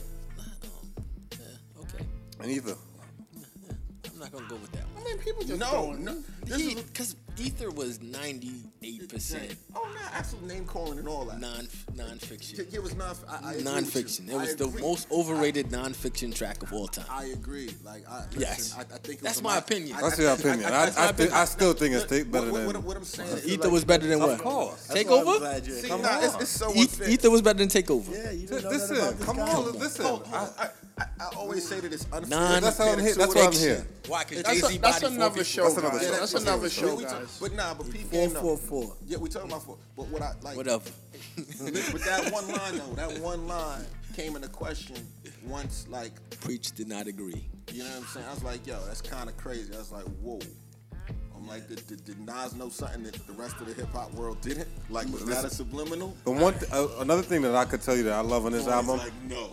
Yeah, 1.34 1.82
okay. 1.82 2.04
And 2.40 2.50
either. 2.50 2.74
I'm 4.12 4.20
not 4.20 4.32
gonna 4.32 4.48
go 4.50 4.56
with 4.56 4.72
that 4.72 4.86
one. 4.96 5.04
I 5.04 5.06
mean, 5.06 5.18
people 5.20 5.44
just 5.44 5.60
no, 5.60 5.92
no. 5.92 6.24
This 6.46 6.60
is 6.60 6.74
Because 6.82 7.16
Ether 7.42 7.72
was 7.72 7.98
98% 8.00 9.56
Oh 9.76 9.88
no, 9.94 10.00
actual 10.14 10.44
name 10.46 10.66
calling 10.66 11.00
and 11.00 11.08
all 11.08 11.26
that. 11.26 11.40
non 11.40 11.68
non-fiction. 11.96 12.66
It 12.72 12.82
was 12.82 12.96
not. 12.96 13.18
I, 13.28 13.34
I 13.34 13.38
agree 13.38 13.56
with 13.56 13.66
Non-fiction. 13.66 14.28
you. 14.28 14.34
It 14.34 14.36
I 14.36 14.42
was 14.42 14.56
the 14.56 14.66
agree. 14.66 14.82
most 14.82 15.12
overrated 15.12 15.72
non-fiction 15.72 16.32
track 16.34 16.62
of 16.64 16.72
all 16.74 16.88
time. 16.88 17.06
I, 17.10 17.24
I 17.24 17.26
agree. 17.28 17.70
Like, 17.84 18.08
I, 18.10 18.26
listen, 18.26 18.42
Yes. 18.42 18.76
I, 18.78 18.82
I 18.82 18.84
think 18.84 19.20
it 19.20 19.24
That's 19.24 19.38
was 19.38 19.44
my 19.44 19.56
a- 19.56 19.60
opinion. 19.60 19.98
That's 20.02 20.20
your 20.20 20.34
opinion. 20.34 20.66
I, 20.66 20.82
I, 20.84 20.86
that's 20.86 20.98
my 20.98 21.26
thi- 21.26 21.32
I 21.32 21.46
still 21.46 21.74
think 21.74 21.96
it's 21.96 22.06
take 22.06 22.32
better 22.32 22.52
what, 22.52 22.58
than. 22.58 22.66
what, 22.68 22.84
what 22.84 22.98
I'm 22.98 23.04
saying. 23.04 23.30
is 23.30 23.48
Ether 23.48 23.64
like- 23.64 23.72
was 23.72 23.86
better 23.86 24.08
than 24.08 24.22
Of 24.22 24.30
what? 24.30 24.40
course. 24.40 24.88
That's 24.88 25.06
why 25.06 25.18
I'm 25.20 25.26
Takeover? 25.26 25.72
See, 25.82 25.88
Come 25.88 26.02
nah, 26.02 26.10
on. 26.10 26.24
it's, 26.24 26.36
it's 26.36 26.50
so 26.52 26.70
Eth- 26.72 26.78
unfair. 26.78 27.10
Ether 27.10 27.30
was 27.32 27.42
better 27.42 27.60
than 27.60 27.68
Takeover. 27.70 28.12
Yeah, 28.12 28.32
you 28.32 28.40
Li- 28.42 28.46
didn't 28.48 28.50
know 28.50 28.58
that 28.58 28.62
about 28.62 28.72
Listen, 28.72 29.18
this 29.18 29.26
come 29.26 29.38
guy? 29.38 29.52
on, 29.54 29.80
listen. 29.80 30.06
Hold, 30.06 30.24
I, 30.32 30.38
hold, 30.38 30.50
I, 30.60 30.70
I, 30.98 31.06
I 31.20 31.36
always 31.36 31.68
say 31.68 31.80
that 31.80 31.94
it's 31.94 32.06
unfair. 32.12 32.28
Non- 32.40 32.62
that's 32.62 32.78
how 32.78 32.92
I'm 32.92 33.00
here. 33.00 33.16
That's 33.16 33.36
why 33.36 33.46
I'm 33.46 33.52
here. 33.54 33.86
Why? 34.08 34.24
Because 34.24 34.44
That's, 34.44 34.62
Jay-Z 34.62 34.76
a, 34.76 34.80
that's 34.82 35.04
another 35.04 35.44
show, 35.44 35.64
That's 35.64 35.78
another 35.78 36.00
show. 36.00 36.06
That's 36.12 36.20
That's 36.20 36.34
another 36.44 36.52
another 36.54 36.70
show, 36.70 37.00
We 37.40 37.50
talk- 37.50 37.50
guys. 37.50 37.50
But 37.50 37.54
nah, 37.54 37.74
but 37.74 37.92
people 37.92 38.10
Four, 38.10 38.28
know. 38.30 38.42
four, 38.42 38.58
four. 38.58 38.96
Yeah, 39.06 39.18
we 39.18 39.30
talking 39.30 39.50
about 39.50 39.64
four. 39.64 39.78
But 39.96 40.08
what 40.08 40.22
I 40.22 40.34
like. 40.42 40.58
Whatever. 40.58 40.90
But 41.38 42.02
that 42.06 42.32
one 42.34 42.48
line 42.48 42.78
though, 42.78 42.94
that 42.96 43.20
one 43.20 43.48
line 43.48 43.86
came 44.16 44.36
into 44.36 44.50
question 44.50 44.96
once, 45.46 45.86
like 45.90 46.12
Preach 46.42 46.72
did 46.74 46.88
not 46.88 47.08
agree. 47.08 47.46
You 47.72 47.84
know 47.84 47.90
what 47.90 47.98
I'm 48.00 48.06
saying? 48.06 48.26
I 48.30 48.34
was 48.34 48.44
like, 48.44 48.68
yo, 48.68 48.78
that's 48.86 49.02
kind 49.02 49.30
of 49.30 49.38
crazy. 49.38 49.74
I 49.74 49.78
was 49.78 49.92
like, 49.92 50.04
whoa. 50.22 50.40
I'm 51.36 51.48
like, 51.48 51.68
did, 51.68 51.88
did, 51.88 52.06
did 52.06 52.20
Nas 52.20 52.54
know 52.54 52.70
something 52.70 53.02
that 53.04 53.14
the 53.26 53.34
rest 53.34 53.56
of 53.62 53.68
the 53.68 53.74
hip 53.74 53.92
hop 53.94 54.14
world 54.14 54.40
didn't? 54.42 54.68
Like, 54.92 55.08
was 55.12 55.26
that 55.26 55.44
a 55.44 55.50
subliminal? 55.50 56.16
the 56.24 56.32
one, 56.32 56.54
th- 56.54 56.72
uh, 56.72 56.88
another 57.00 57.24
thing 57.24 57.42
that 57.44 57.56
I 57.56 57.66
could 57.66 57.82
tell 57.82 57.96
you 57.96 58.04
that 58.04 58.14
I 58.14 58.20
love 58.22 58.46
on 58.46 58.52
this 58.52 58.68
Or 58.68 58.76
he's 58.80 58.90
album, 58.90 58.98
like, 59.00 59.14
no. 59.28 59.50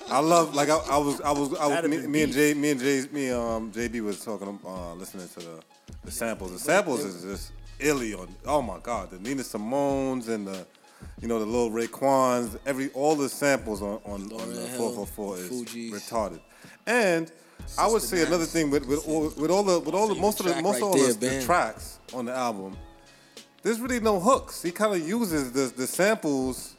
I 0.10 0.18
love 0.18 0.54
like 0.56 0.70
I, 0.70 0.76
I 0.90 0.96
was 0.98 1.20
I 1.20 1.30
was 1.30 1.54
I 1.54 1.66
was 1.66 1.88
me, 1.88 1.98
me 2.06 2.22
and. 2.22 2.32
Jay 2.32 2.54
me 2.54 2.70
and 2.70 2.80
Jay 2.80 3.04
me 3.12 3.30
um 3.30 3.70
JB 3.70 4.00
was 4.02 4.24
talking 4.24 4.58
uh 4.66 4.94
listening 4.94 5.28
to 5.28 5.40
the, 5.40 5.62
the 6.04 6.10
samples. 6.10 6.52
The 6.52 6.58
samples 6.58 7.04
is 7.04 7.22
just 7.22 7.52
illy 7.78 8.14
on. 8.14 8.28
Oh 8.46 8.62
my 8.62 8.78
god, 8.82 9.10
the 9.10 9.18
Nina 9.18 9.42
Simone's 9.42 10.28
and 10.28 10.46
the 10.46 10.66
you 11.20 11.28
know 11.28 11.38
the 11.38 11.46
little 11.46 11.70
Raekwons, 11.70 12.58
every 12.66 12.90
all 12.90 13.14
the 13.16 13.28
samples 13.28 13.82
on 13.82 14.00
on, 14.04 14.22
on 14.32 14.48
the 14.54 14.60
four 14.76 14.92
four 14.92 15.06
four 15.06 15.36
is 15.36 15.48
Fugees. 15.50 15.90
retarded. 15.92 16.40
And 16.86 17.30
I 17.78 17.86
would 17.86 18.02
say 18.02 18.22
another 18.26 18.44
thing 18.44 18.70
with 18.70 18.86
with 18.86 19.06
all, 19.08 19.22
with 19.36 19.50
all 19.50 19.62
the 19.62 19.80
with 19.80 19.94
all 19.94 20.08
the 20.08 20.14
most 20.14 20.40
of 20.40 20.46
the 20.46 20.60
most 20.62 20.74
right 20.74 20.82
of 20.82 20.88
all 20.88 20.94
there, 20.96 21.12
the, 21.12 21.28
the 21.38 21.42
tracks 21.44 21.98
on 22.12 22.24
the 22.26 22.32
album. 22.34 22.76
There's 23.62 23.80
really 23.80 24.00
no 24.00 24.18
hooks. 24.18 24.60
He 24.62 24.72
kind 24.72 24.92
of 24.94 25.06
uses 25.08 25.52
the 25.52 25.72
the 25.76 25.86
samples, 25.86 26.74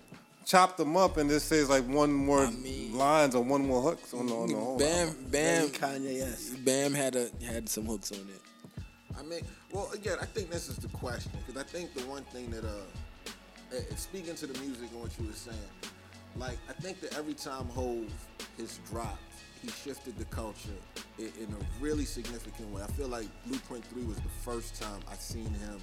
chop 0.46 0.76
them 0.76 0.98
up, 0.98 1.16
and 1.18 1.30
just 1.30 1.48
says 1.48 1.70
like 1.70 1.86
one 1.88 2.12
more 2.14 2.46
I 2.46 2.52
mean- 2.52 2.98
lines 2.98 3.36
or 3.36 3.44
one 3.44 3.66
more 3.66 3.82
hooks 3.82 4.14
on 4.14 4.28
the, 4.28 4.36
on 4.36 4.48
the 4.50 4.56
whole. 4.56 4.78
Bam, 4.78 5.08
album. 5.08 5.26
Bam, 5.30 5.68
Kanye, 5.70 6.16
yes. 6.18 6.50
Bam 6.50 6.94
had 6.94 7.16
a 7.16 7.30
had 7.46 7.70
some 7.70 7.86
hooks 7.86 8.12
on 8.12 8.18
it. 8.20 8.42
I 9.20 9.24
mean, 9.24 9.42
well, 9.72 9.90
again, 9.94 10.18
I 10.22 10.26
think 10.26 10.50
this 10.50 10.68
is 10.70 10.78
the 10.78 10.88
question 10.90 11.32
because 11.46 11.62
I 11.62 11.66
think 11.66 11.94
the 11.94 12.02
one 12.02 12.24
thing 12.26 12.50
that, 12.52 12.64
uh, 12.64 12.70
eh, 13.74 13.78
eh, 13.90 13.96
speaking 13.96 14.36
to 14.36 14.48
the 14.48 14.58
music 14.60 14.90
and 14.92 15.02
what 15.02 15.12
you 15.20 15.28
were 15.28 15.34
saying, 15.34 15.58
like 16.38 16.58
I 16.70 16.74
think 16.74 17.00
that 17.02 17.18
every 17.18 17.34
time 17.36 17.66
Hove 17.70 18.12
has 18.58 18.80
dropped, 18.90 19.20
he 19.62 19.70
shifted 19.70 20.18
the 20.18 20.26
culture 20.26 20.70
in, 21.20 21.26
in 21.40 21.54
a 21.54 21.84
really 21.84 22.06
significant 22.06 22.72
way. 22.74 22.82
I 22.82 22.88
feel 22.88 23.08
like 23.08 23.28
Blueprint 23.46 23.86
Three 23.86 24.04
was 24.04 24.18
the 24.18 24.30
first 24.44 24.82
time 24.82 25.00
I 25.12 25.16
seen 25.16 25.46
him 25.46 25.80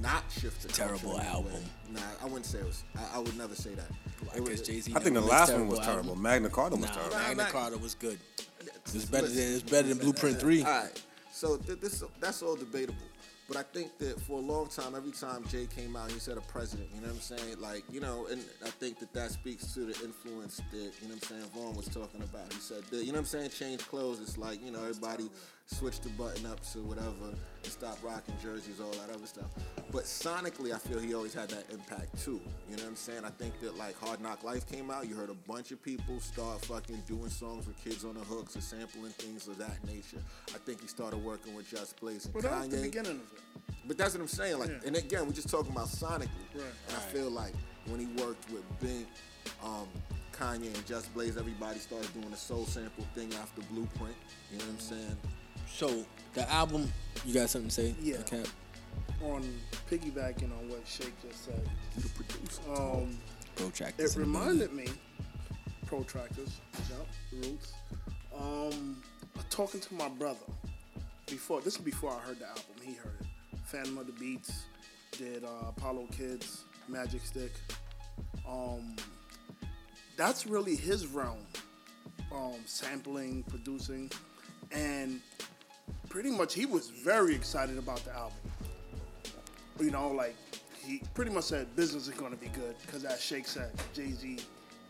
not 0.00 0.24
shift 0.30 0.62
the 0.62 0.68
Terrible 0.68 0.98
culture 1.12 1.20
in 1.20 1.26
a 1.26 1.30
album. 1.30 1.52
way. 1.54 1.60
Nah, 1.92 2.00
I 2.22 2.24
wouldn't 2.24 2.46
say 2.46 2.58
it 2.58 2.64
was. 2.66 2.84
I, 2.96 3.16
I 3.16 3.18
would 3.18 3.36
never 3.36 3.54
say 3.54 3.74
that. 3.74 3.88
It 4.34 4.40
was- 4.40 4.48
Because 4.50 4.62
Jay 4.66 4.80
Z. 4.80 4.92
I 4.96 5.00
think 5.00 5.14
the 5.14 5.20
last 5.20 5.52
one 5.52 5.68
was 5.68 5.80
terrible. 5.80 6.16
Magna 6.16 6.48
Carta 6.48 6.76
was 6.76 6.86
Nah, 6.86 6.94
terrible. 6.94 7.16
Magna. 7.16 7.44
Carta 7.50 7.78
was 7.78 7.94
good. 7.94 8.18
It 8.60 8.72
was 8.94 9.04
better 9.06 9.26
than 9.28 9.54
it's 9.54 9.62
better 9.62 9.88
than 9.88 9.98
Blueprint 9.98 10.38
Three. 10.40 10.62
All 10.62 10.70
right. 10.70 11.02
So 11.34 11.56
th- 11.56 11.80
this 11.80 12.04
that's 12.20 12.42
all 12.42 12.54
debatable. 12.54 13.08
But 13.48 13.56
I 13.56 13.62
think 13.62 13.98
that 13.98 14.20
for 14.20 14.38
a 14.38 14.40
long 14.40 14.68
time, 14.68 14.94
every 14.94 15.10
time 15.10 15.44
Jay 15.48 15.66
came 15.66 15.96
out, 15.96 16.10
he 16.10 16.20
said 16.20 16.38
a 16.38 16.40
president. 16.42 16.88
You 16.94 17.00
know 17.00 17.08
what 17.08 17.16
I'm 17.16 17.38
saying? 17.38 17.60
Like, 17.60 17.82
you 17.90 18.00
know, 18.00 18.26
and 18.30 18.40
I 18.64 18.70
think 18.70 19.00
that 19.00 19.12
that 19.14 19.32
speaks 19.32 19.74
to 19.74 19.80
the 19.80 20.04
influence 20.04 20.62
that, 20.70 20.76
you 20.78 21.08
know 21.08 21.14
what 21.14 21.14
I'm 21.14 21.20
saying, 21.20 21.42
Vaughn 21.54 21.74
was 21.74 21.86
talking 21.88 22.22
about. 22.22 22.50
He 22.52 22.60
said, 22.60 22.84
that, 22.84 23.04
you 23.04 23.08
know 23.08 23.14
what 23.14 23.18
I'm 23.18 23.24
saying, 23.26 23.50
change 23.50 23.86
clothes. 23.86 24.20
It's 24.20 24.38
like, 24.38 24.64
you 24.64 24.70
know, 24.70 24.78
everybody 24.78 25.28
switch 25.66 26.00
the 26.00 26.10
button 26.10 26.44
ups 26.46 26.76
or 26.76 26.80
whatever 26.82 27.08
and 27.62 27.72
stop 27.72 27.98
rocking 28.02 28.34
jerseys, 28.42 28.80
all 28.80 28.90
that 28.92 29.14
other 29.14 29.26
stuff. 29.26 29.46
But 29.90 30.04
sonically, 30.04 30.74
I 30.74 30.78
feel 30.78 30.98
he 30.98 31.14
always 31.14 31.32
had 31.32 31.48
that 31.50 31.64
impact 31.72 32.22
too. 32.22 32.40
You 32.68 32.76
know 32.76 32.82
what 32.82 32.90
I'm 32.90 32.96
saying? 32.96 33.24
I 33.24 33.30
think 33.30 33.58
that 33.60 33.76
like 33.78 33.98
Hard 33.98 34.20
Knock 34.20 34.44
Life 34.44 34.66
came 34.70 34.90
out, 34.90 35.08
you 35.08 35.14
heard 35.14 35.30
a 35.30 35.34
bunch 35.50 35.72
of 35.72 35.82
people 35.82 36.20
start 36.20 36.64
fucking 36.66 37.02
doing 37.06 37.30
songs 37.30 37.66
with 37.66 37.82
kids 37.82 38.04
on 38.04 38.14
the 38.14 38.20
hooks 38.20 38.56
or 38.56 38.60
sampling 38.60 39.12
things 39.12 39.48
of 39.48 39.56
that 39.58 39.82
nature. 39.86 40.22
I 40.54 40.58
think 40.58 40.82
he 40.82 40.86
started 40.86 41.24
working 41.24 41.54
with 41.54 41.68
Just 41.70 41.98
Blaze 42.00 42.26
and 42.26 42.34
Well, 42.34 42.42
that 42.42 42.60
was 42.60 42.68
the 42.68 42.82
beginning 42.82 43.12
of 43.12 43.32
it. 43.32 43.74
But 43.86 43.96
that's 43.98 44.14
what 44.14 44.20
I'm 44.20 44.28
saying. 44.28 44.58
Like, 44.58 44.70
Yeah. 44.70 44.86
and 44.86 44.96
again, 44.96 45.26
we're 45.26 45.32
just 45.32 45.48
talking 45.48 45.72
about 45.72 45.88
sonically. 45.88 46.28
Right. 46.54 46.64
And 46.88 46.96
I 46.96 47.00
feel 47.00 47.30
like 47.30 47.54
when 47.86 48.00
he 48.00 48.06
worked 48.22 48.50
with 48.50 48.64
Bink, 48.80 49.06
um, 49.62 49.88
Kanye, 50.32 50.74
and 50.74 50.86
Just 50.86 51.12
Blaze, 51.14 51.36
everybody 51.36 51.78
started 51.78 52.12
doing 52.12 52.30
the 52.30 52.36
soul 52.36 52.64
sample 52.66 53.04
thing 53.14 53.32
after 53.34 53.60
Blueprint. 53.72 54.16
You 54.52 54.58
know 54.58 54.64
what 54.64 54.72
I'm 54.74 54.80
saying? 54.80 55.16
So 55.74 56.04
the 56.34 56.48
album, 56.52 56.88
you 57.26 57.34
got 57.34 57.50
something 57.50 57.68
to 57.68 57.74
say? 57.74 57.94
Yeah. 58.00 58.18
Cap? 58.22 58.46
On 59.24 59.42
piggybacking 59.90 60.56
on 60.56 60.68
what 60.68 60.86
Shake 60.86 61.12
just 61.20 61.46
said, 61.46 61.68
You 61.96 62.02
the 62.02 62.08
producer. 62.10 62.60
um, 62.70 63.18
Protractors. 63.56 64.16
it 64.16 64.16
reminded 64.16 64.72
me, 64.72 64.86
protractors, 65.86 66.50
yep, 66.90 67.06
roots. 67.32 67.72
Um, 68.38 69.02
talking 69.50 69.80
to 69.80 69.94
my 69.94 70.08
brother 70.08 70.38
before. 71.26 71.60
This 71.60 71.74
is 71.74 71.80
before 71.80 72.12
I 72.12 72.18
heard 72.20 72.38
the 72.38 72.46
album. 72.46 72.62
He 72.80 72.94
heard 72.94 73.16
it. 73.20 73.26
Phantom 73.66 73.98
of 73.98 74.06
the 74.06 74.12
Beats 74.12 74.64
did 75.12 75.42
uh, 75.44 75.68
Apollo 75.70 76.08
Kids, 76.16 76.64
Magic 76.88 77.24
Stick. 77.24 77.52
Um, 78.48 78.94
that's 80.16 80.46
really 80.46 80.76
his 80.76 81.06
realm. 81.08 81.38
Um, 82.32 82.54
sampling, 82.66 83.44
producing, 83.44 84.10
and 84.72 85.20
pretty 86.14 86.30
much 86.30 86.54
he 86.54 86.64
was 86.64 86.90
very 86.90 87.34
excited 87.34 87.76
about 87.76 87.98
the 88.04 88.14
album. 88.14 88.38
You 89.80 89.90
know, 89.90 90.12
like 90.12 90.36
he 90.78 91.02
pretty 91.12 91.32
much 91.32 91.42
said 91.42 91.74
business 91.74 92.06
is 92.06 92.14
going 92.14 92.30
to 92.30 92.38
be 92.38 92.46
good 92.50 92.76
because 92.86 93.04
as 93.04 93.20
Shake 93.20 93.48
said, 93.48 93.72
Jay 93.92 94.12
Z 94.12 94.38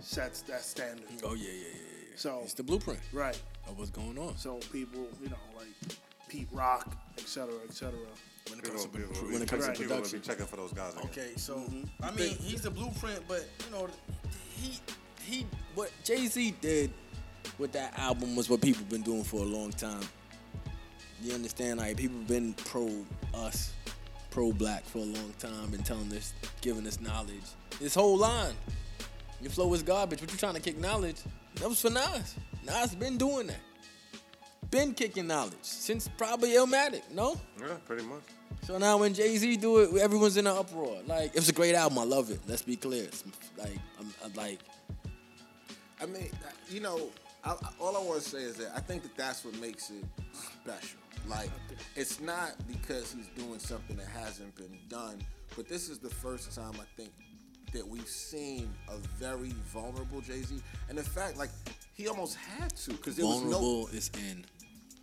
sets 0.01 0.43
that 0.43 0.61
standard. 0.61 1.07
Oh 1.25 1.33
yeah, 1.33 1.47
yeah, 1.47 1.53
yeah, 1.53 1.69
yeah. 2.11 2.17
So 2.17 2.41
It's 2.43 2.53
the 2.53 2.63
blueprint 2.63 3.01
right. 3.11 3.41
of 3.67 3.79
what's 3.79 3.91
going 3.91 4.19
on. 4.19 4.37
So 4.37 4.59
people, 4.71 5.09
you 5.23 5.31
know, 5.31 5.37
like 5.57 5.97
Pete 6.29 6.47
Rock, 6.53 6.95
et 7.17 7.27
cetera, 7.27 7.55
et 7.67 7.73
cetera. 7.73 7.99
When 8.51 8.59
it 8.59 8.65
People, 8.65 8.81
comes 8.81 8.83
to, 8.83 8.89
people, 8.91 9.33
when 9.33 9.43
it 9.43 9.49
comes 9.49 9.63
to 9.63 9.69
Right. 9.71 9.79
people 9.79 9.97
will 9.97 10.11
be 10.11 10.19
checking 10.19 10.45
for 10.45 10.57
those 10.57 10.75
guys. 10.75 10.93
Again. 10.93 11.07
Okay, 11.07 11.31
so 11.37 11.57
mm-hmm. 11.57 12.05
I 12.05 12.11
mean, 12.11 12.37
he's 12.37 12.61
the 12.61 12.71
blueprint, 12.71 13.23
but 13.27 13.49
you 13.65 13.73
know, 13.75 13.89
he 14.61 14.79
he 15.23 15.47
what 15.75 15.91
Jay 16.05 16.27
Z 16.27 16.55
did 16.61 16.93
with 17.57 17.73
that 17.73 17.99
album 17.99 18.37
was 18.37 18.51
what 18.51 18.61
people 18.61 18.85
been 18.85 19.01
doing 19.01 19.25
for 19.25 19.37
a 19.41 19.47
long 19.47 19.71
time. 19.71 20.07
You 21.25 21.33
understand? 21.33 21.79
Like 21.79 21.97
people've 21.97 22.29
been 22.29 22.53
pro 22.53 22.91
us, 23.35 23.73
pro 24.31 24.53
black 24.53 24.85
for 24.85 24.99
a 24.99 25.05
long 25.05 25.33
time, 25.39 25.73
and 25.73 25.85
telling 25.85 26.13
us, 26.13 26.35
giving 26.61 26.87
us 26.87 27.01
knowledge. 27.01 27.43
This 27.81 27.95
whole 27.95 28.19
line, 28.19 28.53
your 29.41 29.51
flow 29.51 29.73
is 29.73 29.83
garbage. 29.83 30.21
What 30.21 30.31
you're 30.31 30.39
trying 30.39 30.55
to 30.55 30.61
kick 30.61 30.79
knowledge? 30.79 31.17
That 31.57 31.69
was 31.69 31.81
for 31.81 31.89
Nas. 31.89 32.35
Nas 32.67 32.95
been 32.95 33.17
doing 33.17 33.47
that. 33.47 33.61
been 34.71 34.93
kicking 34.93 35.27
knowledge 35.27 35.55
since 35.63 36.09
probably 36.19 36.51
Illmatic, 36.51 37.11
no? 37.11 37.41
Yeah, 37.59 37.77
pretty 37.87 38.05
much. 38.05 38.23
So 38.67 38.77
now 38.77 38.99
when 38.99 39.15
Jay 39.15 39.35
Z 39.39 39.57
do 39.57 39.79
it, 39.79 39.97
everyone's 40.03 40.37
in 40.37 40.47
an 40.47 40.57
uproar. 40.57 41.01
Like 41.07 41.31
it 41.31 41.37
was 41.37 41.49
a 41.49 41.53
great 41.53 41.75
album. 41.75 41.99
I 41.99 42.05
love 42.05 42.31
it. 42.31 42.41
Let's 42.47 42.63
be 42.63 42.77
clear. 42.77 43.05
It's 43.05 43.25
like 43.57 43.79
I'm, 43.99 44.13
I'm 44.23 44.33
like 44.35 44.59
I 46.03 46.07
mean, 46.07 46.29
you 46.69 46.81
know, 46.81 47.09
I, 47.43 47.53
I, 47.53 47.69
all 47.81 47.97
I 47.97 48.01
want 48.01 48.23
to 48.23 48.29
say 48.29 48.39
is 48.43 48.57
that 48.57 48.73
I 48.77 48.81
think 48.81 49.03
that 49.05 49.17
that's 49.17 49.43
what 49.43 49.59
makes 49.59 49.91
it 49.91 50.05
special. 50.33 50.99
Like, 51.27 51.51
it's 51.97 52.21
not 52.21 52.53
because 52.69 53.13
he's 53.13 53.29
doing 53.29 53.59
something 53.59 53.97
that 53.97 54.07
hasn't 54.07 54.55
been 54.57 54.79
done, 54.89 55.19
but 55.57 55.69
this 55.69 55.89
is 55.89 55.99
the 55.99 56.11
first 56.11 56.55
time 56.55 56.73
I 56.75 56.85
think 56.97 57.11
that 57.73 57.87
we've 57.87 58.09
seen 58.09 58.71
a 58.89 58.97
very 59.19 59.53
vulnerable 59.73 60.21
Jay 60.21 60.43
Z. 60.43 60.61
And 60.89 60.99
in 60.99 61.05
fact, 61.05 61.37
like, 61.39 61.51
he 61.95 62.09
almost 62.09 62.37
had 62.37 62.75
to 62.77 62.91
because 62.93 63.17
there 63.17 63.27
was 63.27 63.43
no. 63.43 63.51
vulnerable 63.51 63.87
is 63.89 64.11
in. 64.31 64.45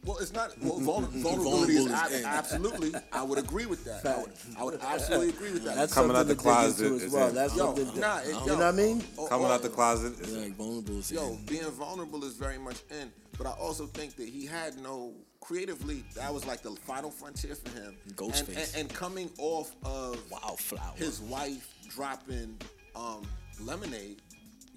Well, 0.04 0.18
it's 0.18 0.34
not 0.34 0.52
well, 0.62 0.80
vul- 0.80 1.02
vulnerability 1.12 1.74
is, 1.76 1.86
Vulnerable 1.86 2.14
is 2.16 2.20
in. 2.22 2.26
absolutely. 2.26 2.92
I 3.12 3.22
would 3.22 3.38
agree 3.38 3.68
with 3.68 3.84
that. 3.86 4.04
I 4.06 4.20
would, 4.22 4.32
I 4.58 4.64
would 4.64 4.82
absolutely 4.82 5.30
agree 5.30 5.52
with 5.52 5.64
that. 5.66 5.76
That's 5.76 5.94
Coming 5.94 6.12
out 6.16 6.26
something 6.26 6.28
the 6.30 6.34
to 6.34 6.38
dig 6.38 6.44
closet 6.44 6.86
into 6.86 6.96
as 6.98 7.04
is 7.04 7.14
well. 7.14 7.32
That's 7.32 7.56
yo, 7.56 7.76
something. 7.76 8.00
nah, 8.02 8.16
that, 8.16 8.26
it, 8.26 8.30
you 8.30 8.34
know 8.48 8.56
what 8.56 8.62
I 8.64 8.72
mean? 8.72 9.04
oh, 9.20 9.28
Coming 9.28 9.48
oh, 9.48 9.52
out 9.52 9.62
the 9.62 9.70
closet 9.70 10.20
is 10.20 10.36
Like 10.36 10.56
vulnerable 10.56 10.98
is 11.00 11.12
Yo, 11.12 11.30
in. 11.30 11.46
being 11.46 11.64
vulnerable 11.72 12.24
is 12.24 12.34
very 12.36 12.58
much 12.58 12.82
in, 12.90 13.12
but 13.38 13.46
I 13.46 13.52
also 13.52 13.86
think 13.86 14.16
that 14.16 14.28
he 14.28 14.46
had 14.48 14.76
no 14.80 15.14
creatively. 15.42 16.04
That 16.16 16.34
was 16.34 16.46
like 16.46 16.62
the 16.62 16.72
final 16.72 17.12
frontier 17.12 17.56
for 17.56 17.70
him. 17.80 17.96
Ghostface. 18.16 18.48
and, 18.50 18.58
and, 18.58 18.76
and 18.76 18.94
coming 18.94 19.30
off 19.38 19.76
of 19.84 20.18
Wildflower. 20.32 20.94
his 20.96 21.20
wife 21.22 21.74
dropping 21.90 22.58
um, 22.96 23.24
lemonade. 23.60 24.22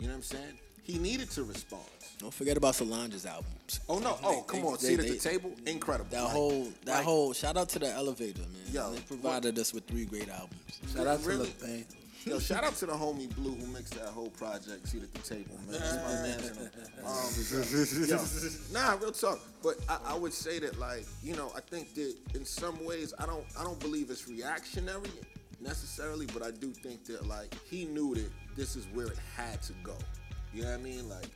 You 0.00 0.06
know 0.08 0.14
what 0.14 0.16
I'm 0.16 0.22
saying? 0.22 0.58
He 0.82 0.98
needed 0.98 1.30
to 1.30 1.44
respond. 1.44 1.84
Don't 2.18 2.34
forget 2.34 2.56
about 2.58 2.74
Solange's 2.74 3.24
albums. 3.24 3.80
Oh 3.88 3.98
no! 4.00 4.18
Oh 4.22 4.42
come 4.46 4.60
they- 4.60 4.66
on! 4.66 4.72
they- 4.74 4.78
Seat 4.80 5.00
at 5.00 5.06
the 5.06 5.16
table, 5.16 5.52
incredible. 5.66 6.10
That 6.10 6.24
Like- 6.24 6.32
whole 6.32 6.64
that 6.84 6.96
like, 6.96 7.04
whole 7.04 7.32
shout 7.32 7.56
out 7.56 7.68
to 7.70 7.78
the 7.78 7.90
elevator, 7.90 8.40
man. 8.42 8.50
Yo, 8.70 8.92
they 8.92 9.00
provided 9.00 9.58
us 9.58 9.72
with 9.72 9.86
three 9.86 10.04
great 10.04 10.28
albums. 10.28 10.60
Shout 10.94 11.06
out 11.06 11.22
to 11.22 11.28
Really? 11.28 11.52
Lil 11.60 11.68
Babe. 11.68 11.86
Yo, 12.26 12.38
shout 12.38 12.64
out 12.64 12.74
to 12.76 12.86
the 12.86 12.92
homie 12.92 13.32
Blue 13.34 13.54
who 13.54 13.66
mixed 13.66 13.94
that 13.94 14.08
whole 14.08 14.30
project. 14.30 14.88
Seat 14.88 15.02
at 15.02 15.12
the 15.12 15.20
table, 15.20 15.58
man. 15.68 15.78
That's 15.78 15.96
my 15.96 16.22
man. 16.22 16.70
Um, 17.04 18.08
yo, 18.08 18.18
nah, 18.72 18.94
real 18.94 19.12
talk. 19.12 19.40
But 19.62 19.76
I, 19.88 19.98
I 20.06 20.14
would 20.16 20.32
say 20.32 20.58
that, 20.60 20.78
like, 20.78 21.04
you 21.22 21.36
know, 21.36 21.52
I 21.54 21.60
think 21.60 21.94
that 21.94 22.14
in 22.34 22.46
some 22.46 22.82
ways, 22.84 23.12
I 23.18 23.26
don't, 23.26 23.44
I 23.58 23.62
don't 23.62 23.78
believe 23.78 24.10
it's 24.10 24.26
reactionary 24.26 25.10
necessarily, 25.60 26.24
but 26.26 26.42
I 26.42 26.50
do 26.50 26.70
think 26.70 27.04
that, 27.06 27.26
like, 27.26 27.54
he 27.64 27.84
knew 27.84 28.14
that 28.14 28.30
this 28.56 28.74
is 28.74 28.86
where 28.94 29.06
it 29.06 29.18
had 29.36 29.60
to 29.62 29.74
go. 29.82 29.96
You 30.54 30.62
know 30.62 30.70
what 30.70 30.80
I 30.80 30.82
mean? 30.82 31.08
Like, 31.08 31.28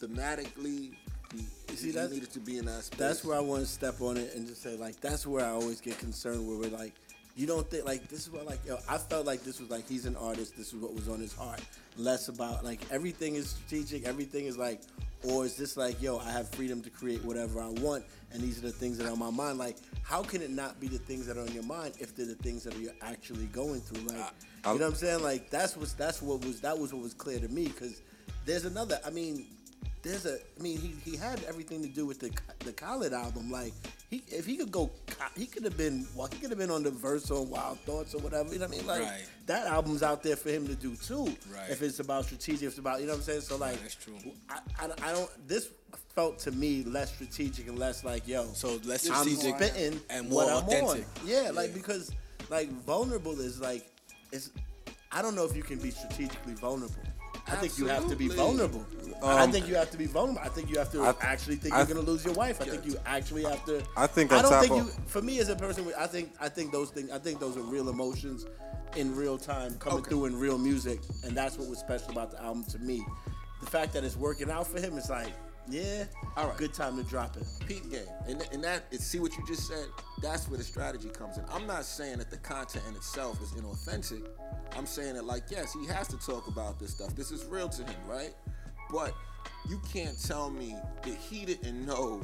thematically, 0.00 0.94
he, 1.34 1.76
see, 1.76 1.92
he 1.92 2.08
needed 2.08 2.32
to 2.32 2.40
be 2.40 2.58
in 2.58 2.66
that 2.66 2.84
space. 2.84 2.98
That's 2.98 3.24
where 3.24 3.36
I 3.36 3.40
want 3.40 3.62
to 3.62 3.66
step 3.66 4.00
on 4.00 4.16
it 4.16 4.34
and 4.34 4.46
just 4.46 4.62
say 4.62 4.76
like 4.76 5.00
that's 5.00 5.26
where 5.26 5.44
I 5.44 5.48
always 5.48 5.80
get 5.80 5.98
concerned 5.98 6.46
where 6.46 6.58
we're 6.58 6.76
like, 6.76 6.92
you 7.34 7.46
don't 7.46 7.68
think 7.70 7.84
like 7.86 8.08
this 8.08 8.20
is 8.26 8.30
what 8.30 8.44
like 8.46 8.60
yo 8.66 8.78
I 8.88 8.98
felt 8.98 9.24
like 9.26 9.42
this 9.42 9.58
was 9.60 9.70
like 9.70 9.88
he's 9.88 10.04
an 10.06 10.16
artist. 10.16 10.56
This 10.56 10.68
is 10.68 10.74
what 10.74 10.94
was 10.94 11.08
on 11.08 11.18
his 11.20 11.32
heart. 11.34 11.60
Less 11.96 12.28
about 12.28 12.64
like 12.64 12.80
everything 12.90 13.34
is 13.36 13.50
strategic. 13.50 14.04
Everything 14.06 14.44
is 14.46 14.56
like, 14.58 14.80
or 15.24 15.44
is 15.46 15.56
this 15.56 15.76
like 15.76 16.00
yo 16.02 16.18
I 16.18 16.30
have 16.30 16.48
freedom 16.50 16.82
to 16.82 16.90
create 16.90 17.24
whatever 17.24 17.60
I 17.60 17.68
want 17.68 18.04
and 18.32 18.42
these 18.42 18.58
are 18.58 18.62
the 18.62 18.72
things 18.72 18.98
that 18.98 19.06
are 19.06 19.12
on 19.12 19.18
my 19.18 19.30
mind. 19.30 19.58
Like 19.58 19.76
how 20.02 20.22
can 20.22 20.42
it 20.42 20.50
not 20.50 20.78
be 20.80 20.88
the 20.88 20.98
things 20.98 21.26
that 21.26 21.36
are 21.38 21.42
on 21.42 21.52
your 21.52 21.62
mind 21.64 21.94
if 21.98 22.14
they're 22.14 22.26
the 22.26 22.34
things 22.36 22.64
that 22.64 22.76
you're 22.78 22.92
actually 23.00 23.46
going 23.46 23.80
through? 23.80 24.06
Like 24.14 24.18
I- 24.64 24.72
you 24.74 24.78
know 24.78 24.84
what 24.86 24.92
I'm 24.92 24.98
saying? 24.98 25.22
Like 25.22 25.50
that's 25.50 25.76
what 25.76 25.92
that's 25.96 26.20
what 26.22 26.44
was 26.44 26.60
that 26.60 26.78
was 26.78 26.92
what 26.92 27.02
was 27.02 27.14
clear 27.14 27.38
to 27.40 27.48
me 27.48 27.64
because 27.64 28.00
there's 28.44 28.64
another. 28.64 28.98
I 29.06 29.10
mean 29.10 29.46
there's 30.02 30.26
a. 30.26 30.34
I 30.58 30.62
mean, 30.62 30.78
he, 30.78 30.94
he 31.10 31.16
had 31.16 31.42
everything 31.44 31.82
to 31.82 31.88
do 31.88 32.04
with 32.06 32.18
the 32.18 32.30
the 32.64 32.72
Khaled 32.72 33.12
album. 33.12 33.50
Like 33.50 33.72
he, 34.10 34.22
if 34.28 34.44
he 34.46 34.56
could 34.56 34.72
go, 34.72 34.90
he 35.36 35.46
could 35.46 35.64
have 35.64 35.76
been. 35.76 36.06
Well, 36.14 36.28
he 36.32 36.38
could 36.40 36.50
have 36.50 36.58
been 36.58 36.70
on 36.70 36.82
the 36.82 36.90
verse 36.90 37.30
on 37.30 37.48
Wild 37.50 37.78
Thoughts 37.80 38.14
or 38.14 38.18
whatever. 38.18 38.52
You 38.52 38.58
know 38.58 38.66
what 38.66 38.74
I 38.74 38.78
mean? 38.78 38.86
Like 38.86 39.02
Right. 39.02 39.24
that 39.46 39.66
album's 39.66 40.02
out 40.02 40.22
there 40.22 40.36
for 40.36 40.50
him 40.50 40.66
to 40.66 40.74
do 40.74 40.96
too. 40.96 41.24
Right. 41.54 41.70
If 41.70 41.82
it's 41.82 42.00
about 42.00 42.24
strategic, 42.26 42.62
if 42.62 42.68
it's 42.70 42.78
about 42.78 43.00
you 43.00 43.06
know 43.06 43.12
what 43.12 43.18
I'm 43.18 43.24
saying. 43.24 43.40
So 43.42 43.56
like, 43.56 43.80
that's 43.80 43.94
true. 43.94 44.16
I, 44.50 44.58
I, 44.80 45.10
I 45.10 45.12
don't. 45.12 45.30
This 45.48 45.68
felt 46.14 46.38
to 46.40 46.50
me 46.52 46.82
less 46.84 47.14
strategic 47.14 47.68
and 47.68 47.78
less 47.78 48.04
like 48.04 48.26
yo. 48.28 48.46
So 48.54 48.78
less 48.84 49.08
I'm 49.08 49.26
strategic 49.28 49.56
spitting 49.56 50.00
and 50.10 50.30
what 50.30 50.48
more 50.48 50.58
I'm 50.58 50.64
authentic. 50.64 51.06
on. 51.22 51.26
Yeah, 51.28 51.50
like 51.54 51.72
because 51.74 52.12
like 52.50 52.68
vulnerable 52.84 53.38
is 53.40 53.60
like 53.60 53.86
it's. 54.32 54.50
I 55.14 55.20
don't 55.20 55.34
know 55.34 55.44
if 55.44 55.54
you 55.54 55.62
can 55.62 55.78
be 55.78 55.90
strategically 55.90 56.54
vulnerable. 56.54 56.96
I 57.46 57.56
think 57.56 57.76
you 57.78 57.86
have 57.86 58.08
to 58.08 58.16
be 58.16 58.26
Absolutely. 58.26 58.36
vulnerable. 58.36 58.86
I 59.22 59.42
Um, 59.44 59.52
think 59.52 59.68
you 59.68 59.74
have 59.76 59.90
to 59.90 59.98
be 59.98 60.06
vulnerable. 60.06 60.40
I 60.44 60.48
think 60.48 60.70
you 60.70 60.78
have 60.78 60.90
to 60.92 61.02
I- 61.02 61.14
actually 61.20 61.56
think 61.56 61.74
I- 61.74 61.78
you're 61.78 61.86
gonna 61.86 62.00
lose 62.00 62.24
your 62.24 62.34
wife. 62.34 62.60
I 62.60 62.64
think 62.64 62.84
you 62.86 62.96
actually 63.06 63.44
have 63.44 63.64
to. 63.66 63.82
I 63.96 64.06
think 64.06 64.32
I 64.32 64.42
don't 64.42 64.50
top 64.50 64.60
think 64.62 64.72
of- 64.72 64.86
you. 64.86 64.92
For 65.06 65.22
me 65.22 65.38
as 65.38 65.48
a 65.48 65.56
person, 65.56 65.92
I 65.96 66.06
think 66.06 66.32
I 66.40 66.48
think 66.48 66.72
those 66.72 66.90
things. 66.90 67.10
I 67.10 67.18
think 67.18 67.38
those 67.40 67.56
are 67.56 67.62
real 67.62 67.88
emotions 67.88 68.46
in 68.96 69.14
real 69.14 69.38
time 69.38 69.76
coming 69.78 69.98
Okay. 70.00 70.10
through 70.10 70.26
in 70.26 70.38
real 70.38 70.58
music, 70.58 71.00
and 71.24 71.36
that's 71.36 71.56
what 71.58 71.68
was 71.68 71.78
special 71.78 72.10
about 72.10 72.30
the 72.32 72.42
album 72.42 72.64
to 72.64 72.78
me. 72.78 73.04
The 73.60 73.66
fact 73.70 73.92
that 73.94 74.02
it's 74.04 74.16
working 74.16 74.50
out 74.50 74.66
for 74.66 74.80
him 74.80 74.98
is 74.98 75.08
like, 75.08 75.32
yeah, 75.68 76.04
All 76.36 76.48
right. 76.48 76.56
good 76.56 76.74
time 76.74 76.96
to 76.96 77.02
drop 77.04 77.36
it. 77.36 77.44
peep 77.66 77.90
game. 77.90 78.00
And, 78.26 78.46
and 78.52 78.62
that 78.64 78.92
see 78.94 79.18
what 79.20 79.36
you 79.36 79.44
just 79.46 79.68
said. 79.68 79.86
That's 80.20 80.48
where 80.48 80.58
the 80.58 80.64
strategy 80.64 81.08
comes 81.08 81.38
in. 81.38 81.44
I'm 81.52 81.66
not 81.66 81.84
saying 81.84 82.18
that 82.18 82.30
the 82.30 82.36
content 82.38 82.84
in 82.88 82.94
itself 82.96 83.40
is 83.42 83.50
inauthentic. 83.52 84.26
I'm 84.76 84.86
saying 84.86 85.14
that 85.14 85.24
like 85.24 85.44
yes, 85.50 85.72
he 85.72 85.86
has 85.86 86.08
to 86.08 86.18
talk 86.18 86.46
about 86.48 86.78
this 86.78 86.90
stuff. 86.92 87.14
This 87.14 87.30
is 87.30 87.44
real 87.46 87.68
to 87.68 87.82
him, 87.84 87.96
right? 88.08 88.34
But 88.90 89.14
you 89.68 89.80
can't 89.92 90.20
tell 90.22 90.50
me 90.50 90.76
that 91.02 91.14
he 91.14 91.44
didn't 91.44 91.86
know. 91.86 92.22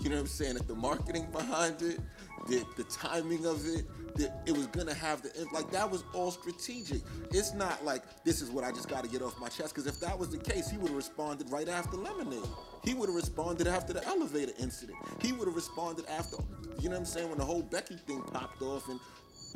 You 0.00 0.08
know 0.08 0.16
what 0.16 0.22
I'm 0.22 0.26
saying? 0.26 0.54
That 0.54 0.66
the 0.68 0.74
marketing 0.74 1.28
behind 1.32 1.80
it, 1.82 2.00
that 2.48 2.76
the 2.76 2.84
timing 2.84 3.46
of 3.46 3.64
it, 3.66 3.84
that 4.16 4.42
it 4.46 4.52
was 4.56 4.66
gonna 4.68 4.94
have 4.94 5.22
the 5.22 5.30
like 5.52 5.70
that 5.70 5.90
was 5.90 6.04
all 6.14 6.30
strategic. 6.30 7.00
It's 7.30 7.54
not 7.54 7.84
like 7.84 8.02
this 8.24 8.42
is 8.42 8.50
what 8.50 8.64
I 8.64 8.70
just 8.70 8.88
got 8.88 9.04
to 9.04 9.10
get 9.10 9.22
off 9.22 9.38
my 9.40 9.48
chest. 9.48 9.74
Because 9.74 9.86
if 9.86 9.98
that 10.00 10.18
was 10.18 10.28
the 10.30 10.38
case, 10.38 10.68
he 10.70 10.76
would 10.76 10.88
have 10.88 10.96
responded 10.96 11.50
right 11.50 11.68
after 11.68 11.96
Lemonade. 11.96 12.44
He 12.84 12.94
would 12.94 13.08
have 13.08 13.16
responded 13.16 13.66
after 13.66 13.92
the 13.92 14.04
elevator 14.06 14.52
incident. 14.58 14.98
He 15.20 15.32
would 15.32 15.46
have 15.46 15.54
responded 15.56 16.04
after, 16.06 16.36
you 16.80 16.88
know 16.88 16.96
what 16.96 17.00
I'm 17.00 17.04
saying, 17.06 17.28
when 17.28 17.38
the 17.38 17.44
whole 17.44 17.62
Becky 17.62 17.96
thing 17.96 18.20
popped 18.22 18.60
off 18.60 18.88
and, 18.88 18.98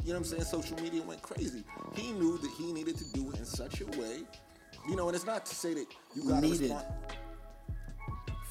you 0.05 0.13
know 0.13 0.19
what 0.19 0.19
I'm 0.19 0.25
saying, 0.25 0.45
social 0.45 0.81
media 0.81 1.03
went 1.03 1.23
crazy. 1.23 1.65
He 1.95 2.13
knew 2.13 2.39
that 2.39 2.51
he 2.57 2.73
needed 2.73 2.97
to 2.99 3.05
do 3.13 3.31
it 3.33 3.39
in 3.39 3.45
such 3.45 3.81
a 3.81 3.87
way, 3.99 4.23
you 4.89 4.95
know, 4.97 5.09
and 5.09 5.17
it's 5.17 5.27
not 5.27 5.45
to 5.47 5.55
say 5.55 5.75
that 5.75 5.87
you 6.15 6.23
got 6.29 6.37
to 6.37 6.49
Needed. 6.49 6.61
respond. 6.71 6.87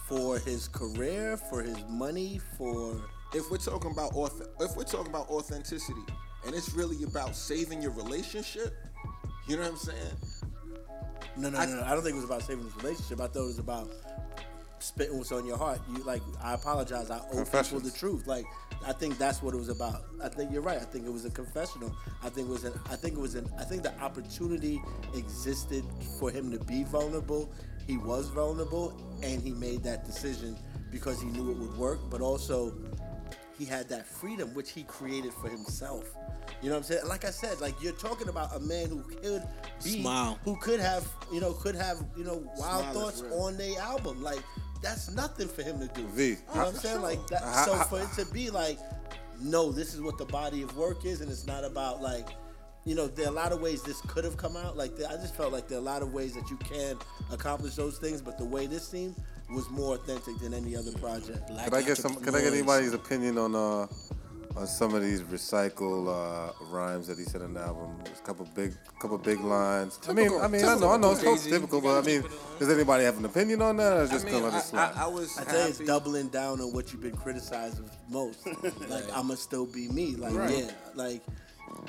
For 0.07 0.37
his 0.39 0.67
career, 0.67 1.35
for 1.37 1.63
his 1.63 1.77
money, 1.89 2.39
for 2.57 2.95
If 3.35 3.51
we're 3.51 3.57
talking 3.57 3.91
about 3.91 4.13
auth- 4.13 4.47
if 4.61 4.77
we're 4.77 4.85
talking 4.85 5.07
about 5.11 5.29
authenticity, 5.29 5.99
and 6.45 6.55
it's 6.55 6.73
really 6.73 7.03
about 7.03 7.35
saving 7.35 7.81
your 7.81 7.91
relationship, 7.91 8.73
you 9.45 9.57
know 9.57 9.63
what 9.63 9.71
I'm 9.71 9.77
saying? 9.77 10.17
No, 11.35 11.49
no, 11.49 11.57
I- 11.59 11.65
no, 11.65 11.75
no. 11.75 11.83
I 11.83 11.89
don't 11.93 12.01
think 12.01 12.13
it 12.13 12.15
was 12.15 12.23
about 12.23 12.43
saving 12.43 12.63
this 12.63 12.75
relationship. 12.77 13.19
I 13.19 13.27
thought 13.27 13.43
it 13.43 13.47
was 13.47 13.59
about 13.59 13.91
spitting 14.79 15.17
what's 15.17 15.33
on 15.33 15.45
your 15.45 15.57
heart. 15.57 15.81
You 15.89 16.01
like, 16.03 16.21
I 16.41 16.53
apologize. 16.53 17.11
I 17.11 17.19
owe 17.33 17.43
people 17.43 17.81
the 17.81 17.91
truth. 17.91 18.25
Like, 18.25 18.45
I 18.87 18.93
think 18.93 19.17
that's 19.17 19.41
what 19.43 19.53
it 19.53 19.57
was 19.57 19.67
about. 19.69 20.03
I 20.23 20.29
think 20.29 20.53
you're 20.53 20.61
right. 20.61 20.77
I 20.77 20.85
think 20.85 21.05
it 21.05 21.11
was 21.11 21.25
a 21.25 21.29
confessional. 21.29 21.93
I 22.23 22.29
think 22.29 22.47
it 22.47 22.51
was 22.51 22.63
an. 22.63 22.79
I 22.89 22.95
think 22.95 23.15
it 23.17 23.19
was 23.19 23.35
an. 23.35 23.49
I 23.59 23.65
think 23.65 23.83
the 23.83 23.93
opportunity 23.99 24.81
existed 25.13 25.83
for 26.19 26.31
him 26.31 26.51
to 26.51 26.59
be 26.63 26.85
vulnerable. 26.85 27.51
He 27.85 27.97
was 27.97 28.29
vulnerable, 28.29 28.97
and 29.23 29.41
he 29.41 29.51
made 29.51 29.83
that 29.83 30.05
decision 30.05 30.55
because 30.89 31.19
he 31.21 31.27
knew 31.27 31.51
it 31.51 31.57
would 31.57 31.77
work. 31.77 31.99
But 32.09 32.21
also, 32.21 32.71
he 33.57 33.65
had 33.65 33.87
that 33.89 34.05
freedom 34.05 34.53
which 34.53 34.71
he 34.71 34.83
created 34.83 35.33
for 35.33 35.49
himself. 35.49 36.15
You 36.61 36.69
know 36.69 36.75
what 36.75 36.79
I'm 36.79 36.83
saying? 36.83 37.07
Like 37.07 37.25
I 37.25 37.31
said, 37.31 37.59
like 37.61 37.81
you're 37.81 37.93
talking 37.93 38.27
about 38.27 38.55
a 38.55 38.59
man 38.59 38.89
who 38.89 39.01
could 39.01 39.43
be 39.83 40.01
Smile. 40.01 40.39
who 40.43 40.55
could 40.57 40.79
have, 40.79 41.07
you 41.31 41.39
know, 41.41 41.53
could 41.53 41.75
have, 41.75 42.05
you 42.17 42.23
know, 42.23 42.43
wild 42.57 42.83
Smile 42.83 42.93
thoughts 42.93 43.23
on 43.31 43.57
their 43.57 43.79
album. 43.79 44.21
Like 44.21 44.43
that's 44.81 45.09
nothing 45.11 45.47
for 45.47 45.63
him 45.63 45.79
to 45.79 45.87
do. 45.87 46.07
V, 46.07 46.29
You 46.29 46.31
know 46.33 46.37
what 46.53 46.67
I'm 46.67 46.75
saying? 46.75 47.01
Like 47.01 47.25
that 47.27 47.43
uh, 47.43 47.65
so 47.65 47.73
uh, 47.73 47.83
for 47.85 48.01
it 48.01 48.11
to 48.23 48.31
be 48.31 48.49
like, 48.49 48.79
no, 49.41 49.71
this 49.71 49.93
is 49.93 50.01
what 50.01 50.17
the 50.17 50.25
body 50.25 50.61
of 50.61 50.75
work 50.77 51.05
is, 51.05 51.21
and 51.21 51.31
it's 51.31 51.47
not 51.47 51.63
about 51.63 52.01
like 52.01 52.29
you 52.85 52.93
know, 52.93 53.07
there 53.07 53.25
are 53.25 53.29
a 53.29 53.31
lot 53.31 53.51
of 53.51 53.61
ways 53.61 53.81
this 53.81 53.99
could 54.01 54.23
have 54.23 54.37
come 54.37 54.55
out. 54.55 54.77
Like, 54.77 54.91
I 55.09 55.15
just 55.15 55.35
felt 55.35 55.51
like 55.51 55.67
there 55.67 55.79
are 55.79 55.81
a 55.81 55.83
lot 55.83 56.03
of 56.03 56.13
ways 56.13 56.35
that 56.35 56.51
you 56.51 56.57
can 56.57 56.97
accomplish 57.31 57.73
those 57.73 57.97
things, 57.97 58.21
but 58.21 58.37
the 58.37 58.45
way 58.45 58.67
this 58.67 58.87
seemed 58.87 59.15
was 59.49 59.69
more 59.69 59.95
authentic 59.95 60.37
than 60.39 60.53
any 60.53 60.75
other 60.75 60.91
project. 60.93 61.47
Black 61.47 61.65
Could 61.65 61.73
I 61.73 61.81
get 61.81 61.97
some? 61.97 62.15
Could 62.15 62.35
I 62.35 62.41
get 62.41 62.53
anybody's 62.53 62.93
opinion 62.93 63.37
on 63.37 63.55
uh 63.55 63.87
on 64.55 64.65
some 64.67 64.93
of 64.95 65.01
these 65.01 65.21
recycle 65.21 66.07
uh, 66.07 66.51
rhymes 66.71 67.07
that 67.07 67.17
he 67.17 67.25
said 67.25 67.41
in 67.41 67.53
the 67.53 67.59
album? 67.59 67.93
There's 68.05 68.19
a 68.19 68.21
couple 68.21 68.47
big, 68.55 68.73
couple 68.99 69.17
big 69.17 69.41
lines. 69.41 69.99
I 70.07 70.13
mean, 70.13 70.31
I 70.39 70.47
mean, 70.47 70.63
I 70.63 70.75
know, 70.75 70.91
I 70.91 70.97
know, 70.97 71.11
it's 71.11 71.21
so 71.21 71.35
Jay-Z. 71.35 71.49
typical, 71.49 71.81
but 71.81 72.01
I 72.01 72.05
mean, 72.07 72.23
does 72.57 72.69
anybody 72.69 73.03
have 73.03 73.17
an 73.17 73.25
opinion 73.25 73.61
on 73.61 73.75
that, 73.77 73.93
or 73.97 74.07
just 74.07 74.25
I 74.25 74.29
gonna 74.31 74.43
mean, 74.43 74.53
let 74.53 74.53
it 74.53 74.57
I, 74.57 74.61
slide? 74.61 74.91
I, 74.95 75.03
I 75.03 75.07
was 75.07 75.37
I 75.37 75.43
tell 75.43 75.61
you, 75.61 75.67
it's 75.67 75.79
doubling 75.79 76.29
down 76.29 76.61
on 76.61 76.71
what 76.71 76.93
you've 76.93 77.01
been 77.01 77.17
criticized 77.17 77.79
of 77.79 77.91
most. 78.09 78.45
like, 78.89 79.03
I'ma 79.13 79.35
still 79.35 79.65
be 79.65 79.89
me. 79.89 80.15
Like, 80.15 80.33
Right. 80.33 80.57
yeah, 80.65 80.71
like. 80.95 81.21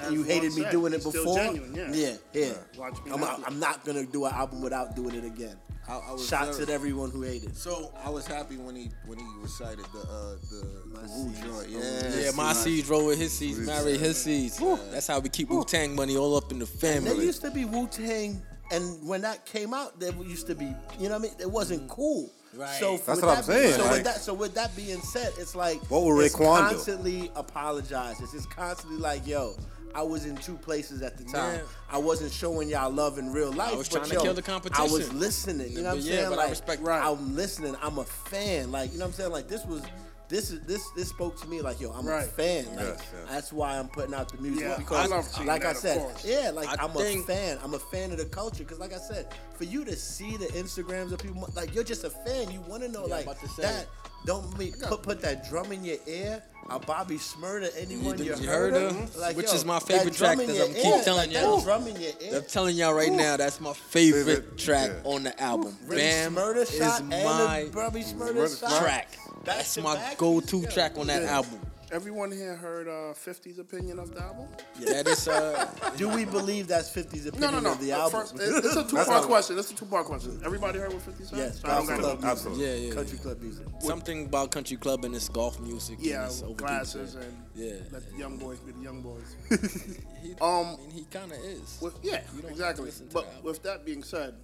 As 0.00 0.12
you 0.12 0.24
hated 0.24 0.54
me 0.54 0.62
said, 0.62 0.72
doing 0.72 0.92
it 0.92 0.96
it's 0.96 1.08
still 1.08 1.24
before. 1.24 1.38
genuine, 1.38 1.72
yeah. 1.74 1.90
yeah, 1.92 2.14
yeah. 2.32 2.52
Watch 2.76 3.02
me 3.04 3.12
I'm. 3.12 3.22
I'm 3.22 3.60
not 3.60 3.84
gonna 3.84 4.04
do 4.04 4.24
an 4.24 4.34
album 4.34 4.60
without 4.60 4.96
doing 4.96 5.14
it 5.14 5.24
again. 5.24 5.56
I, 5.88 5.98
I 6.08 6.12
was 6.12 6.26
Shots 6.28 6.58
very- 6.58 6.62
at 6.64 6.68
everyone 6.70 7.10
who 7.10 7.22
hated. 7.22 7.56
So 7.56 7.92
I 8.04 8.10
was 8.10 8.26
happy 8.26 8.56
when 8.56 8.74
he 8.76 8.90
when 9.06 9.18
he 9.18 9.26
recited 9.40 9.84
the 9.92 10.00
uh, 10.00 10.36
the, 10.50 11.00
the 11.00 11.08
Wu 11.08 11.32
joint. 11.42 11.68
Yeah, 11.70 12.24
Yeah, 12.24 12.30
my 12.34 12.52
seeds 12.52 12.88
roll 12.88 13.06
with 13.06 13.18
his 13.18 13.32
seeds, 13.32 13.58
marry 13.60 13.96
his 13.96 14.16
seeds. 14.22 14.58
That's 14.90 15.06
how 15.06 15.20
we 15.20 15.28
keep 15.28 15.48
Wu 15.48 15.64
Tang 15.64 15.94
money 15.94 16.16
all 16.16 16.36
up 16.36 16.50
in 16.50 16.58
the 16.58 16.66
family. 16.66 17.10
There 17.10 17.22
used 17.22 17.42
to 17.42 17.50
be 17.50 17.64
Wu 17.64 17.86
Tang, 17.86 18.42
and 18.72 19.06
when 19.06 19.20
that 19.22 19.46
came 19.46 19.72
out, 19.74 20.00
there 20.00 20.12
used 20.12 20.46
to 20.48 20.54
be, 20.54 20.64
you 20.98 21.08
know 21.08 21.14
what 21.14 21.14
I 21.14 21.18
mean? 21.18 21.32
It 21.40 21.50
wasn't 21.50 21.88
cool. 21.88 22.30
Right. 22.54 22.68
So 22.80 22.96
That's 22.96 23.06
with 23.20 23.22
what 23.22 23.38
I'm 23.38 23.44
that 23.44 23.46
being- 23.46 23.58
saying, 23.62 23.74
So, 23.74 23.82
like- 23.84 23.92
with 23.92 24.04
that, 24.04 24.20
so 24.20 24.34
with 24.34 24.54
that 24.54 24.74
being 24.76 25.00
said, 25.02 25.32
it's 25.38 25.54
like 25.54 25.78
What 25.90 26.02
would 26.04 26.24
it's 26.24 26.34
Raekwon 26.34 26.70
do? 26.70 26.74
constantly 26.74 27.30
apologize. 27.36 28.18
It's 28.20 28.32
just 28.32 28.48
constantly 28.50 28.98
like, 28.98 29.26
yo, 29.26 29.54
I 29.96 30.02
was 30.02 30.26
in 30.26 30.36
two 30.36 30.56
places 30.58 31.00
at 31.00 31.16
the 31.16 31.24
time. 31.24 31.54
Yeah. 31.56 31.62
I 31.90 31.96
wasn't 31.96 32.30
showing 32.30 32.68
y'all 32.68 32.90
love 32.92 33.16
in 33.18 33.32
real 33.32 33.50
life. 33.50 33.72
I 33.72 33.76
was 33.76 33.88
but 33.88 33.98
trying 34.00 34.10
to 34.10 34.14
yo, 34.16 34.22
kill 34.24 34.34
the 34.34 34.42
competition. 34.42 34.84
I 34.86 34.92
was 34.92 35.10
listening. 35.14 35.70
You 35.72 35.78
know 35.78 35.84
what 35.84 35.90
I'm 35.92 35.96
Yeah, 36.00 36.12
saying? 36.16 36.28
but 36.28 36.38
I 36.38 36.42
like, 36.42 36.50
respect- 36.50 36.82
Right. 36.82 37.02
I'm 37.02 37.34
listening. 37.34 37.74
I'm 37.82 37.96
a 37.96 38.04
fan. 38.04 38.70
Like, 38.70 38.92
you 38.92 38.98
know 38.98 39.06
what 39.06 39.12
I'm 39.12 39.14
saying? 39.14 39.32
Like, 39.32 39.48
this 39.48 39.64
was. 39.64 39.80
This 40.28 40.50
is 40.50 40.60
this 40.62 40.90
this 40.96 41.08
spoke 41.08 41.40
to 41.40 41.46
me 41.48 41.60
like 41.60 41.80
yo 41.80 41.92
I'm 41.92 42.08
a 42.08 42.20
fan 42.22 42.66
like 42.74 42.78
Yes, 42.86 42.98
yes. 42.98 43.30
that's 43.30 43.52
why 43.52 43.78
I'm 43.78 43.86
putting 43.88 44.12
out 44.12 44.28
the 44.30 44.38
music 44.42 44.64
Yeah, 44.64 44.76
because 44.76 45.10
I 45.10 45.14
love 45.14 45.24
seeing 45.24 45.46
like 45.46 45.62
that, 45.62 45.76
I 45.76 45.78
said 45.78 45.98
course. 46.00 46.24
yeah 46.24 46.50
like 46.52 46.68
I 46.68 46.82
I'm 46.84 46.90
think- 46.90 47.22
a 47.22 47.26
fan 47.32 47.58
I'm 47.62 47.74
a 47.74 47.78
fan 47.78 48.10
of 48.10 48.18
the 48.18 48.24
culture 48.24 48.64
because 48.64 48.80
like 48.80 48.92
I 48.92 48.98
said 48.98 49.28
for 49.54 49.64
you 49.64 49.84
to 49.84 49.94
see 49.94 50.36
the 50.36 50.46
Instagrams 50.46 51.12
of 51.12 51.20
people 51.20 51.48
like 51.54 51.74
you're 51.74 51.84
just 51.84 52.02
a 52.02 52.10
fan 52.10 52.50
you 52.50 52.60
want 52.62 52.82
to 52.82 52.88
know 52.88 53.06
Yeah, 53.06 53.14
like 53.14 53.24
about 53.26 53.40
to 53.40 53.48
say. 53.48 53.62
that 53.62 53.86
don't 54.24 54.58
me 54.58 54.72
put 54.88 55.02
put 55.04 55.20
that 55.20 55.48
drum 55.48 55.70
in 55.70 55.84
your 55.84 55.98
ear 56.08 56.42
a 56.70 56.80
Bobby 56.80 57.18
Shmurda 57.18 57.70
anyone 57.78 58.18
You- 58.18 58.24
you, 58.24 58.34
you 58.40 58.48
heard, 58.48 58.72
heard 58.72 58.82
of 58.82 59.16
like 59.16 59.36
Which 59.36 59.46
yo, 59.46 59.52
is 59.52 59.64
my 59.64 59.78
favorite 59.78 60.14
drum 60.14 60.38
track 60.38 60.48
in 60.48 60.54
that 60.56 60.66
I'm 60.68 60.74
keep 60.74 60.84
ear, 60.86 61.02
telling 61.04 61.30
like, 61.32 61.40
y'all. 61.40 61.60
drum 61.60 61.86
in 61.86 62.00
your 62.00 62.10
ear 62.20 62.36
I'm 62.38 62.44
telling 62.46 62.74
y'all 62.76 62.94
right 62.94 63.12
now, 63.12 63.36
that's 63.36 63.60
my 63.60 63.72
favorite 63.72 64.24
Favorite, 64.24 64.58
track 64.58 64.90
yeah. 64.92 65.08
on 65.08 65.22
the 65.22 65.40
album. 65.40 65.76
Really 65.86 66.02
Bam 66.02 66.34
Smurda 66.34 66.56
is 66.62 66.70
shot 66.76 67.04
my 67.04 67.68
Bobby 67.72 68.00
Shmurda 68.02 68.32
Smurda 68.32 68.60
shot 68.60 68.82
track. 68.82 69.16
Back 69.46 69.56
That's 69.58 69.78
my 69.78 69.94
back? 69.94 70.18
go-to 70.18 70.58
Yeah. 70.58 70.70
track 70.70 70.98
on 70.98 71.06
that 71.06 71.22
Yeah. 71.22 71.36
album. 71.36 71.60
Everyone 71.92 72.32
here 72.32 72.56
heard 72.56 72.88
uh, 72.88 73.14
50's 73.14 73.60
opinion 73.60 74.00
of 74.00 74.12
the 74.12 74.20
album? 74.20 74.48
That 74.80 75.06
is 75.06 75.28
uh, 75.28 75.70
do 75.96 76.08
we 76.08 76.24
believe 76.24 76.66
that's 76.66 76.90
50's 76.90 77.26
opinion 77.26 77.52
no, 77.52 77.60
no. 77.60 77.72
of 77.72 77.80
the 77.80 77.92
album 77.92 78.22
First, 78.22 78.34
it- 78.34 78.64
it's 78.64 78.74
a 78.74 78.82
two-part 78.88 79.06
how- 79.06 79.22
question. 79.24 79.56
It's 79.56 79.70
a 79.70 79.74
two-part 79.76 80.04
question. 80.06 80.40
Everybody 80.44 80.80
heard 80.80 80.92
what 80.92 81.02
50 81.02 81.24
said? 81.24 81.38
yes 81.38 81.60
So 81.60 81.68
country 81.68 81.86
gotta- 81.96 82.02
club 82.02 82.24
Absolutely. 82.24 82.64
music. 82.64 82.80
Yeah, 82.82 82.88
yeah. 82.88 82.94
country 82.94 83.18
club 83.18 83.40
music 83.40 83.66
something 83.78 84.24
about 84.26 84.50
country 84.50 84.76
club 84.76 85.04
and 85.04 85.14
it's 85.14 85.28
golf 85.28 85.60
music. 85.60 85.98
and 85.98 86.06
Yeah, 86.06 86.26
it's 86.26 86.42
glasses 86.56 87.12
shit. 87.12 87.22
and 87.22 87.36
Yeah. 87.54 87.74
let 87.92 88.10
the 88.10 88.16
young 88.18 88.36
boys 88.38 88.58
be 88.58 88.72
the 88.72 88.80
young 88.80 89.00
boys. 89.02 89.36
He, 90.22 90.32
Um, 90.40 90.74
I 90.74 90.76
mean, 90.78 90.90
he 90.90 91.04
kind 91.04 91.30
of 91.30 91.38
is. 91.38 91.78
With, 91.80 91.94
yeah, 92.02 92.22
You 92.34 92.42
don't 92.42 92.58
have 92.58 92.74
to 92.78 92.82
exactly. 92.84 93.06
But 93.14 93.44
with 93.44 93.62
that 93.62 93.84
being 93.86 94.02
said, 94.02 94.34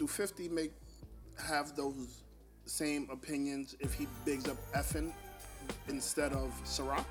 do 0.00 0.08
50 0.08 0.48
make 0.48 0.72
have 1.36 1.76
those 1.76 2.24
same 2.68 3.08
opinions 3.10 3.74
if 3.80 3.94
he 3.94 4.06
bigs 4.24 4.48
up 4.48 4.56
Effen 4.74 5.12
instead 5.88 6.32
of 6.32 6.52
Ciroc? 6.64 7.04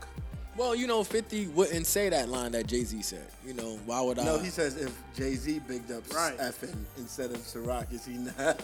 Well, 0.55 0.75
you 0.75 0.87
know, 0.87 1.03
50 1.03 1.49
wouldn't 1.49 1.85
say 1.85 2.09
that 2.09 2.29
line 2.29 2.51
that 2.53 2.65
Jay 2.65 2.83
Z 2.83 2.99
said. 3.03 3.27
You 3.45 3.53
know, 3.53 3.77
why 3.85 4.01
would 4.01 4.17
I? 4.17 4.23
No, 4.25 4.39
he 4.39 4.49
says 4.49 4.75
if 4.75 4.91
Jay 5.15 5.35
Z 5.35 5.61
bigged 5.67 5.91
up 5.91 6.01
Right. 6.11 6.35
Effen 6.39 6.75
instead 6.97 7.29
of 7.29 7.37
Ciroc, 7.37 7.93
is 7.93 8.05
he 8.05 8.13
not? 8.13 8.57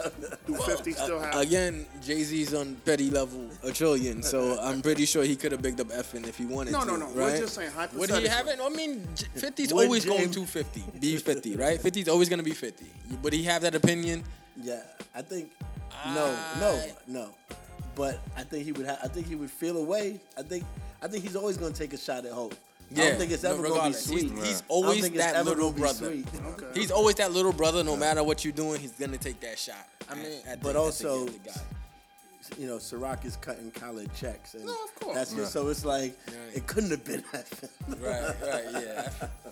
Do 0.47 0.55
50 0.65 0.91
still 0.93 1.19
have? 1.19 1.35
Again, 1.35 1.85
Jay 2.03 2.23
Z's 2.23 2.55
on 2.55 2.73
petty 2.83 3.11
level 3.11 3.47
a 3.61 3.71
trillion, 3.71 4.23
so 4.23 4.57
I'm 4.61 4.81
pretty 4.81 5.05
sure 5.05 5.23
he 5.23 5.35
could 5.35 5.51
have 5.51 5.61
bigged 5.61 5.79
up 5.81 5.89
Effen 5.91 6.25
if 6.27 6.35
he 6.35 6.45
wanted 6.45 6.71
No, 6.73 6.79
to. 6.79 6.85
no, 6.87 6.95
no. 6.95 7.09
No. 7.09 7.13
Right? 7.13 7.33
We're 7.33 7.37
just 7.41 7.53
saying 7.53 7.69
Would 7.75 8.09
he 8.09 8.15
hypothetically. 8.15 8.27
have 8.29 8.47
it? 8.47 8.59
I 8.59 8.69
mean, 8.69 9.07
J- 9.15 9.27
50's 9.37 9.71
Would 9.75 9.83
always 9.85 10.03
going 10.03 10.19
James- 10.21 10.35
to 10.35 10.45
50, 10.47 10.83
be 10.99 11.17
50, 11.17 11.55
right? 11.57 11.79
50's 11.79 12.09
always 12.09 12.27
going 12.27 12.39
to 12.39 12.43
be 12.43 12.55
50. 12.55 12.85
Would 13.21 13.33
he 13.33 13.43
have 13.43 13.61
that 13.61 13.75
opinion? 13.75 14.23
yeah, 14.63 14.81
I 15.13 15.21
think 15.21 15.51
no, 16.07 16.35
no, 16.59 16.81
ah. 16.83 16.91
no. 17.07 17.29
But 17.95 18.19
I 18.35 18.41
think 18.43 18.65
he 18.65 18.71
would. 18.71 18.85
Ha- 18.87 18.97
I 19.03 19.07
think 19.07 19.27
he 19.27 19.35
would 19.35 19.51
feel 19.51 19.77
away. 19.77 20.19
I 20.37 20.41
think. 20.41 20.63
I 21.01 21.07
think 21.07 21.23
he's 21.23 21.35
always 21.35 21.57
going 21.57 21.73
to 21.73 21.77
take 21.79 21.93
a 21.93 21.97
shot 21.97 22.25
at 22.25 22.31
Hope. 22.31 22.55
I 22.91 22.95
don't 22.95 23.17
think 23.17 23.31
it's 23.31 23.43
no, 23.43 23.53
ever 23.53 23.63
going 23.63 23.73
to 23.73 23.73
be 23.73 23.79
regardless. 23.79 24.05
sweet. 24.05 24.31
He's, 24.31 24.47
he's 24.47 24.63
always 24.67 25.09
that 25.11 25.45
little 25.45 25.71
brother. 25.71 26.07
Okay. 26.07 26.65
He's 26.79 26.91
always 26.91 27.15
that 27.15 27.31
little 27.31 27.53
brother. 27.53 27.83
No 27.83 27.95
matter 27.95 28.23
what 28.23 28.43
you're 28.45 28.53
doing, 28.53 28.79
he's 28.79 28.91
gonna 28.91 29.17
take 29.17 29.39
that 29.41 29.57
shot. 29.57 29.87
I 30.09 30.15
mean, 30.15 30.25
at- 30.45 30.53
at 30.53 30.61
but 30.61 30.73
the- 30.73 30.79
at 30.79 30.83
also- 30.85 31.25
the 31.25 31.39
guy. 31.39 31.61
You 32.57 32.67
know, 32.67 32.75
Ciroc 32.77 33.23
is 33.25 33.37
cutting 33.37 33.71
college 33.71 34.09
checks, 34.19 34.53
and 34.53 34.65
No, 34.65 34.73
of 34.83 34.95
course. 34.95 35.15
that's 35.15 35.33
just 35.33 35.53
so. 35.53 35.69
It's 35.69 35.85
like 35.85 36.17
Right. 36.27 36.55
it 36.55 36.67
couldn't 36.67 36.91
have 36.91 37.03
been 37.05 37.23
Effen. 37.33 37.69
right, 38.01 38.35
right, 38.41 38.83
yeah. 38.83 39.09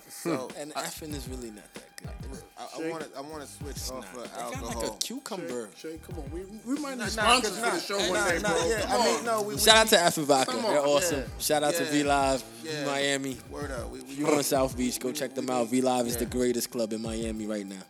So 0.10 0.50
And 0.60 0.74
Effen 0.76 1.14
is 1.16 1.28
really 1.30 1.52
not 1.52 1.64
that 1.74 2.22
good. 2.30 2.42
I, 2.58 2.68
I 2.86 2.90
want 2.90 3.04
to 3.04 3.18
I 3.18 3.22
want 3.22 3.42
to 3.44 3.48
switch 3.48 3.78
It's 3.78 3.92
off 3.92 4.14
not. 4.16 4.26
of 4.26 4.32
They 4.32 4.38
got 4.38 4.54
alcohol. 4.56 4.82
like 4.82 4.92
a 4.92 4.98
cucumber. 4.98 5.70
Shay, 5.78 6.00
come 6.06 6.20
on. 6.20 6.32
We, 6.32 6.42
we 6.66 6.80
might 6.82 6.98
Nah, 6.98 7.06
need 7.06 7.16
nah, 7.16 7.24
sponsors 7.40 7.58
'cause 7.58 7.60
for 7.60 7.72
the 7.76 7.80
show 7.80 8.00
hey, 8.00 8.10
one 8.10 8.30
day, 8.30 8.40
nah, 8.42 8.50
bro. 8.50 8.68
yeah, 8.68 8.82
Come 8.82 9.02
I 9.02 9.06
mean, 9.06 9.16
on. 9.20 9.26
no, 9.26 9.42
we, 9.44 9.58
Shout 9.58 9.76
out 9.78 9.88
to 9.88 9.96
Effen 9.98 10.24
Vodka. 10.26 10.52
Come 10.52 10.62
They're 10.64 10.80
awesome. 10.82 11.20
yeah. 11.20 11.26
Shout 11.40 11.64
out 11.64 11.74
to 11.76 11.86
V 11.86 12.04
Live, 12.04 12.44
Yeah. 12.64 12.86
Miami. 12.86 13.38
Word 13.50 13.72
up. 13.72 13.90
We, 13.90 14.02
we, 14.02 14.14
You 14.16 14.28
on 14.28 14.44
South 14.44 14.76
Beach, 14.76 15.00
go 15.00 15.12
check 15.14 15.34
them 15.34 15.50
out. 15.50 15.68
V 15.70 15.82
Live 15.82 16.08
is 16.08 16.18
the 16.18 16.26
greatest 16.26 16.72
club 16.72 16.92
in 16.92 17.02
Miami 17.02 17.46
right 17.48 17.66
now. 17.66 17.82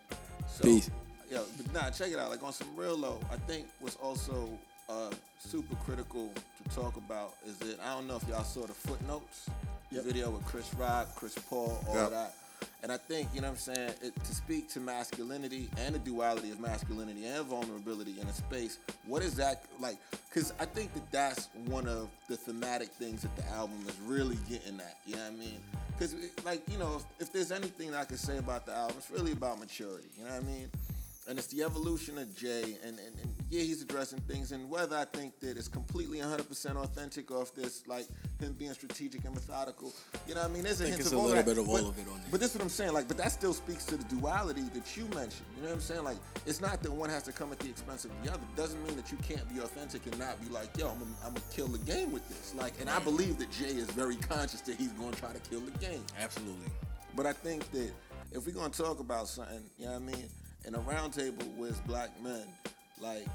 So, 0.57 0.63
Peace. 0.63 0.89
Yo, 1.31 1.43
but 1.57 1.73
nah, 1.73 1.89
check 1.89 2.11
it 2.11 2.19
out. 2.19 2.29
Like 2.29 2.43
on 2.43 2.51
some 2.53 2.67
real 2.75 2.97
low, 2.97 3.19
I 3.31 3.37
think 3.37 3.65
what's 3.79 3.95
also 3.95 4.49
uh, 4.91 5.09
super 5.39 5.75
critical 5.85 6.29
to 6.63 6.75
talk 6.75 6.97
about 6.97 7.33
is 7.47 7.55
that 7.57 7.79
I 7.83 7.95
don't 7.95 8.07
know 8.07 8.17
if 8.17 8.27
y'all 8.27 8.43
saw 8.43 8.61
the 8.65 8.73
footnotes, 8.73 9.49
Yep. 9.91 10.03
the 10.03 10.13
video 10.13 10.29
with 10.29 10.45
Chris 10.45 10.73
Rock, 10.75 11.15
Chris 11.15 11.35
Paul, 11.49 11.83
all 11.87 11.95
Yep. 11.95 12.09
that. 12.11 12.33
And 12.83 12.91
I 12.91 12.97
think, 12.97 13.29
you 13.33 13.41
know 13.41 13.47
what 13.49 13.53
I'm 13.67 13.75
saying, 13.75 13.93
it, 14.01 14.13
to 14.23 14.35
speak 14.35 14.69
to 14.71 14.79
masculinity 14.79 15.69
and 15.77 15.93
the 15.95 15.99
duality 15.99 16.51
of 16.51 16.59
masculinity 16.59 17.25
and 17.25 17.45
vulnerability 17.45 18.15
in 18.19 18.27
a 18.27 18.33
space, 18.33 18.77
what 19.05 19.21
is 19.23 19.35
that 19.35 19.65
like? 19.79 19.97
Because 20.29 20.53
I 20.59 20.65
think 20.65 20.93
that 20.93 21.11
that's 21.11 21.49
one 21.65 21.87
of 21.87 22.09
the 22.27 22.37
thematic 22.37 22.89
things 22.89 23.21
that 23.23 23.35
the 23.35 23.47
album 23.49 23.77
is 23.87 23.95
really 24.07 24.37
getting 24.49 24.79
at. 24.79 24.97
You 25.05 25.15
know 25.15 25.23
what 25.23 25.33
I 25.33 25.35
mean? 25.35 25.59
Because, 25.97 26.15
like, 26.45 26.61
you 26.69 26.77
know, 26.77 26.97
if, 27.19 27.27
if 27.27 27.33
there's 27.33 27.51
anything 27.51 27.93
I 27.93 28.03
could 28.03 28.19
say 28.19 28.37
about 28.37 28.65
the 28.65 28.73
album, 28.73 28.95
it's 28.97 29.11
really 29.11 29.33
about 29.33 29.59
maturity. 29.59 30.07
You 30.17 30.25
know 30.25 30.31
what 30.31 30.43
I 30.43 30.45
mean? 30.45 30.69
And 31.31 31.39
it's 31.39 31.47
the 31.47 31.63
evolution 31.63 32.17
of 32.17 32.35
Jay. 32.35 32.75
And, 32.83 32.99
and, 32.99 33.17
and 33.21 33.33
yeah, 33.49 33.61
he's 33.61 33.81
addressing 33.81 34.19
things, 34.19 34.51
and 34.51 34.69
whether 34.69 34.97
I 34.97 35.05
think 35.05 35.39
that 35.39 35.57
it's 35.57 35.69
completely 35.69 36.19
100% 36.19 36.75
authentic 36.75 37.31
or 37.31 37.43
if 37.43 37.55
there's 37.55 37.87
like 37.87 38.05
him 38.39 38.51
being 38.51 38.73
strategic 38.73 39.23
and 39.23 39.33
methodical, 39.33 39.93
you 40.27 40.35
know 40.35 40.41
what 40.41 40.51
I 40.51 40.53
mean? 40.53 40.63
There's 40.63 40.81
a 40.81 40.87
hint 40.87 40.99
it's 40.99 41.07
of 41.07 41.13
a 41.13 41.21
little 41.21 41.35
that. 41.37 41.45
bit 41.45 41.57
of 41.57 41.69
all 41.69 41.75
but, 41.77 41.85
of 41.85 41.97
it 41.97 42.07
on 42.09 42.19
there. 42.19 42.27
But 42.31 42.41
this 42.41 42.49
is 42.49 42.57
what 42.57 42.63
I'm 42.63 42.69
saying, 42.69 42.91
like, 42.91 43.07
but 43.07 43.15
that 43.15 43.31
still 43.31 43.53
speaks 43.53 43.85
to 43.85 43.95
the 43.95 44.03
duality 44.03 44.63
that 44.73 44.97
you 44.97 45.05
mentioned. 45.15 45.45
You 45.55 45.63
know 45.63 45.69
what 45.69 45.75
I'm 45.75 45.79
saying? 45.79 46.03
Like, 46.03 46.17
it's 46.45 46.59
not 46.59 46.83
that 46.83 46.91
one 46.91 47.09
has 47.09 47.23
to 47.23 47.31
come 47.31 47.53
at 47.53 47.59
the 47.59 47.69
expense 47.69 48.03
of 48.03 48.11
the 48.21 48.29
other. 48.29 48.43
Doesn't 48.57 48.85
mean 48.85 48.97
that 48.97 49.09
you 49.09 49.17
can't 49.19 49.47
be 49.53 49.61
authentic 49.61 50.05
and 50.05 50.19
not 50.19 50.41
be 50.41 50.49
like, 50.53 50.77
yo, 50.77 50.89
I'm 50.89 51.01
I'm 51.23 51.33
gonna 51.33 51.45
kill 51.53 51.67
the 51.67 51.79
game 51.79 52.11
with 52.11 52.27
this. 52.27 52.53
Like, 52.57 52.73
and 52.81 52.89
I 52.89 52.99
believe 52.99 53.37
that 53.39 53.49
Jay 53.51 53.67
is 53.67 53.89
very 53.91 54.17
conscious 54.17 54.59
that 54.61 54.75
he's 54.75 54.91
gonna 54.91 55.15
try 55.15 55.31
to 55.31 55.49
kill 55.49 55.61
the 55.61 55.71
game. 55.79 56.03
Absolutely. 56.19 56.67
But 57.15 57.25
I 57.25 57.31
think 57.31 57.71
that 57.71 57.91
if 58.33 58.45
we're 58.45 58.55
gonna 58.55 58.69
talk 58.69 58.99
about 58.99 59.29
something, 59.29 59.63
you 59.77 59.85
know 59.85 59.93
what 59.93 60.01
I 60.01 60.05
mean, 60.05 60.29
in 60.65 60.75
a 60.75 60.79
roundtable 60.79 61.47
with 61.55 61.85
black 61.87 62.09
men, 62.21 62.43
like, 62.99 63.25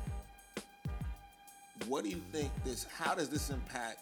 what 1.89 2.05
do 2.05 2.11
you 2.11 2.21
think 2.33 2.51
this? 2.65 2.87
How 2.99 3.15
does 3.15 3.29
this 3.29 3.51
impact? 3.51 3.99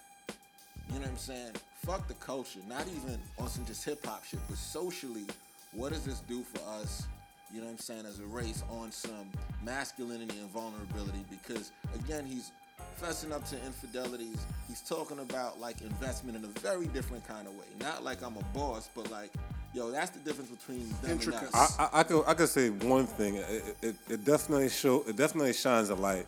You 0.89 0.95
know 0.95 1.01
what 1.01 1.11
I'm 1.11 1.17
saying? 1.17 1.53
Fuck 1.85 2.07
the 2.09 2.15
culture. 2.15 2.61
Not 2.69 2.87
even 2.89 3.19
on 3.39 3.49
some 3.49 3.65
just 3.65 3.85
hip 3.85 4.05
hop 4.07 4.25
shit, 4.25 4.41
but 4.49 4.59
socially, 4.59 5.27
what 5.73 5.93
does 5.93 6.05
this 6.05 6.21
do 6.21 6.43
for 6.43 6.61
us? 6.81 7.07
You 7.53 7.61
know 7.61 7.67
what 7.67 7.73
I'm 7.73 7.79
saying? 7.79 8.07
As 8.07 8.21
a 8.21 8.27
race, 8.27 8.63
on 8.71 8.91
some 8.93 9.31
masculinity 9.63 10.39
and 10.39 10.51
vulnerability, 10.51 11.25
because 11.31 11.73
again, 11.95 12.25
he's 12.27 12.53
fessing 13.01 13.33
up 13.33 13.45
to 13.49 13.57
infidelities. 13.65 14.47
He's 14.69 14.81
talking 14.81 15.19
about 15.21 15.61
like 15.61 15.81
investment 15.81 16.37
in 16.37 16.45
a 16.45 16.61
very 16.61 16.87
different 16.87 17.27
kind 17.27 17.47
of 17.47 17.55
way. 17.55 17.67
Not 17.81 18.05
like 18.05 18.23
I'm 18.23 18.37
a 18.37 18.45
boss, 18.57 18.89
but 18.95 19.11
like, 19.11 19.33
yo, 19.75 19.91
that's 19.91 20.11
the 20.11 20.21
difference 20.21 20.51
between 20.51 20.89
them 21.03 21.13
Intricate. 21.13 21.43
and 21.43 21.55
us. 21.55 21.79
I, 21.79 21.85
I, 21.85 22.01
I 22.01 22.03
could 22.05 22.25
I 22.27 22.35
could 22.35 22.49
say 22.49 22.71
one 22.71 23.07
thing. 23.07 23.37
It, 23.37 23.77
it, 23.83 23.97
it 24.09 24.25
definitely 24.25 24.69
show 24.69 25.05
it 25.07 25.17
definitely 25.17 25.53
shines 25.53 25.91
a 25.91 25.95
light 25.95 26.27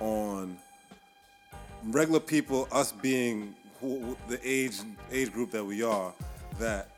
on 0.00 0.56
regular 1.84 2.20
people, 2.20 2.68
us 2.72 2.92
being 2.92 3.54
who, 3.80 4.16
the 4.28 4.38
age 4.42 4.80
age 5.10 5.32
group 5.32 5.50
that 5.52 5.64
we 5.64 5.82
are. 5.82 6.12
That 6.58 6.88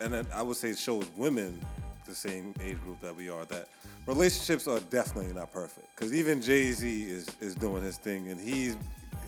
and 0.00 0.12
then 0.12 0.26
I 0.34 0.42
would 0.42 0.56
say 0.56 0.70
it 0.70 0.78
shows 0.78 1.06
women 1.16 1.60
the 2.06 2.14
same 2.14 2.54
age 2.62 2.80
group 2.82 3.00
that 3.00 3.14
we 3.14 3.28
are. 3.28 3.44
That 3.46 3.68
relationships 4.06 4.66
are 4.66 4.80
definitely 4.80 5.32
not 5.32 5.52
perfect. 5.52 5.86
Because 5.94 6.12
even 6.12 6.42
Jay 6.42 6.72
Z 6.72 7.04
is 7.04 7.28
is 7.40 7.54
doing 7.54 7.82
his 7.82 7.98
thing, 7.98 8.28
and 8.28 8.40
he 8.40 8.74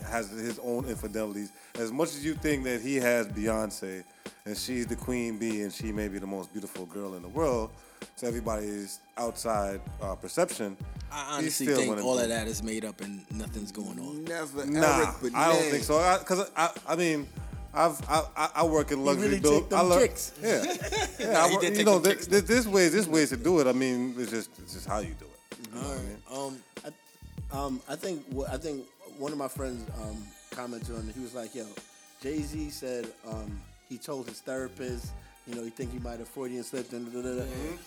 has 0.05 0.29
his 0.29 0.59
own 0.59 0.85
infidelities. 0.85 1.51
As 1.75 1.91
much 1.91 2.09
as 2.09 2.23
you 2.25 2.33
think 2.35 2.63
that 2.65 2.81
he 2.81 2.95
has 2.97 3.27
Beyonce, 3.27 4.03
and 4.45 4.57
she's 4.57 4.85
the 4.87 4.95
queen 4.95 5.37
bee, 5.37 5.61
and 5.61 5.71
she 5.73 5.91
may 5.91 6.07
be 6.07 6.19
the 6.19 6.27
most 6.27 6.51
beautiful 6.53 6.85
girl 6.85 7.15
in 7.15 7.21
the 7.21 7.27
world, 7.29 7.69
to 8.17 8.25
everybody's 8.27 8.99
outside 9.17 9.81
uh, 10.01 10.15
perception, 10.15 10.77
I 11.11 11.15
he's 11.17 11.37
honestly 11.37 11.65
still 11.67 11.77
think 11.77 12.03
all 12.03 12.15
them. 12.15 12.23
of 12.25 12.29
that 12.29 12.47
is 12.47 12.61
made 12.61 12.85
up 12.85 13.01
and 13.01 13.25
nothing's 13.31 13.71
going 13.71 13.99
on. 13.99 14.23
Never, 14.23 14.65
Nah, 14.65 14.97
Eric, 14.97 15.09
but 15.21 15.35
I 15.35 15.53
don't 15.53 15.63
think 15.71 15.83
so. 15.83 16.17
Because 16.19 16.49
I, 16.55 16.69
I, 16.87 16.95
mean, 16.95 17.27
I've 17.73 17.99
I, 18.09 18.23
I- 18.35 18.51
I 18.55 18.63
work 18.65 18.91
in 18.91 19.03
luxury 19.03 19.25
You 19.25 19.29
really 19.31 19.41
build. 19.41 19.61
take 19.63 19.69
them 19.71 19.79
I 19.79 19.81
love, 19.83 20.01
kicks. 20.01 20.33
Yeah, 20.41 20.63
yeah. 21.19 21.43
I 21.43 21.47
he 21.49 21.55
work, 21.55 21.61
did 21.63 21.77
you 21.77 21.83
know, 21.85 21.99
th- 21.99 22.27
th- 22.29 22.43
this 22.43 22.65
ways, 22.67 22.91
this 22.93 23.07
ways 23.07 23.29
to 23.29 23.37
do 23.37 23.59
it. 23.59 23.67
I 23.67 23.71
mean, 23.73 24.13
it's 24.17 24.31
just 24.31 24.49
it's 24.59 24.73
just 24.73 24.87
how 24.87 24.99
you 24.99 25.15
do 25.19 25.25
it. 25.25 25.57
You 25.73 25.81
know 25.81 25.87
what 25.87 25.97
I 25.97 26.01
mean? 26.03 26.51
Um, 26.53 26.57
Um, 27.49 27.81
I 27.87 27.95
think 27.95 28.23
wh- 28.35 28.51
I 28.51 28.57
think 28.57 28.83
one 29.17 29.31
of 29.31 29.37
my 29.37 29.47
friends 29.47 29.85
um, 30.01 30.17
commented 30.51 30.95
on 30.95 31.07
it. 31.09 31.15
He 31.15 31.21
was 31.21 31.33
like, 31.35 31.53
"Yo, 31.55 31.65
Jay 32.21 32.41
Z 32.41 32.69
said 32.69 33.07
um, 33.27 33.59
he 33.89 33.97
told 33.97 34.27
his 34.27 34.39
therapist, 34.41 35.11
you 35.47 35.55
know, 35.55 35.63
he 35.63 35.69
think 35.69 35.91
he 35.93 35.99
might 35.99 36.19
have 36.19 36.27
Freudian 36.27 36.63
slipped 36.63 36.93
and 36.93 37.11
da, 37.13 37.21
da, 37.21 37.35
da. 37.39 37.43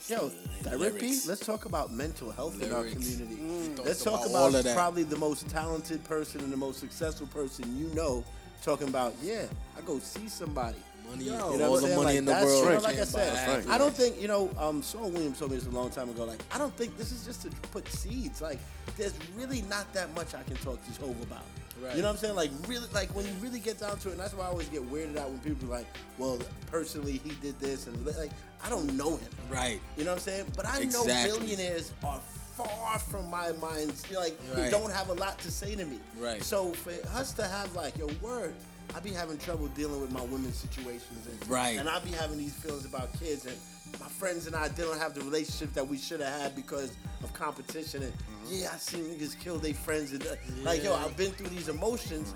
Yo, 0.09 0.28
therapy. 0.62 0.78
Lyrics. 0.78 1.26
Let's 1.26 1.45
talk 1.45 1.66
about 1.66 1.93
mental 1.93 2.31
health 2.31 2.61
in 2.62 2.72
our 2.72 2.85
community. 2.85 3.37
Mm, 3.37 3.85
Let's 3.85 4.03
talk 4.03 4.20
talk 4.20 4.28
about 4.31 4.37
all 4.39 4.49
about 4.49 4.59
of 4.61 4.64
that. 4.64 4.76
probably 4.76 5.03
the 5.03 5.16
most 5.18 5.49
talented 5.51 6.03
person 6.05 6.41
and 6.41 6.53
the 6.53 6.57
most 6.57 6.81
successful 6.81 7.26
person 7.28 7.64
you 7.78 7.93
know. 7.95 8.24
Talking 8.62 8.89
about, 8.89 9.14
yeah, 9.22 9.47
I 9.76 9.81
go 9.87 9.99
see 10.01 10.28
somebody. 10.28 10.76
Money, 11.11 11.24
You 11.24 11.30
know 11.32 11.68
all 11.68 11.76
the 11.80 11.88
money 11.88 11.96
Like, 12.04 12.14
in 12.16 12.24
the 12.24 12.32
world. 12.32 12.64
you 12.64 12.70
know, 12.70 12.78
like 12.80 12.98
I 12.98 13.04
said. 13.04 13.66
I 13.68 13.78
don't 13.78 13.94
think 13.94 14.20
you 14.20 14.28
know. 14.28 14.50
Um, 14.58 14.82
Saul 14.82 15.11
Williams 15.11 15.38
told 15.38 15.50
me 15.50 15.56
this 15.58 15.66
a 15.66 15.70
long 15.70 15.90
time 15.90 16.08
ago. 16.11 16.24
Like, 16.24 16.40
I 16.52 16.58
don't 16.58 16.74
think 16.76 16.96
this 16.96 17.12
is 17.12 17.24
just 17.24 17.42
to 17.42 17.50
put 17.70 17.88
seeds. 17.88 18.40
Like, 18.40 18.58
there's 18.96 19.14
really 19.36 19.62
not 19.62 19.92
that 19.94 20.14
much 20.14 20.34
I 20.34 20.42
can 20.42 20.56
talk 20.56 20.78
to 20.84 21.00
Hove 21.00 21.20
about. 21.22 21.42
Right. 21.82 21.96
You 21.96 22.02
know 22.02 22.08
what 22.08 22.14
I'm 22.14 22.18
saying? 22.18 22.36
Like, 22.36 22.50
really, 22.68 22.86
like 22.92 23.14
when 23.16 23.24
you 23.26 23.32
really 23.40 23.58
get 23.58 23.80
down 23.80 23.98
to 24.00 24.08
it, 24.08 24.12
and 24.12 24.20
that's 24.20 24.34
why 24.34 24.44
I 24.44 24.48
always 24.48 24.68
get 24.68 24.82
weirded 24.90 25.16
out 25.16 25.30
when 25.30 25.38
people 25.40 25.68
are 25.72 25.78
like, 25.78 25.86
"Well, 26.18 26.38
personally, 26.70 27.20
he 27.24 27.30
did 27.40 27.58
this," 27.58 27.86
and 27.86 28.04
like, 28.06 28.30
I 28.64 28.68
don't 28.68 28.92
know 28.96 29.16
him. 29.16 29.28
Right. 29.50 29.80
You 29.96 30.04
know 30.04 30.11
what 30.11 30.16
I'm 30.18 30.22
saying? 30.22 30.46
But 30.56 30.66
I 30.66 30.80
Exactly. 30.80 31.12
know 31.12 31.38
billionaires 31.38 31.92
are 32.04 32.20
far 32.54 32.98
from 32.98 33.30
my 33.30 33.52
minds. 33.52 34.04
Like, 34.11 34.38
who 34.52 34.61
Right. 34.61 34.70
don't 34.70 34.92
have 34.92 35.08
a 35.08 35.14
lot 35.14 35.38
to 35.38 35.50
say 35.50 35.74
to 35.74 35.84
me. 35.86 35.98
Right. 36.18 36.42
So 36.42 36.72
for 36.74 36.92
us 37.16 37.32
to 37.34 37.46
have 37.46 37.74
like 37.74 37.96
your 37.96 38.11
word, 38.20 38.52
I 38.95 39.01
be 39.01 39.11
having 39.11 39.38
trouble 39.38 39.68
dealing 39.68 40.01
with 40.01 40.11
my 40.11 40.22
women's 40.22 40.57
situations, 40.57 41.26
and 41.26 41.49
Right. 41.49 41.78
and 41.78 41.88
I 41.88 41.99
be 42.01 42.11
having 42.11 42.38
these 42.38 42.55
feelings 42.55 42.84
about 42.84 43.12
kids, 43.18 43.47
and 43.47 43.57
my 44.01 44.09
friends 44.09 44.47
and 44.47 44.57
I 44.57 44.68
didn't 44.68 44.99
have 44.99 45.14
the 45.14 45.20
relationship 45.22 45.72
that 45.74 45.86
we 45.86 45.97
should 45.99 46.20
have 46.20 46.41
had 46.41 46.57
because 46.57 46.93
of 47.22 47.32
competition. 47.32 48.03
And 48.03 48.12
yeah, 48.49 48.70
I 48.72 48.76
seen 48.78 49.05
niggas 49.05 49.38
kill 49.38 49.59
their 49.59 49.74
friends, 49.74 50.12
and 50.12 50.26
uh, 50.26 50.34
like 50.62 50.82
yo, 50.82 50.95
I've 50.95 51.16
been 51.16 51.30
through 51.32 51.49
these 51.49 51.68
emotions, 51.68 52.34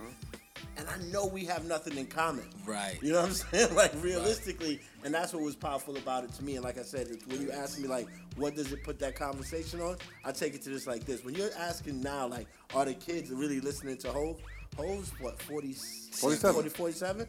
and 0.76 0.86
I 0.88 0.96
know 1.12 1.26
we 1.26 1.44
have 1.46 1.64
nothing 1.64 1.96
in 1.98 2.06
common. 2.06 2.44
Right. 2.64 2.98
You 3.02 3.12
know 3.12 3.20
what 3.22 3.28
I'm 3.30 3.34
saying? 3.52 3.74
Like 3.74 3.92
realistically, 4.02 4.80
and 5.04 5.12
that's 5.12 5.32
what 5.32 5.42
was 5.42 5.56
powerful 5.56 5.96
about 5.96 6.22
it 6.24 6.32
to 6.34 6.44
me. 6.44 6.54
And 6.54 6.64
like 6.64 6.78
I 6.78 6.82
said, 6.82 7.08
when 7.26 7.40
you 7.40 7.50
ask 7.50 7.78
me 7.80 7.88
like, 7.88 8.06
what 8.36 8.54
does 8.54 8.72
it 8.72 8.84
put 8.84 8.98
that 9.00 9.16
conversation 9.16 9.80
on? 9.80 9.96
I 10.24 10.30
take 10.32 10.54
it 10.54 10.62
to 10.62 10.70
this 10.70 10.86
like 10.86 11.04
this: 11.04 11.24
when 11.24 11.34
you're 11.34 11.52
asking 11.58 12.00
now, 12.00 12.28
like, 12.28 12.46
are 12.74 12.84
the 12.84 12.94
kids 12.94 13.30
really 13.30 13.60
listening 13.60 13.96
to 13.98 14.12
Hove? 14.12 14.40
Hove's 14.76 15.10
what 15.20 15.40
40, 15.42 15.72
47. 15.72 16.54
40, 16.54 16.68
47? 16.68 17.28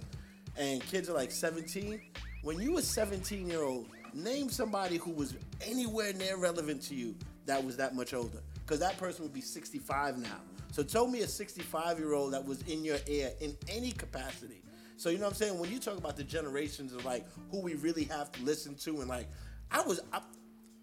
and 0.58 0.82
kids 0.88 1.10
are 1.10 1.14
like 1.14 1.32
17. 1.32 2.02
When 2.42 2.60
you 2.60 2.74
were 2.74 2.82
17 2.82 3.48
year 3.48 3.64
old, 3.64 3.88
name 4.14 4.50
somebody 4.50 4.98
who 4.98 5.12
was 5.12 5.36
anywhere 5.66 6.14
near 6.14 6.38
relevant 6.38 6.82
to 6.84 6.96
you 6.96 7.16
that 7.46 7.64
was 7.64 7.78
that 7.78 7.96
much 7.96 8.14
older, 8.14 8.40
because 8.66 8.80
that 8.80 8.98
person 8.98 9.24
would 9.24 9.34
be 9.34 9.42
65 9.42 10.18
now. 10.18 10.40
So 10.72 10.84
tell 10.84 11.08
me 11.08 11.22
a 11.22 11.28
65 11.28 12.00
year 12.00 12.14
old 12.14 12.34
that 12.34 12.46
was 12.46 12.62
in 12.64 12.84
your 12.84 12.98
ear 13.08 13.32
in 13.42 13.56
any 13.70 13.92
capacity. 13.92 14.62
So 14.98 15.10
you 15.10 15.18
know 15.18 15.26
what 15.26 15.32
I'm 15.32 15.36
saying? 15.36 15.60
When 15.60 15.72
you 15.72 15.80
talk 15.80 15.98
about 15.98 16.16
the 16.16 16.24
generations 16.24 16.94
of 16.94 17.06
like 17.06 17.26
who 17.52 17.60
we 17.60 17.76
really 17.76 18.06
have 18.06 18.32
to 18.34 18.44
listen 18.44 18.76
to, 18.76 19.02
and 19.02 19.10
like 19.10 19.28
I 19.72 19.82
was, 19.82 20.00
I, 20.14 20.22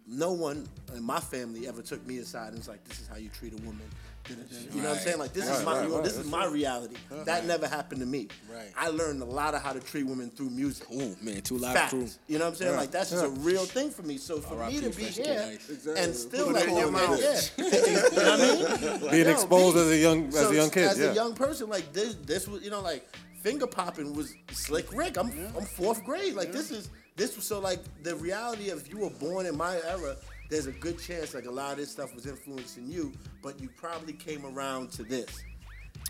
no 0.06 0.32
one 0.32 0.68
in 0.94 1.02
my 1.02 1.20
family 1.20 1.66
ever 1.66 1.82
took 1.82 2.06
me 2.06 2.18
aside 2.18 2.48
and 2.48 2.58
was 2.58 2.68
like, 2.68 2.84
"This 2.84 3.00
is 3.00 3.08
how 3.08 3.16
you 3.16 3.30
treat 3.30 3.52
a 3.52 3.62
woman." 3.62 3.88
You 4.28 4.82
know 4.82 4.88
what 4.88 4.98
I'm 4.98 5.02
saying? 5.02 5.18
Like 5.18 5.32
this 5.32 5.48
is 5.48 5.64
my, 5.64 5.72
right, 5.72 5.82
you 5.82 5.88
know, 5.88 5.94
right. 5.96 6.04
this 6.04 6.16
is 6.16 6.30
my 6.30 6.46
reality. 6.46 6.96
Uh-huh. 7.10 7.24
That 7.24 7.46
never 7.46 7.66
happened 7.66 8.00
to 8.00 8.06
me. 8.06 8.28
Right. 8.52 8.72
I 8.76 8.88
learned 8.88 9.22
a 9.22 9.26
lot 9.26 9.54
of 9.54 9.62
how 9.62 9.72
to 9.72 9.80
treat 9.80 10.04
women 10.04 10.30
through 10.30 10.50
music. 10.50 10.86
Ooh, 10.92 11.16
man, 11.20 11.42
live 11.50 11.74
Fact. 11.74 11.90
crew. 11.90 12.08
You 12.28 12.38
know 12.38 12.44
what 12.44 12.50
I'm 12.50 12.56
saying? 12.56 12.76
Like 12.76 12.90
that's 12.90 13.10
just 13.10 13.24
a 13.24 13.28
real 13.28 13.64
thing 13.64 13.90
for 13.90 14.02
me. 14.02 14.18
So 14.18 14.38
for 14.38 14.66
me 14.66 14.80
to 14.80 14.90
be 14.90 15.04
here. 15.04 15.58
And 15.96 16.14
still 16.14 16.52
like 16.52 16.68
in 16.68 16.76
your 16.76 16.86
oh, 16.86 16.90
mouth. 16.90 17.20
yeah, 17.20 17.40
you 17.58 17.64
know 17.64 18.36
what 18.36 18.80
I 18.80 18.98
mean? 19.00 19.10
Being 19.10 19.28
exposed 19.28 19.76
as 19.76 19.90
a 19.90 19.96
young 19.96 20.28
as 20.28 20.50
a 20.50 20.54
young 20.54 20.70
kid, 20.70 20.84
as 20.84 21.00
a 21.00 21.14
young 21.14 21.34
person, 21.34 21.68
like 21.68 21.92
this, 21.92 22.14
this 22.14 22.48
was 22.48 22.62
you 22.62 22.70
know 22.70 22.80
like 22.80 23.08
finger 23.42 23.66
popping 23.66 24.14
was 24.14 24.34
slick 24.52 24.92
Rick. 24.92 25.18
I'm 25.18 25.30
I'm 25.56 25.64
fourth 25.64 26.04
grade. 26.04 26.34
Like 26.34 26.52
this 26.52 26.70
is 26.70 26.90
this 27.16 27.36
was 27.36 27.44
so 27.44 27.60
like 27.60 27.80
the 28.02 28.14
reality 28.16 28.70
of 28.70 28.86
you 28.88 28.98
were 28.98 29.10
born 29.10 29.46
in 29.46 29.56
my 29.56 29.76
era. 29.86 30.16
There's 30.52 30.66
a 30.66 30.72
good 30.72 30.98
chance 30.98 31.32
like 31.32 31.46
a 31.46 31.50
lot 31.50 31.72
of 31.72 31.78
this 31.78 31.90
stuff 31.90 32.14
was 32.14 32.26
influencing 32.26 32.86
you, 32.86 33.10
but 33.42 33.58
you 33.58 33.70
probably 33.74 34.12
came 34.12 34.44
around 34.44 34.92
to 34.92 35.02
this. 35.02 35.42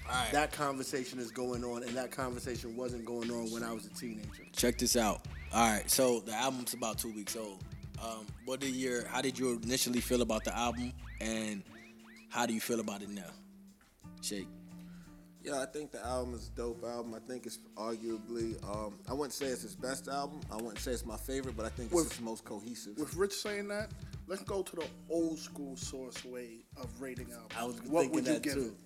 All 0.05 0.17
right. 0.17 0.33
That 0.33 0.51
conversation 0.51 1.21
is 1.21 1.31
going 1.31 1.63
on, 1.63 1.85
and 1.85 1.97
that 1.97 2.11
conversation 2.11 2.77
wasn't 2.77 3.05
going 3.05 3.31
on 3.31 3.53
when 3.53 3.63
I 3.63 3.73
was 3.73 3.87
a 3.87 3.91
teenager. 3.91 4.43
Check 4.53 4.79
this 4.79 4.97
out. 4.97 5.21
All 5.55 5.71
right, 5.71 5.89
so 5.89 6.19
the 6.27 6.33
album's 6.35 6.75
about 6.75 6.99
two 6.99 7.13
weeks 7.13 7.37
old. 7.37 7.63
Um, 8.03 8.27
what 8.45 8.59
did 8.59 8.75
your 8.75 9.07
how 9.07 9.23
did 9.23 9.39
you 9.39 9.61
initially 9.63 10.01
feel 10.01 10.23
about 10.23 10.43
the 10.43 10.59
album, 10.59 10.93
and 11.21 11.63
how 12.29 12.45
do 12.45 12.53
you 12.53 12.61
feel 12.61 12.81
about 12.81 13.01
it 13.03 13.11
now? 13.11 13.31
Shake. 14.23 14.49
Yeah, 15.45 15.61
I 15.61 15.67
think 15.67 15.93
the 15.93 16.05
album 16.05 16.35
is 16.35 16.49
a 16.49 16.57
dope 16.57 16.85
album. 16.85 17.15
I 17.15 17.21
think 17.21 17.47
it's 17.47 17.61
arguably, 17.77 18.61
um, 18.69 18.95
I 19.09 19.13
wouldn't 19.13 19.35
say 19.35 19.47
it's 19.47 19.63
his 19.63 19.75
best 19.77 20.09
album. 20.09 20.41
I 20.51 20.57
wouldn't 20.57 20.79
say 20.79 20.91
it's 20.91 21.07
my 21.07 21.17
favorite, 21.17 21.57
but 21.57 21.65
I 21.67 21.69
think 21.69 21.87
it's 21.93 21.95
With- 21.95 22.13
his 22.13 22.21
most 22.21 22.45
cohesive. 22.45 22.99
With 22.99 23.15
Rich 23.15 23.35
saying 23.35 23.69
that, 23.69 23.91
let's 24.27 24.43
go 24.43 24.63
to 24.63 24.77
the 24.77 24.85
old 25.11 25.39
school 25.39 25.77
source 25.77 26.25
way 26.25 26.65
of 26.77 26.89
rating 27.01 27.31
albums. 27.33 27.53
I 27.59 27.65
was 27.65 27.77
what 27.85 28.03
thinking 28.03 28.15
would 28.15 28.27
you 28.27 28.33
that 28.35 28.43
give 28.43 28.55
too. 28.55 28.77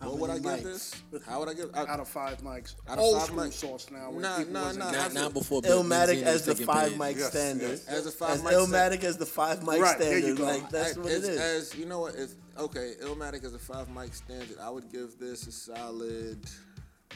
How 0.00 0.10
what 0.10 0.18
would 0.20 0.30
I 0.30 0.38
many 0.40 0.56
give 0.62 0.64
this? 0.64 1.02
How 1.26 1.38
would 1.38 1.48
I 1.48 1.54
give? 1.54 1.70
I, 1.72 1.82
it 1.82 1.88
out 1.88 2.00
of 2.00 2.08
five 2.08 2.38
mics? 2.42 2.74
Out 2.88 2.98
of 2.98 3.04
old 3.04 3.16
five 3.18 3.26
school 3.28 3.38
mics? 3.44 3.52
source 3.52 3.90
now. 3.92 4.10
when 4.10 4.22
Nah, 4.22 4.36
people 4.38 4.52
nah, 4.52 4.72
nah, 4.72 4.72
Not, 4.72 4.94
absolutely. 4.94 5.22
not 5.22 5.34
before 5.34 5.62
Illmatic 5.62 6.22
Benzino 6.22 6.26
as 6.26 6.44
the 6.46 6.54
five 6.56 6.98
mic 6.98 7.16
Yes, 7.16 7.30
standard. 7.30 7.70
yes. 7.70 7.86
As 7.88 8.06
a 8.06 8.10
five 8.10 8.30
as 8.30 8.42
mic 8.42 8.52
Illmatic 8.54 9.04
as 9.04 9.16
the 9.18 9.26
five 9.26 9.62
mic 9.62 9.80
Right, 9.80 9.98
there 9.98 10.18
standard. 10.20 10.26
you 10.28 10.36
go. 10.36 10.44
Like 10.44 10.68
that's 10.70 10.96
I- 10.96 11.00
what 11.00 11.10
it 11.10 11.14
it's 11.14 11.28
is. 11.28 11.38
As 11.40 11.74
you 11.78 11.86
know 11.86 12.00
what? 12.00 12.16
It's 12.16 12.34
okay. 12.58 12.94
Illmatic 13.02 13.44
is 13.44 13.54
a 13.54 13.58
five 13.58 13.88
mic 13.90 14.12
standard. 14.14 14.58
I 14.60 14.68
would 14.68 14.90
give 14.90 15.18
this 15.18 15.46
a 15.46 15.52
solid. 15.52 16.44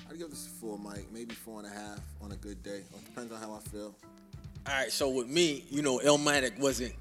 I'd 0.08 0.16
give 0.16 0.30
this 0.30 0.46
a 0.46 0.50
four 0.50 0.78
mic, 0.78 1.12
maybe 1.12 1.34
four 1.34 1.58
and 1.60 1.66
a 1.66 1.74
half 1.74 2.00
on 2.22 2.30
a 2.32 2.36
good 2.36 2.62
day. 2.62 2.78
It 2.94 3.04
depends 3.06 3.32
on 3.32 3.40
how 3.40 3.54
I 3.54 3.58
feel. 3.70 3.94
All 4.66 4.72
right, 4.74 4.92
so 4.92 5.08
with 5.10 5.26
me, 5.28 5.64
you 5.68 5.82
know, 5.82 5.98
Illmatic 5.98 6.58
wasn't 6.60 6.94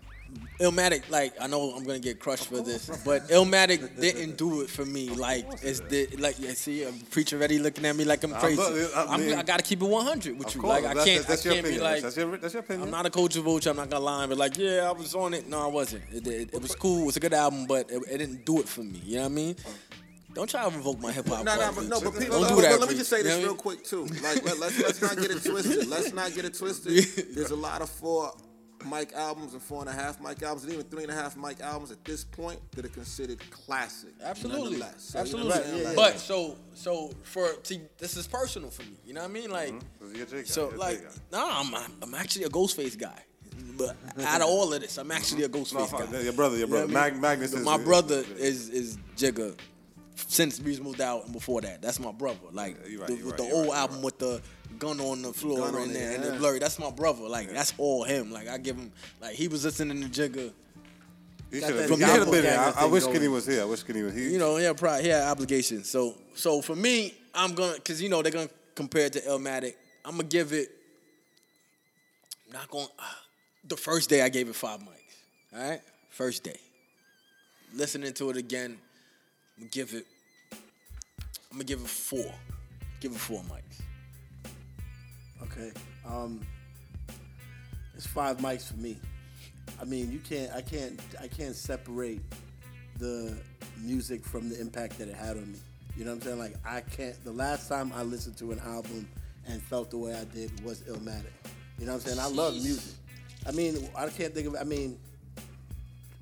Illmatic. 0.60 1.10
Like 1.12 1.34
I 1.40 1.46
know 1.48 1.72
I'm 1.76 1.84
gonna 1.84 2.00
get 2.00 2.20
crushed 2.20 2.48
for 2.48 2.62
this, 2.62 2.90
but 3.06 3.28
Illmatic 3.30 4.00
didn't 4.00 4.38
do 4.38 4.62
it 4.62 4.70
for 4.70 4.86
me. 4.86 5.10
Like 5.10 5.46
it's 5.62 5.82
the 5.82 6.08
like 6.18 6.40
you 6.40 6.50
see 6.56 6.84
a 6.84 6.92
preacher 7.12 7.38
already 7.38 7.60
looking 7.60 7.86
at 7.86 7.96
me 7.96 8.06
like 8.06 8.24
I'm 8.24 8.34
uh, 8.34 8.40
crazy. 8.40 8.58
look, 8.62 8.96
uh, 8.96 9.06
I 9.08 9.14
I'm, 9.14 9.20
mean- 9.22 9.38
I 9.38 9.44
gotta 9.44 9.62
keep 9.64 9.82
it 9.82 9.86
100 9.88 10.38
with 10.40 10.56
you. 10.56 10.62
course, 10.62 10.82
Like 10.84 10.98
I 10.98 11.06
can't, 11.06 11.28
that's 11.28 11.46
I 11.46 11.54
can't 11.54 11.66
be 11.66 11.80
like. 11.80 12.02
that's 12.02 12.18
your 12.18 12.38
that's 12.38 12.54
your 12.56 12.62
opinion. 12.64 12.86
I'm 12.88 12.92
not 12.92 13.06
a 13.06 13.12
coach 13.12 13.36
of 13.36 13.44
Vulture. 13.44 13.70
I'm 13.70 13.76
not 13.78 13.90
gonna 13.92 14.04
lie, 14.04 14.26
but 14.26 14.38
like, 14.38 14.58
yeah, 14.58 14.88
I 14.90 14.92
was 14.94 15.14
on 15.14 15.34
it. 15.36 15.48
No, 15.48 15.64
I 15.64 15.68
wasn't. 15.68 16.04
It, 16.12 16.26
it, 16.26 16.54
it 16.56 16.62
was 16.62 16.74
cool. 16.76 17.04
It 17.04 17.06
was 17.06 17.18
a 17.18 17.20
good 17.20 17.34
album, 17.34 17.68
but 17.68 17.92
it, 17.92 18.02
it 18.10 18.18
didn't 18.18 18.44
do 18.44 18.60
it 18.60 18.68
for 18.68 18.82
me. 18.82 19.00
You 19.06 19.18
know 19.18 19.22
what 19.24 19.26
I 19.32 19.36
mean? 19.36 19.56
Don't 20.34 20.50
try 20.50 20.68
to 20.70 20.76
revoke 20.76 21.00
my 21.00 21.12
hip 21.12 21.28
hop. 21.28 21.46
No, 21.46 21.56
no, 21.56 21.62
card, 21.62 21.76
but 21.76 21.82
Preach. 21.82 21.90
no, 21.90 22.00
but 22.00 22.04
don't 22.14 22.20
people, 22.22 22.44
do 22.44 22.56
but 22.56 22.62
that. 22.62 22.80
let 22.80 22.90
me 22.90 22.96
just 22.96 23.10
say 23.10 23.18
You 23.20 23.24
know 23.24 23.30
this 23.30 23.40
real 23.40 23.48
mean? 23.54 23.58
quick 23.58 23.84
too. 23.84 24.06
Like, 24.06 24.44
let, 24.46 24.60
let's 24.60 24.80
let's 24.82 25.02
not 25.02 25.18
get 25.18 25.32
it 25.32 25.44
twisted. 25.44 25.88
Let's 25.88 26.14
not 26.14 26.34
get 26.34 26.46
it 26.46 26.54
twisted. 26.56 26.94
There's 27.36 27.52
a 27.52 27.56
lot 27.56 27.82
of 27.82 27.90
four 27.90 28.34
mic 28.86 29.14
albums 29.14 29.54
and 29.54 29.62
four 29.62 29.82
and 29.82 29.90
a 29.90 29.94
half 29.94 30.20
mic 30.22 30.42
albums 30.44 30.64
and 30.64 30.74
even 30.74 30.86
three 30.86 31.04
and 31.04 31.12
a 31.12 31.16
half 31.16 31.36
mic 31.38 31.60
albums 31.62 31.92
at 31.92 32.04
this 32.06 32.24
point 32.24 32.60
that 32.72 32.86
are 32.86 32.90
considered 32.90 33.40
classic. 33.52 34.12
Absolutely, 34.24 34.78
nonetheless. 34.80 35.04
So, 35.04 35.24
you 35.24 35.34
know 35.36 35.50
absolutely. 35.50 35.50
what 35.50 35.68
I'm 35.68 35.78
yeah, 35.90 35.94
But 35.96 36.20
so, 36.20 36.56
so 36.74 37.12
for 37.24 37.50
see, 37.64 37.82
this 37.98 38.16
is 38.18 38.28
personal 38.28 38.70
for 38.70 38.84
me. 38.84 38.98
You 39.06 39.14
know 39.14 39.22
what 39.22 39.30
I 39.30 39.34
mean? 39.34 39.50
Like, 39.50 39.74
Mm-hmm. 39.74 40.16
You're 40.16 40.26
a 40.26 40.30
J 40.30 40.38
guy, 40.38 40.44
so 40.44 40.70
like, 40.78 41.00
J 41.00 41.04
guy. 41.32 41.38
nah, 41.40 41.60
I'm 41.62 41.94
I'm 42.02 42.14
actually 42.16 42.46
a 42.46 42.50
Ghostface 42.50 42.98
guy. 42.98 43.24
But 43.78 43.96
out 44.24 44.42
of 44.42 44.48
all 44.48 44.72
of 44.74 44.82
this, 44.82 44.98
I'm 44.98 45.12
actually 45.12 45.44
a 45.44 45.50
Ghostface 45.50 45.90
fuck, 45.90 46.12
guy. 46.12 46.22
your 46.22 46.34
brother, 46.34 46.58
your 46.58 46.68
brother, 46.68 46.86
You 46.88 46.94
know 46.94 47.00
Mag. 47.00 47.20
Magnus 47.20 47.54
is 47.54 47.64
my 47.66 47.76
is- 47.78 47.84
brother 47.84 48.24
is 48.38 48.70
is 48.70 48.98
Jigga 49.16 49.58
since 50.28 50.60
Reasonable 50.60 50.94
Doubt 50.94 51.26
and 51.26 51.34
before 51.34 51.62
that. 51.62 51.82
That's 51.82 52.00
my 52.00 52.12
brother. 52.12 52.40
Like 52.52 52.78
Yeah, 52.88 53.00
right, 53.00 53.08
the, 53.08 53.16
with 53.16 53.26
right, 53.26 53.38
the 53.38 53.52
old 53.52 53.68
right, 53.68 53.78
album 53.78 53.98
right. 53.98 54.06
with 54.06 54.20
the 54.20 54.42
gun 54.80 55.00
on 55.00 55.22
the 55.22 55.34
floor 55.34 55.72
Gun 55.72 55.82
and, 55.84 55.96
there 55.96 56.16
and 56.16 56.24
the 56.24 56.32
blurry. 56.34 56.60
That's 56.60 56.80
my 56.80 56.92
brother. 56.92 57.28
Like 57.28 57.52
that's 57.52 57.74
all 57.78 58.04
him. 58.04 58.32
Like 58.32 58.48
I 58.48 58.58
give 58.58 58.76
him 58.76 58.92
like 59.22 59.36
he 59.36 59.48
was 59.48 59.64
listening 59.64 60.02
to 60.02 60.10
Jigga. 60.10 60.52
He 61.52 61.62
should 61.62 61.70
have 61.70 61.78
that 61.78 61.90
he 61.90 61.96
should 61.96 62.20
have 62.20 62.32
been. 62.32 62.46
I, 62.46 62.74
I 62.84 62.86
wish. 62.86 63.06
Kenny 63.06 63.28
was 63.28 63.46
here. 63.46 63.62
I 63.62 63.66
wish 63.66 63.84
Kenny 63.84 64.02
was 64.02 64.14
here. 64.14 64.30
you 64.30 64.38
know, 64.38 64.58
yeah, 64.58 64.74
probably 64.74 65.04
he 65.04 65.10
had 65.10 65.24
obligations. 65.24 65.90
So, 65.90 66.16
so 66.36 66.62
for 66.62 66.76
me, 66.76 67.14
I'm 67.34 67.54
gonna, 67.54 67.80
cause 67.80 68.02
you 68.02 68.10
know 68.10 68.22
they're 68.22 68.34
gonna 68.34 68.50
compare 68.76 69.06
it 69.06 69.14
to 69.14 69.22
Illmatic. 69.22 69.76
I'm 70.04 70.18
gonna 70.18 70.24
give 70.24 70.52
it. 70.52 70.70
I'm 72.48 72.54
Not 72.54 72.70
going. 72.70 72.88
Uh, 73.00 73.04
the 73.66 73.78
first 73.78 74.10
day 74.10 74.22
I 74.22 74.30
gave 74.30 74.50
it 74.50 74.56
five 74.56 74.82
mics. 74.82 75.58
All 75.58 75.70
right, 75.70 75.82
first 76.10 76.44
day. 76.44 76.60
Listening 77.74 78.14
to 78.14 78.30
it 78.30 78.38
again, 78.38 78.78
gonna 79.58 79.70
give 79.70 79.94
it. 79.94 80.06
I'm 80.52 81.58
gonna 81.58 81.64
give 81.64 81.82
it 81.82 81.88
four. 81.88 82.32
Give 83.00 83.12
it 83.12 83.18
four 83.18 83.42
mics. 83.44 83.82
Okay. 85.44 85.72
Um, 86.08 86.42
it's 87.96 88.06
five 88.06 88.38
mics 88.38 88.68
for 88.72 88.78
me. 88.78 88.98
I 89.82 89.86
mean, 89.86 90.12
you 90.12 90.20
can't. 90.20 90.52
I 90.54 90.62
can't. 90.62 91.00
I 91.22 91.28
can't 91.28 91.56
separate 91.56 92.22
the 92.98 93.38
music 93.78 94.24
from 94.26 94.50
the 94.50 94.60
impact 94.60 94.98
that 95.00 95.08
it 95.08 95.16
had 95.16 95.38
on 95.38 95.52
me. 95.52 95.60
You 95.96 96.06
know 96.06 96.12
what 96.12 96.18
I'm 96.18 96.24
saying? 96.24 96.40
Like 96.40 96.56
I 96.66 96.82
can't. 96.82 97.22
The 97.24 97.32
last 97.32 97.68
time 97.68 97.92
I 97.96 98.04
listened 98.04 98.38
to 98.38 98.52
an 98.52 98.60
album 98.60 99.08
and 99.48 99.62
felt 99.62 99.90
the 99.90 99.98
way 99.98 100.14
I 100.14 100.26
did 100.26 100.64
was 100.64 100.82
Illmatic. 100.82 101.26
You 101.80 101.86
know 101.86 101.94
what 101.94 102.08
I'm 102.08 102.08
saying? 102.08 102.20
I 102.20 102.28
love 102.28 102.54
music. 102.54 102.94
I 103.48 103.52
mean, 103.52 103.90
I 103.96 104.08
can't 104.10 104.34
think 104.34 104.48
of. 104.48 104.56
I 104.60 104.64
mean, 104.64 105.00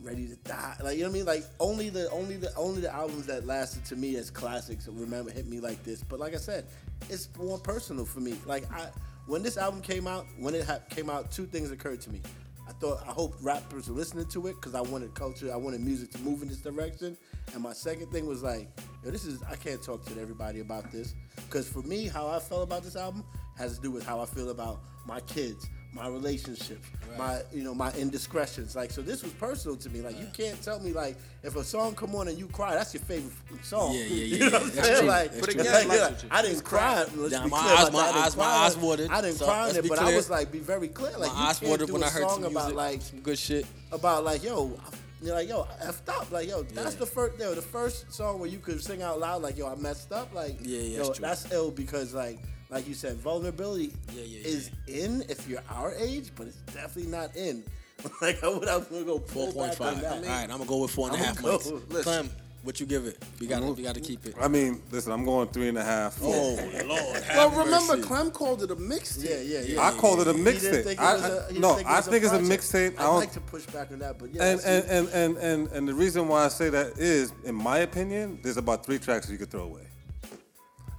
Ready 0.06 0.28
to 0.28 0.36
Die. 0.36 0.76
Like 0.84 0.98
you 0.98 1.04
know 1.04 1.10
what 1.10 1.16
I 1.16 1.18
mean? 1.18 1.26
Like 1.26 1.44
only 1.60 1.90
the 1.90 2.08
only 2.12 2.38
the 2.38 2.54
only 2.56 2.82
the 2.82 2.94
albums 2.94 3.26
that 3.26 3.48
lasted 3.48 3.84
to 3.86 3.96
me 3.96 4.18
as 4.18 4.30
classics 4.30 4.88
remember 4.88 5.32
hit 5.32 5.48
me 5.48 5.60
like 5.60 5.84
this. 5.84 6.04
But 6.04 6.20
like 6.20 6.36
I 6.36 6.38
said, 6.38 6.66
it's 7.10 7.28
more 7.40 7.58
personal 7.58 8.06
for 8.06 8.20
me. 8.20 8.36
Like 8.46 8.72
I 8.72 8.90
when 9.26 9.42
this 9.42 9.58
album 9.58 9.82
came 9.82 10.06
out, 10.06 10.28
when 10.38 10.54
it 10.54 10.64
ha- 10.64 10.82
came 10.92 11.10
out, 11.10 11.32
two 11.32 11.48
things 11.48 11.72
occurred 11.72 12.02
to 12.02 12.12
me. 12.12 12.22
I 12.68 12.72
thought 12.74 13.02
I 13.08 13.14
hope 13.14 13.34
rappers 13.42 13.90
were 13.90 13.96
listening 13.96 14.28
to 14.28 14.46
it 14.46 14.56
because 14.58 14.76
I 14.76 14.82
wanted 14.82 15.16
culture, 15.16 15.52
I 15.52 15.56
wanted 15.56 15.82
music 15.82 16.12
to 16.12 16.20
move 16.20 16.44
in 16.44 16.50
this 16.50 16.60
direction. 16.60 17.18
And 17.56 17.64
my 17.64 17.74
second 17.74 18.12
thing 18.12 18.28
was 18.28 18.44
like, 18.44 18.68
yo, 19.04 19.10
this 19.10 19.26
is 19.26 19.42
I 19.50 19.56
can't 19.56 19.82
talk 19.82 20.06
to 20.06 20.22
everybody 20.22 20.60
about 20.60 20.92
this 20.92 21.16
because 21.48 21.68
for 21.68 21.82
me, 21.82 22.06
how 22.06 22.28
I 22.28 22.38
felt 22.38 22.62
about 22.62 22.84
this 22.84 22.96
album 22.96 23.24
has 23.58 23.78
to 23.78 23.82
do 23.82 23.90
with 23.90 24.06
how 24.06 24.20
I 24.20 24.26
feel 24.26 24.52
about 24.52 24.82
my 25.08 25.20
kids, 25.22 25.68
my 25.96 26.08
relationships, 26.10 26.86
my 27.18 27.42
you 27.54 27.64
know 27.64 27.74
my 27.74 27.92
indiscretions. 27.94 28.76
Like 28.76 28.92
so, 28.92 29.02
this 29.02 29.24
was 29.24 29.32
personal 29.34 29.78
to 29.78 29.90
me. 29.90 30.02
Like 30.02 30.20
you 30.20 30.28
can't 30.36 30.62
tell 30.62 30.80
me 30.80 30.92
like 30.92 31.16
if 31.42 31.56
a 31.56 31.64
song 31.64 31.96
come 31.96 32.14
on 32.16 32.28
and 32.28 32.38
you 32.38 32.48
cry, 32.48 32.74
that's 32.76 32.94
your 32.94 33.02
favorite 33.04 33.32
song. 33.64 33.94
Yeah, 33.96 34.04
yeah, 34.04 34.06
yeah. 34.10 34.36
You 34.36 34.40
know 34.52 34.60
what 34.60 34.64
I'm 34.64 34.70
saying? 34.72 35.08
Like, 35.08 35.40
but 35.40 35.50
again, 35.50 35.88
like, 35.88 36.20
true. 36.20 36.30
I 36.32 36.42
didn't 36.42 36.64
cry. 36.64 37.06
Let's 37.16 37.32
Yeah, 37.32 37.44
be 37.46 37.50
my 37.50 37.60
clear 37.62 37.74
eyes- 37.78 37.92
my. 37.94 38.00
I 38.00 38.06
didn't 38.12 38.24
eyes- 38.26 38.38
my 38.38 38.44
cry. 38.44 38.54
eyes 38.66 38.78
watered, 38.78 39.10
I 39.10 39.22
didn't 39.22 39.38
so 39.38 39.46
cry 39.46 39.70
on 39.70 39.76
it, 39.76 39.88
but 39.90 40.00
I 40.00 40.16
was 40.16 40.30
like, 40.30 40.52
be 40.52 40.60
very 40.60 40.90
clear. 40.90 41.18
Like 41.18 41.32
My 41.34 41.40
you 41.42 41.48
eyes 41.48 41.60
can't 41.60 41.72
watered 41.72 41.88
do 41.88 41.94
when 41.94 42.04
a 42.04 42.06
I 42.06 42.10
heard 42.10 42.22
song 42.30 42.44
some 42.44 42.52
about 42.52 42.64
music, 42.66 42.76
like 42.76 43.02
some 43.02 43.20
good 43.22 43.40
shit. 43.40 43.66
about 43.94 44.24
like 44.26 44.44
yo, 44.44 44.78
you're 45.22 45.34
like 45.34 45.48
yo, 45.48 45.62
I 45.62 45.86
effed 45.86 46.10
up. 46.10 46.30
Like 46.32 46.50
yo, 46.50 46.64
that's 46.64 46.94
Yeah. 46.96 47.00
the 47.00 47.06
first 47.06 47.40
yo, 47.40 47.56
the 47.56 47.62
first 47.62 48.12
song 48.14 48.40
where 48.40 48.50
you 48.50 48.60
could 48.60 48.84
sing 48.84 49.02
out 49.02 49.20
loud 49.20 49.42
like 49.42 49.58
yo, 49.58 49.68
I 49.68 49.76
messed 49.76 50.12
up. 50.12 50.34
Like 50.36 50.58
Yeah, 50.62 50.80
yeah, 50.80 50.98
yo, 50.98 51.04
that's 51.06 51.18
true. 51.20 51.26
that's 51.28 51.52
ill 51.54 51.72
because 51.72 52.14
like 52.14 52.38
like 52.70 52.88
you 52.88 52.94
said, 52.94 53.16
vulnerability 53.18 53.94
Yeah, 54.14 54.24
yeah, 54.24 54.48
is 54.48 54.72
in 54.88 55.24
if 55.30 55.48
you're 55.48 55.62
our 55.70 55.94
age, 55.96 56.32
but 56.36 56.48
it's 56.48 56.58
definitely 56.74 57.12
not 57.12 57.36
in. 57.36 57.64
like 58.22 58.44
I 58.44 58.48
would, 58.50 58.68
I 58.68 58.78
was 58.78 58.86
gonna 58.88 59.04
go 59.06 59.20
Four 59.20 59.46
pull 59.46 59.54
point 59.54 59.72
back 59.78 59.82
on 59.82 59.94
five. 59.94 60.02
that. 60.02 60.14
All 60.14 60.22
right, 60.22 60.44
I'm 60.44 60.50
gonna 60.50 60.66
go 60.66 60.78
with 60.82 60.92
four 60.92 61.08
and 61.10 61.16
a 61.16 61.20
I'ma 61.20 61.26
half 61.28 61.42
go- 61.42 61.58
mics. 61.60 61.90
listen. 61.90 62.04
Clem, 62.04 62.30
what 62.64 62.80
you 62.80 62.86
give 62.88 63.06
it? 63.06 63.24
We 63.40 63.46
got 63.48 63.60
to 63.62 63.72
we 63.74 63.84
got 63.84 63.94
to 63.96 64.02
keep 64.02 64.26
it. 64.26 64.34
I 64.42 64.48
mean, 64.48 64.82
listen, 64.92 65.12
I'm 65.12 65.24
going 65.24 65.48
three 65.50 65.70
and 65.70 65.78
a 65.78 65.84
half. 65.84 66.20
Oh 66.22 66.56
Lord, 66.86 67.24
Well, 67.30 67.50
remember, 67.52 67.96
mercy. 67.96 68.02
Clem 68.02 68.32
called 68.32 68.64
it 68.64 68.72
a 68.72 68.76
mixtape. 68.76 69.30
Yeah, 69.30 69.60
yeah, 69.60 69.74
yeah. 69.76 69.82
I 69.82 69.92
called 69.92 70.20
it 70.22 70.28
a 70.28 70.34
He 70.34 70.44
didn't 70.44 70.56
mixtape. 70.62 70.84
think 70.84 71.00
I, 71.00 71.14
was 71.14 71.24
a- 71.24 71.28
I- 71.28 71.30
he 71.48 71.54
didn't 71.54 71.62
no, 71.62 71.74
think 71.76 71.88
I 71.88 72.02
think 72.02 72.24
it's 72.24 72.34
a 72.34 72.38
project. 72.40 72.62
mixtape. 72.64 73.00
I 73.00 73.04
I'd 73.04 73.06
don't, 73.06 73.16
like 73.20 73.32
to 73.34 73.40
push 73.42 73.66
back 73.68 73.92
on 73.92 74.00
that, 74.00 74.18
but 74.20 74.34
yeah. 74.34 74.44
and, 74.44 74.62
and, 74.66 74.86
and, 74.90 75.08
and, 75.10 75.38
and, 75.38 75.68
and 75.72 75.88
the 75.88 75.94
reason 75.94 76.28
why 76.28 76.46
I 76.46 76.48
say 76.50 76.70
that 76.70 76.98
is, 76.98 77.32
in 77.44 77.54
my 77.56 77.80
opinion, 77.80 78.40
there's 78.42 78.58
about 78.58 78.84
three 78.86 78.98
tracks 79.00 79.30
you 79.30 79.38
could 79.38 79.52
throw 79.52 79.62
away. 79.64 79.84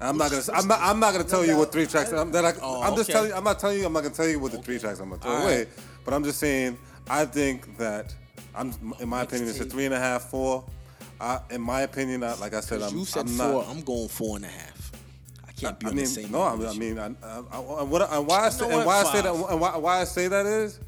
I'm 0.00 0.18
not 0.18 0.30
gonna. 0.30 0.42
I'm 0.52 0.68
not. 0.68 0.80
I'm 0.82 1.00
not 1.00 1.12
gonna 1.12 1.24
tell 1.24 1.44
you 1.44 1.56
what 1.56 1.72
three 1.72 1.86
tracks. 1.86 2.12
I'm, 2.12 2.30
that 2.32 2.44
I, 2.44 2.52
Oh, 2.62 2.82
I'm 2.82 2.94
just 2.96 3.08
okay. 3.08 3.14
telling. 3.14 3.32
I'm 3.32 3.44
not 3.44 3.58
telling 3.58 3.78
you. 3.78 3.86
I'm 3.86 3.92
not 3.92 4.02
gonna 4.02 4.14
tell 4.14 4.28
you 4.28 4.38
what 4.38 4.52
the 4.52 4.58
three 4.58 4.78
tracks 4.78 5.00
I'm 5.00 5.08
gonna 5.08 5.20
throw 5.20 5.30
All 5.32 5.42
away. 5.42 5.58
right. 5.60 5.68
But 6.04 6.14
I'm 6.14 6.24
just 6.24 6.38
saying. 6.38 6.78
I 7.08 7.24
think 7.24 7.78
that 7.78 8.14
I'm. 8.54 8.72
In 9.00 9.08
my 9.08 9.22
opinion, 9.22 9.48
it's 9.48 9.60
a 9.60 9.64
Mixtape. 9.64 9.70
three 9.70 9.84
and 9.86 9.94
a 9.94 9.98
half, 9.98 10.24
four. 10.24 10.64
I, 11.18 11.40
in 11.50 11.62
my 11.62 11.80
opinion, 11.82 12.22
I, 12.22 12.34
like 12.34 12.52
I 12.52 12.60
said, 12.60 12.82
I'm. 12.82 12.94
you 12.96 13.04
said 13.06 13.20
I'm 13.20 13.28
four. 13.28 13.62
Not, 13.62 13.68
I'm 13.68 13.80
going 13.82 14.08
four 14.08 14.36
and 14.36 14.44
a 14.44 14.48
half. 14.48 14.92
I 15.48 15.52
can't 15.52 15.78
be 15.78 15.86
I 15.86 15.88
on 15.90 15.96
mean, 15.96 16.04
the 16.04 16.10
same. 16.10 16.30
no, 16.30 16.42
I 16.42 16.56
mean, 16.56 16.66
I 16.68 16.72
mean, 16.74 16.98
I, 16.98 17.06
I, 17.26 17.42
I, 17.52 17.80
and 17.80 17.90
what, 17.90 18.12
and 18.12 18.26
why 18.26 18.40
I 18.46 18.48
say, 18.50 18.70
and 18.70 18.84
why 18.84 19.00
I 19.00 19.04
say 19.04 19.22
that, 19.22 19.34
and 19.34 19.60
why, 19.60 19.76
why 19.78 20.00
I 20.02 20.04
say 20.04 20.28
that 20.28 20.44
is, 20.44 20.78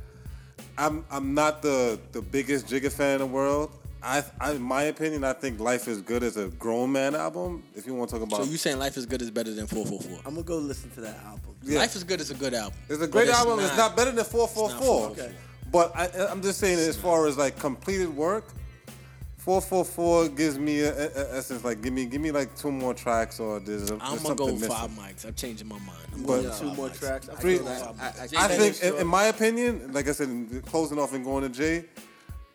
I'm, 0.76 1.02
I'm 1.10 1.32
not 1.32 1.62
the, 1.62 1.98
the 2.12 2.20
biggest 2.20 2.66
Jigga 2.66 2.92
fan 2.92 3.14
in 3.14 3.18
the 3.20 3.26
world. 3.26 3.70
I, 4.08 4.24
I, 4.40 4.52
in 4.52 4.62
my 4.62 4.84
opinion, 4.84 5.22
I 5.24 5.32
think 5.34 5.60
Life 5.60 5.86
is 5.88 6.00
Good 6.00 6.22
is 6.22 6.36
a 6.36 6.48
grown 6.48 6.90
man 6.92 7.14
album. 7.14 7.62
If 7.74 7.86
you 7.86 7.94
want 7.94 8.10
to 8.10 8.16
talk 8.18 8.26
about, 8.26 8.44
So 8.44 8.50
you 8.50 8.56
saying 8.56 8.78
Life 8.78 8.96
is 8.96 9.04
Good 9.06 9.20
is 9.22 9.30
better 9.30 9.52
than 9.52 9.66
four 9.66 9.84
four 9.84 10.00
four? 10.00 10.18
I'm 10.24 10.34
gonna 10.34 10.42
go 10.44 10.56
listen 10.58 10.90
to 10.92 11.00
that 11.02 11.16
album. 11.24 11.54
Yeah. 11.62 11.78
Life 11.80 11.94
is 11.96 12.04
Good 12.04 12.20
is 12.20 12.30
a 12.30 12.34
good 12.34 12.54
album. 12.54 12.78
it's 12.88 12.96
a 12.96 13.00
But 13.00 13.10
great 13.10 13.28
album. 13.28 13.60
it's 13.60 13.76
not 13.76 13.96
better 13.96 14.10
than 14.12 14.24
Four 14.24 14.48
Four 14.48 14.70
not 14.70 14.78
Four. 14.82 15.14
444. 15.14 15.34
But 15.70 15.92
I, 15.94 16.26
I'm 16.32 16.40
just 16.40 16.58
saying, 16.58 16.78
as 16.78 16.96
far 16.96 17.26
as 17.26 17.36
like 17.36 17.58
completed 17.58 18.08
work, 18.16 18.46
Four 19.36 19.60
Four 19.60 19.84
Four 19.84 20.28
gives 20.28 20.58
me 20.58 20.80
a, 20.80 20.92
a, 20.94 21.06
a 21.08 21.36
essence 21.38 21.64
like 21.64 21.82
give 21.82 21.92
me 21.92 22.06
give 22.06 22.20
me 22.20 22.30
like 22.30 22.56
two 22.56 22.72
more 22.72 22.94
tracks 22.94 23.38
or 23.40 23.60
there's, 23.60 23.90
a, 23.90 23.94
I'm 23.94 24.10
there's 24.10 24.22
gonna 24.22 24.34
go 24.34 24.48
something 24.48 24.68
five 24.68 24.90
mics. 24.90 25.26
I'm 25.26 25.34
changing 25.34 25.68
my 25.68 25.78
mind. 25.80 25.98
I'm 26.14 26.22
But- 26.22 26.42
going 26.42 26.58
Two 26.58 26.72
more 26.74 26.88
mics. 26.88 26.98
tracks. 27.00 27.28
I 27.28 27.34
Three- 27.34 27.60
I, 27.60 27.72
I, 27.72 28.12
I 28.38 28.44
I 28.44 28.48
think, 28.48 28.82
in, 28.82 28.94
in 29.02 29.06
my 29.06 29.24
opinion, 29.24 29.92
like 29.92 30.08
I 30.08 30.12
said, 30.12 30.62
closing 30.66 30.98
off 30.98 31.12
and 31.14 31.24
going 31.24 31.42
to 31.44 31.50
Jay, 31.50 31.84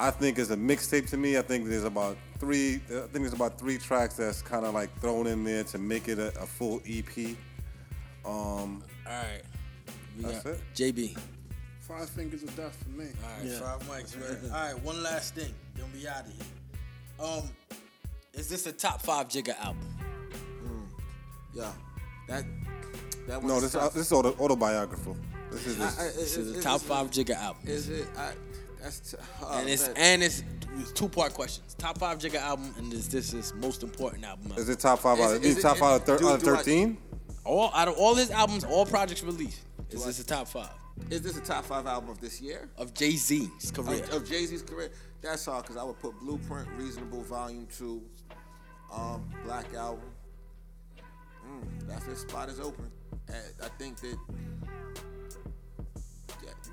I 0.04 0.12
think 0.12 0.38
it's 0.38 0.49
a 0.49 0.58
mixtape 0.58 1.10
to 1.12 1.18
me. 1.18 1.38
I 1.38 1.41
think 1.41 1.66
there's 1.70 1.86
about 1.86 2.18
three. 2.38 2.82
I 2.88 3.08
think 3.08 3.12
there's 3.14 3.32
about 3.32 3.58
three 3.58 3.78
tracks 3.78 4.16
that's 4.16 4.41
kind 4.41 4.66
of 4.66 4.74
like 4.74 4.93
thrown 4.99 5.28
in 5.28 5.45
there 5.45 5.64
to 5.64 5.78
make 5.78 6.10
it 6.10 6.20
a, 6.20 6.28
a 6.41 6.45
full 6.45 6.82
EP. 6.86 7.08
Um, 8.26 8.26
All 8.26 8.84
right. 9.08 9.41
We 10.18 10.24
That's 10.26 10.43
got 10.43 10.54
it. 10.56 10.62
JB. 10.76 11.18
Five 11.88 12.10
fingers 12.10 12.43
of 12.43 12.54
death 12.58 12.78
for 12.84 12.89
me. 12.89 13.06
All 13.24 13.30
right, 13.38 13.45
Yeah. 13.45 13.60
five 13.60 13.80
mics, 13.88 14.20
right? 14.20 14.51
All 14.51 14.74
right, 14.74 14.84
one 14.84 15.01
last 15.01 15.36
thing, 15.36 15.54
then 15.76 15.86
we 15.93 16.06
out 16.08 16.26
of 16.26 16.34
here. 16.34 17.26
Um, 17.26 17.49
is 18.34 18.49
this 18.49 18.66
a 18.66 18.72
top 18.74 19.01
five 19.01 19.30
Jigga 19.30 19.58
album? 19.64 19.88
yeah, 21.54 21.72
that 22.28 22.43
that 23.28 23.41
was 23.41 23.51
no, 23.54 23.60
this 23.62 23.72
tough. 23.72 23.93
this 23.93 24.08
is 24.08 24.12
auto, 24.12 24.34
autobiographical. 24.39 25.16
This 25.51 25.66
is 25.68 25.80
I- 25.80 25.86
this. 25.86 25.99
I- 25.99 26.04
This 26.20 26.38
is- 26.38 26.47
is 26.49 26.58
a 26.58 26.62
top 26.62 26.78
is- 26.82 26.84
five 26.84 27.10
Jigga 27.12 27.36
album, 27.36 27.62
Is 27.66 27.88
it? 27.89 28.08
I, 28.18 28.34
that's 28.84 28.99
t- 29.11 29.17
oh, 29.41 29.57
and 29.59 29.69
it's 29.69 29.88
man. 29.88 29.95
and 29.97 30.23
it's 30.23 30.43
two 30.93 31.07
part 31.09 31.34
questions. 31.34 31.73
Top 31.75 31.97
five 31.97 32.19
Jigga 32.19 32.36
album, 32.36 32.73
and 32.77 32.91
this 32.91 33.07
this 33.07 33.34
is 33.34 33.53
most 33.55 33.81
important 33.84 34.23
album. 34.25 34.51
Is 34.57 34.67
it 34.69 34.79
top 34.79 34.99
five 34.99 35.17
Is 35.19 35.25
out 35.25 35.31
it- 35.31 35.38
of 35.38 35.43
is 35.45 35.55
these 35.55 35.57
it- 35.57 35.67
top 35.67 35.77
five 35.77 35.91
out 35.93 36.01
of, 36.01 36.05
thir- 36.05 36.17
do- 36.19 36.27
out 36.29 36.36
of 36.36 36.43
do 36.43 36.53
I- 36.53 36.57
thirteen? 36.57 36.97
all 37.45 37.71
out 37.73 37.88
of 37.88 37.95
all 37.97 38.15
his 38.15 38.29
albums, 38.31 38.63
all 38.63 38.86
projects 38.86 39.23
released. 39.23 39.61
Is 39.89 40.05
this 40.05 40.19
a 40.19 40.25
top 40.25 40.47
five 40.47 40.69
Is 41.09 41.21
this 41.21 41.38
a 41.38 41.41
top 41.41 41.65
five 41.65 41.86
album 41.88 42.09
of 42.09 42.19
this 42.21 42.41
year? 42.41 42.69
of 42.77 42.93
Jay 42.93 43.11
Z's 43.11 43.71
career? 43.71 44.03
Of, 44.05 44.13
of 44.13 44.29
Jay 44.29 44.45
Z's 44.45 44.61
career? 44.63 44.91
That's 45.21 45.45
hard 45.45 45.63
because 45.63 45.77
I 45.77 45.84
would 45.84 45.99
put 45.99 46.19
Blueprint, 46.19 46.67
Reasonable, 46.77 47.21
Volume 47.23 47.67
Two, 47.77 48.01
um, 48.91 49.29
Black 49.45 49.73
Album. 49.73 50.03
Mm, 51.47 51.88
that 51.88 52.03
fifth 52.03 52.19
spot 52.19 52.49
is 52.49 52.59
open. 52.59 52.91
And 53.27 53.38
I 53.63 53.67
think 53.77 53.99
that. 54.01 54.17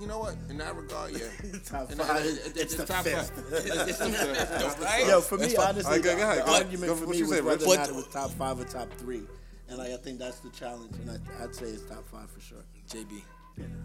Yeah, 0.01 0.07
you 0.07 0.07
know 0.09 0.19
what? 0.19 0.35
In 0.49 0.57
that 0.59 0.75
regard, 0.75 1.13
yeah. 1.13 1.19
Top 1.65 1.91
In 1.93 1.99
five. 1.99 2.09
that- 2.09 2.27
it- 2.27 2.47
it- 2.47 2.57
It's 2.57 2.75
the 2.75 2.87
top 2.87 3.05
fifth. 3.05 3.31
five. 3.31 3.53
It's 3.53 3.99
the 3.99 4.05
fifth. 4.09 4.81
right? 4.81 5.07
Yo, 5.09 5.21
for 5.21 5.37
me, 5.39 5.49
fine. 5.51 5.67
honestly, 5.69 5.85
Alright, 5.85 6.03
go- 6.03 6.11
the, 6.13 6.17
go 6.17 6.23
ahead, 6.23 6.39
the 6.43 6.47
go- 6.47 6.55
argument 6.55 6.87
go- 6.87 6.95
for 6.97 7.07
what 7.07 7.11
me 7.13 7.19
you 7.19 7.25
was 7.27 7.35
say, 7.37 7.41
whether 7.43 7.65
or 7.67 7.77
not 7.77 7.89
it 7.89 7.95
was 7.95 8.07
top 8.09 8.31
five 8.33 8.59
or 8.61 8.65
top 8.65 8.89
three, 8.99 9.23
and 9.69 9.79
like 9.79 9.93
I 9.93 9.97
think 9.99 10.19
that's 10.19 10.39
the 10.41 10.51
challenge, 10.51 10.93
and 10.97 11.11
I, 11.11 11.45
I'd 11.45 11.55
say 11.55 11.67
it's 11.67 11.83
top 11.85 12.07
five 12.09 12.31
for 12.31 12.41
sure. 12.41 12.65
JB, 12.89 13.23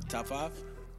top 0.10 0.28
five. 0.28 0.52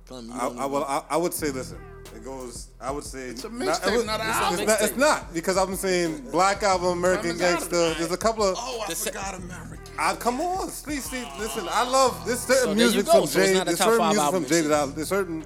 Clem, 0.07 0.27
you 0.29 0.35
I, 0.35 0.39
don't 0.41 0.59
I, 0.59 0.67
well, 0.67 0.85
I, 0.85 1.03
I 1.11 1.17
would 1.17 1.35
say, 1.35 1.51
listen, 1.51 1.79
it 2.15 2.25
goes. 2.25 2.69
I 2.81 2.91
would 2.91 3.05
say 3.05 3.29
It's 3.31 3.45
a 3.45 3.49
mixtape, 3.49 3.97
would- 3.97 4.07
not 4.07 4.21
an 4.21 4.29
it's, 4.29 4.37
album. 4.39 4.61
It's 4.61 4.67
not, 4.69 4.83
it's 4.83 4.97
not 4.97 5.35
because 5.35 5.57
I'm 5.57 5.75
saying 5.75 6.29
Black 6.31 6.63
Album, 6.63 6.99
American 6.99 7.31
Time 7.31 7.35
is 7.37 7.43
out 7.43 7.63
of 7.65 7.71
Gangster. 7.71 7.95
There's 7.99 8.13
a 8.13 8.17
couple 8.17 8.45
of. 8.45 8.55
Oh, 8.59 8.83
I 8.85 8.89
The 8.89 8.95
se- 8.95 9.11
forgot 9.11 9.35
American. 9.35 9.79
I, 9.99 10.15
come 10.15 10.41
on, 10.41 10.69
please 10.71 11.05
see. 11.05 11.25
Listen, 11.39 11.67
I 11.71 11.89
love 11.89 12.25
this 12.27 12.41
certain 12.43 12.69
So 12.69 12.75
music 12.75 13.07
from 13.07 13.27
Jay. 13.27 13.55
not 13.55 13.63
a 13.63 13.65
There's 13.67 13.79
certain 13.79 14.07
music 14.09 14.31
from 14.31 14.47
Jay 14.47 14.61
that 14.63 14.73
I, 14.73 14.87
there's 14.87 15.09
certain 15.09 15.45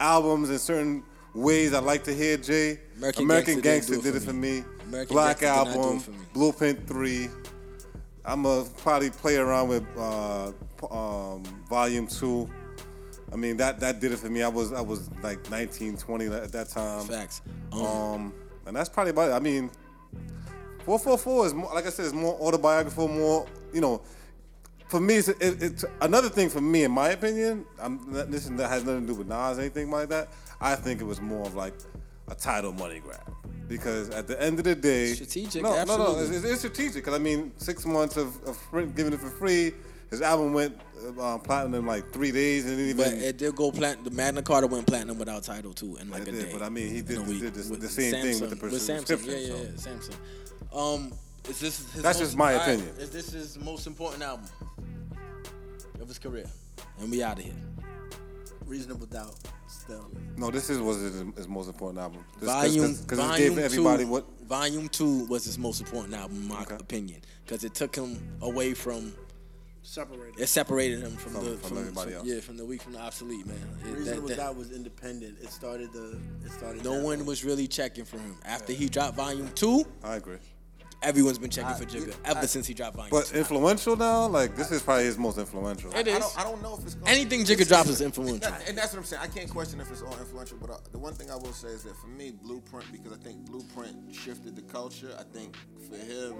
albums 0.00 0.50
and 0.50 0.60
certain 0.60 1.02
ways 1.34 1.72
I 1.72 1.78
like 1.78 2.04
to 2.04 2.14
hear 2.14 2.36
Jay. 2.36 2.80
American 2.98 3.24
American, 3.24 3.60
Gangster 3.60 3.62
Gangster, 3.62 3.92
didn't 3.94 4.04
do 4.04 4.12
did 4.12 4.22
it 4.22 4.26
for 4.26 4.32
me. 4.34 4.64
American 4.88 5.14
Black 5.14 5.40
Gangster 5.40 5.64
did 5.70 5.76
not 5.78 5.82
do 5.82 5.88
it 5.88 5.94
Album. 6.08 6.26
Blueprint 6.34 6.86
Three. 6.86 7.28
I'm 8.24 8.42
gonna 8.42 8.68
probably 8.78 9.10
play 9.10 9.36
around 9.36 9.68
with 9.68 9.84
uh, 9.96 10.52
um, 10.90 11.42
Volume 11.68 12.06
Two. 12.06 12.48
I 13.32 13.36
mean 13.36 13.56
that 13.56 13.80
that 13.80 14.00
did 14.00 14.12
it 14.12 14.18
for 14.18 14.28
me. 14.28 14.42
I 14.42 14.48
was 14.48 14.72
I 14.72 14.80
was 14.80 15.10
like 15.22 15.50
19, 15.50 15.96
20 15.96 16.26
at 16.26 16.52
that 16.52 16.68
time. 16.68 17.06
Facts. 17.06 17.40
Um, 17.72 17.82
Um, 17.82 18.32
and 18.66 18.76
that's 18.76 18.88
probably 18.88 19.10
about 19.10 19.30
it. 19.30 19.34
I 19.34 19.40
mean, 19.40 19.70
444 20.84 21.46
is 21.46 21.54
more, 21.54 21.74
like 21.74 21.86
I 21.86 21.90
said, 21.90 22.06
it's 22.06 22.14
more 22.14 22.34
autobiographical, 22.40 23.08
more, 23.08 23.46
you 23.72 23.80
know, 23.80 24.02
for 24.88 25.00
me, 25.00 25.16
it's, 25.16 25.28
it, 25.28 25.62
it's 25.62 25.84
another 26.02 26.28
thing 26.28 26.50
for 26.50 26.60
me, 26.60 26.84
in 26.84 26.90
my 26.90 27.10
opinion. 27.10 27.64
I'm 27.80 28.12
this 28.12 28.46
that 28.46 28.68
has 28.68 28.84
nothing 28.84 29.06
to 29.06 29.12
do 29.12 29.18
with 29.18 29.26
Nas, 29.26 29.58
or 29.58 29.62
anything 29.62 29.90
like 29.90 30.10
that. 30.10 30.28
I 30.60 30.74
think 30.74 31.00
it 31.00 31.04
was 31.04 31.20
more 31.20 31.46
of 31.46 31.54
like 31.54 31.74
a 32.28 32.34
Tidal 32.34 32.72
money 32.72 33.00
grab. 33.00 33.20
Because 33.68 34.10
at 34.10 34.26
the 34.26 34.40
end 34.40 34.58
of 34.58 34.64
the 34.66 34.74
day, 34.74 35.14
Strategic, 35.14 35.62
No, 35.62 35.82
no, 35.84 35.96
no, 35.96 36.18
it's, 36.18 36.44
it's 36.44 36.58
strategic. 36.58 37.04
Because 37.04 37.14
I 37.14 37.18
mean, 37.18 37.52
six 37.56 37.86
months 37.86 38.18
of, 38.18 38.36
of 38.44 38.58
giving 38.94 39.14
it 39.14 39.20
for 39.20 39.30
free. 39.30 39.72
His 40.12 40.20
album 40.20 40.52
went 40.52 40.78
uh, 41.18 41.38
platinum 41.38 41.80
in 41.80 41.86
like 41.86 42.12
three 42.12 42.30
days, 42.30 42.66
and 42.66 42.74
it 42.78 42.84
didn't 42.94 42.96
But 42.98 43.12
it 43.14 43.38
did 43.38 43.56
go 43.56 43.72
platinum. 43.72 44.04
The 44.04 44.10
Magna 44.10 44.42
Carta 44.42 44.66
went 44.66 44.86
platinum 44.86 45.18
without 45.18 45.42
Tidal 45.42 45.72
too 45.72 45.96
in 45.96 46.10
like 46.10 46.22
It 46.22 46.28
a 46.28 46.32
did, 46.32 46.44
day. 46.46 46.52
but 46.52 46.62
I 46.62 46.68
mean, 46.68 46.88
he 46.88 47.00
did- 47.00 47.18
In 47.18 47.24
did 47.40 47.54
the- 47.54 47.70
with 47.70 47.80
the 47.80 47.88
same 47.88 48.12
thing 48.12 48.38
with 48.40 48.50
the 48.50 48.56
Samsung- 48.56 48.70
with 48.72 48.82
Samsung. 48.82 49.06
prescription, 49.06 49.30
Yeah, 49.32 49.56
yeah, 49.56 49.76
so. 49.76 49.90
Samsung. 49.90 50.94
Um, 50.96 51.12
is 51.48 51.58
this 51.60 51.78
his 51.92 52.02
That's 52.02 52.18
most- 52.18 52.26
just 52.28 52.36
my 52.36 52.52
all 52.52 52.58
right, 52.60 52.68
opinion. 52.68 52.94
Is 52.98 53.10
this 53.10 53.30
his 53.32 53.58
most 53.58 53.86
important 53.86 54.22
album 54.22 54.46
of 56.00 56.08
his 56.08 56.18
career? 56.18 56.44
And 57.00 57.10
we 57.10 57.22
out 57.22 57.38
of 57.38 57.44
here. 57.44 57.54
Reasonable 58.66 59.06
doubt, 59.06 59.34
still. 59.66 60.08
No, 60.36 60.50
this 60.50 60.68
is 60.70 60.78
was 60.78 60.98
his, 61.00 61.24
his 61.36 61.48
most 61.48 61.68
important 61.68 61.98
album. 61.98 62.24
This, 62.38 62.48
volume 62.48 62.92
because 62.94 63.18
it 63.18 63.22
volume 63.22 63.54
gave 63.54 63.58
everybody 63.64 64.04
two, 64.04 64.10
what. 64.10 64.26
Volume 64.46 64.88
two 64.88 65.24
was 65.26 65.44
his 65.46 65.58
most 65.58 65.80
important 65.80 66.14
album, 66.14 66.36
in 66.36 66.48
my 66.48 66.62
Okay. 66.62 66.76
opinion, 66.76 67.22
because 67.44 67.64
it 67.64 67.74
took 67.74 67.96
him 67.96 68.18
away 68.42 68.72
from 68.74 69.12
separated. 69.82 70.40
It 70.40 70.46
separated 70.48 71.00
him 71.00 71.12
from, 71.16 71.32
From- 71.32 71.44
the 71.44 71.56
from 71.58 71.78
everybody 71.78 72.14
else. 72.14 72.26
Yeah, 72.26 72.40
from 72.40 72.56
the 72.56 72.64
weak, 72.64 72.82
from 72.82 72.92
the 72.92 73.00
obsolete, 73.00 73.46
man. 73.46 73.56
The 73.82 73.88
It- 73.88 73.92
reason 73.92 74.14
that- 74.14 74.22
was 74.22 74.28
that- 74.30 74.36
that 74.38 74.56
was 74.56 74.70
independent. 74.70 75.38
It 75.42 75.50
started 75.50 75.92
the. 75.92 76.18
It 76.44 76.52
started. 76.52 76.84
no 76.84 77.02
one 77.02 77.20
way. 77.20 77.24
was 77.24 77.44
really 77.44 77.66
checking 77.68 78.04
for 78.04 78.18
him 78.18 78.36
after 78.44 78.72
he 78.72 78.88
dropped 78.88 79.16
Volume 79.16 79.50
Two. 79.54 79.84
I 80.02 80.16
agree. 80.16 80.38
Everyone's 81.02 81.38
been 81.38 81.50
checking 81.50 81.74
for 81.74 81.82
I- 81.82 81.86
Jigga 82.00 82.14
I- 82.24 82.30
ever 82.30 82.46
since 82.46 82.64
he 82.64 82.74
dropped 82.74 82.94
Volume 82.94 83.10
But 83.10 83.26
Two. 83.26 83.36
influential 83.38 83.96
now, 83.96 84.28
like 84.28 84.54
this 84.56 84.70
is 84.70 84.82
probably 84.82 85.04
his 85.06 85.18
most 85.18 85.36
influential. 85.36 85.90
It 85.90 85.96
I 85.96 86.02
don't, 86.04 86.38
I 86.38 86.44
don't 86.44 86.62
know 86.62 86.76
if 86.78 86.84
it's 86.84 86.94
gonna 86.94 87.10
Anything 87.10 87.40
be- 87.44 87.46
Jigga 87.56 87.66
drops 87.66 87.88
is 87.88 88.00
influential. 88.00 88.38
That- 88.38 88.62
and 88.68 88.78
that's 88.78 88.92
what 88.92 89.00
I'm 89.00 89.04
saying. 89.04 89.20
I 89.22 89.26
can't 89.26 89.50
question 89.50 89.80
if 89.80 89.90
it's 89.90 90.00
all 90.02 90.16
influential, 90.16 90.58
but 90.60 90.70
uh, 90.70 90.76
the 90.92 90.98
one 90.98 91.14
thing 91.14 91.28
I 91.28 91.34
will 91.34 91.52
say 91.52 91.68
is 91.68 91.82
that 91.82 91.96
for 91.96 92.06
me, 92.06 92.30
Blueprint, 92.30 92.86
because 92.92 93.12
I 93.12 93.16
think 93.16 93.44
Blueprint 93.46 94.14
shifted 94.14 94.54
the 94.54 94.62
culture. 94.62 95.12
I 95.18 95.24
think 95.36 95.56
for 95.90 95.96
him, 95.96 96.34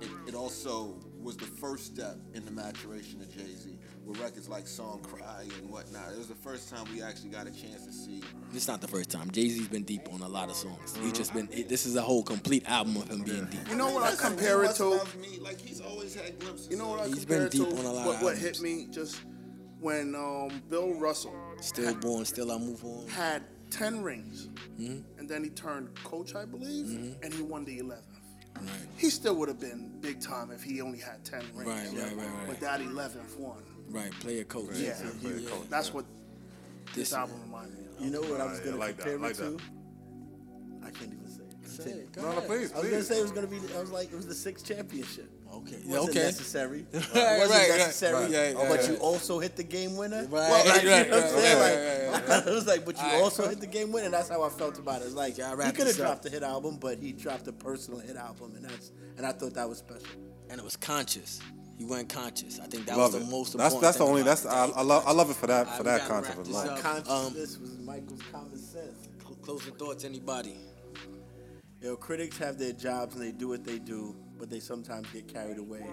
it, 0.00 0.08
it 0.28 0.34
also 0.34 0.94
was 1.20 1.36
the 1.36 1.44
first 1.46 1.86
step 1.86 2.16
in 2.34 2.44
the 2.44 2.50
maturation 2.50 3.20
of 3.20 3.30
Jay 3.34 3.54
Z, 3.54 3.78
with 4.04 4.20
records 4.20 4.48
like 4.48 4.66
Song 4.68 5.00
Cry 5.02 5.44
and 5.60 5.68
whatnot. 5.70 6.12
It 6.12 6.18
was 6.18 6.28
the 6.28 6.34
first 6.36 6.68
time 6.70 6.84
we 6.94 7.02
actually 7.02 7.30
got 7.30 7.46
a 7.46 7.50
chance 7.50 7.84
to 7.86 7.92
see. 7.92 8.22
It's 8.54 8.68
not 8.68 8.80
the 8.80 8.86
first 8.88 9.10
time. 9.10 9.30
Jay 9.30 9.48
Z's 9.48 9.66
been 9.68 9.82
deep 9.82 10.02
on 10.12 10.20
a 10.22 10.28
lot 10.28 10.50
of 10.50 10.56
songs. 10.56 10.96
He's 11.02 11.12
just 11.12 11.34
been. 11.34 11.48
It, 11.50 11.68
this 11.68 11.84
is 11.86 11.96
a 11.96 12.02
whole 12.02 12.22
complete 12.22 12.68
album 12.68 12.96
of 12.96 13.08
him 13.08 13.22
being 13.22 13.46
deep. 13.46 13.68
You 13.68 13.76
know 13.76 13.90
what 13.90 14.02
I 14.04 14.14
compare 14.14 14.62
it 14.64 14.76
to? 14.76 15.00
me. 15.20 15.38
Like 15.40 15.60
he's 15.60 15.80
always 15.80 16.14
had 16.14 16.38
glimpses. 16.38 16.68
You 16.70 16.76
know 16.76 16.88
what 16.88 17.00
I 17.00 17.06
He's 17.08 17.20
compare 17.24 17.38
been 17.38 17.46
it 17.46 17.52
deep 17.52 17.68
to? 17.70 17.76
on 17.78 17.84
a 17.86 17.92
lot 17.92 18.06
of 18.08 18.14
what, 18.14 18.22
what 18.22 18.38
hit 18.38 18.60
me 18.60 18.86
just 18.92 19.20
when 19.80 20.14
um, 20.14 20.62
Bill 20.70 20.94
Russell 20.94 21.34
Still 21.60 21.94
born, 21.96 22.24
still 22.24 22.52
I 22.52 22.58
move 22.58 22.84
on. 22.84 23.08
had 23.08 23.42
ten 23.70 24.02
rings, 24.02 24.48
Mm-hmm. 24.78 25.18
and 25.18 25.26
then 25.28 25.42
he 25.42 25.48
turned 25.50 25.88
coach, 26.04 26.34
I 26.34 26.44
believe, 26.44 27.16
and 27.22 27.32
he 27.32 27.42
won 27.42 27.64
the 27.64 27.78
eleventh. 27.78 28.15
Right. 28.60 28.70
He 28.96 29.10
still 29.10 29.34
would 29.36 29.48
have 29.48 29.60
been 29.60 29.92
big 30.00 30.20
time 30.20 30.50
if 30.50 30.62
he 30.62 30.80
only 30.80 30.98
had 30.98 31.24
ten 31.24 31.40
rings. 31.54 31.66
Right, 31.68 31.88
right, 32.02 32.16
right, 32.16 32.26
right. 32.26 32.46
But 32.48 32.60
that 32.60 32.80
eleventh 32.80 33.38
one, 33.38 33.62
Right, 33.88 34.10
player 34.20 34.44
coach. 34.44 34.70
yeah, 34.74 34.94
play 35.20 35.32
a 35.32 35.36
yeah, 35.38 35.48
coach, 35.50 35.66
that's 35.70 35.92
what 35.94 36.04
This 36.86 36.94
this 37.10 37.12
album 37.12 37.40
reminded 37.42 37.78
me 37.78 37.84
of. 37.98 38.04
You 38.04 38.10
know 38.10 38.20
what 38.22 38.40
I 38.40 38.46
was 38.46 38.60
gonna 38.60 38.76
I 38.76 38.78
like 38.80 38.96
that, 38.96 39.02
compare 39.04 39.18
I 39.18 39.22
like 39.22 39.32
it 39.32 39.36
to? 39.36 39.50
that. 39.50 39.62
I 40.86 40.90
can't 40.90 41.12
even 41.12 41.28
say. 41.28 41.42
it. 41.42 41.68
Say 41.68 41.82
Continue. 41.84 42.02
it, 42.04 42.12
go 42.12 42.22
No, 42.22 42.28
no, 42.32 42.36
ahead. 42.38 42.48
please, 42.48 42.72
I 42.72 42.78
was 42.80 42.90
gonna 42.90 43.02
say 43.02 43.18
it 43.18 43.22
was 43.22 43.32
gonna 43.32 43.46
be. 43.46 43.58
I 43.76 43.80
was 43.80 43.90
like, 43.90 44.12
it 44.12 44.16
was 44.16 44.26
the 44.26 44.34
sixth 44.34 44.66
championship. 44.66 45.30
Okay. 45.56 45.76
It 45.76 45.86
wasn't 45.86 46.10
okay. 46.10 46.22
necessary. 46.24 46.86
It 46.92 47.14
Right, 47.14 47.38
wasn't 47.38 47.50
right, 47.50 47.70
right. 47.70 47.78
necessary. 47.78 48.14
Right, 48.22 48.30
yeah, 48.30 48.48
yeah, 48.50 48.68
but 48.68 48.82
yeah. 48.82 48.90
you 48.90 48.96
also 48.96 49.38
hit 49.38 49.56
the 49.56 49.62
game 49.64 49.96
winner. 49.96 50.22
Right, 50.22 50.30
Well, 50.30 50.66
like, 50.66 50.82
you 50.82 50.90
right, 50.90 51.10
know 51.10 51.16
what 51.16 51.26
I'm 51.26 51.34
right, 51.34 51.42
saying? 51.42 51.58
right, 51.58 52.12
Like, 52.12 52.28
right, 52.28 52.46
it 52.46 52.50
was 52.54 52.66
like, 52.66 52.84
but 52.84 52.96
you 52.96 53.02
Alright. 53.04 53.22
also 53.22 53.48
hit 53.48 53.60
the 53.60 53.66
game 53.66 53.92
winner. 53.92 54.10
That's 54.10 54.28
how 54.28 54.42
I 54.42 54.48
felt 54.48 54.78
about 54.78 55.02
it. 55.02 55.06
It's 55.06 55.14
like 55.14 55.38
Yeah, 55.38 55.54
I 55.58 55.66
he 55.66 55.72
could 55.72 55.86
have 55.86 55.96
dropped 55.96 56.26
a 56.26 56.30
hit 56.30 56.42
album, 56.42 56.76
but 56.80 56.98
he 56.98 57.12
dropped 57.12 57.46
a 57.48 57.52
personal 57.52 58.00
hit 58.00 58.16
album, 58.16 58.54
and 58.56 58.64
that's 58.64 58.92
and 59.16 59.24
I 59.26 59.32
thought 59.32 59.54
that 59.54 59.68
was 59.68 59.78
special. 59.78 60.06
and 60.50 60.58
it 60.60 60.64
was 60.64 60.76
conscious. 60.76 61.40
He 61.78 61.84
went 61.84 62.08
conscious. 62.08 62.58
I 62.58 62.66
think 62.66 62.86
that 62.86 62.96
love 62.96 63.12
was 63.12 63.22
it. 63.22 63.24
the 63.26 63.30
most 63.30 63.56
that's 63.56 63.74
important. 63.74 63.82
that's 63.82 63.98
the 63.98 64.04
thing 64.04 64.08
only. 64.10 64.22
That's 64.22 64.44
it. 64.46 64.48
I, 64.48 64.64
I 64.76 64.82
love. 64.82 65.04
I 65.06 65.12
love 65.12 65.28
it 65.30 65.36
for 65.36 65.46
that 65.46 65.68
for 65.76 65.82
we 65.82 65.90
that 65.90 66.08
gotta 66.08 66.10
concept 66.12 66.36
wrap 66.38 66.46
this 66.46 66.54
alone. 66.56 66.68
up. 66.70 66.80
Consciousness 66.80 67.56
um, 67.56 67.62
was 67.62 67.78
Michael's 67.80 68.22
common 68.32 68.56
sense. 68.58 69.08
Cl- 69.22 69.34
Closing 69.42 69.74
thoughts, 69.74 70.04
anybody? 70.04 70.56
Yo, 71.82 71.94
critics 71.96 72.38
have 72.38 72.58
their 72.58 72.72
jobs 72.72 73.14
and 73.14 73.22
they 73.22 73.32
do 73.32 73.48
what 73.48 73.62
they 73.64 73.78
do, 73.78 74.16
but 74.38 74.50
they 74.50 74.60
sometimes 74.60 75.08
get 75.10 75.28
carried 75.28 75.58
away 75.58 75.86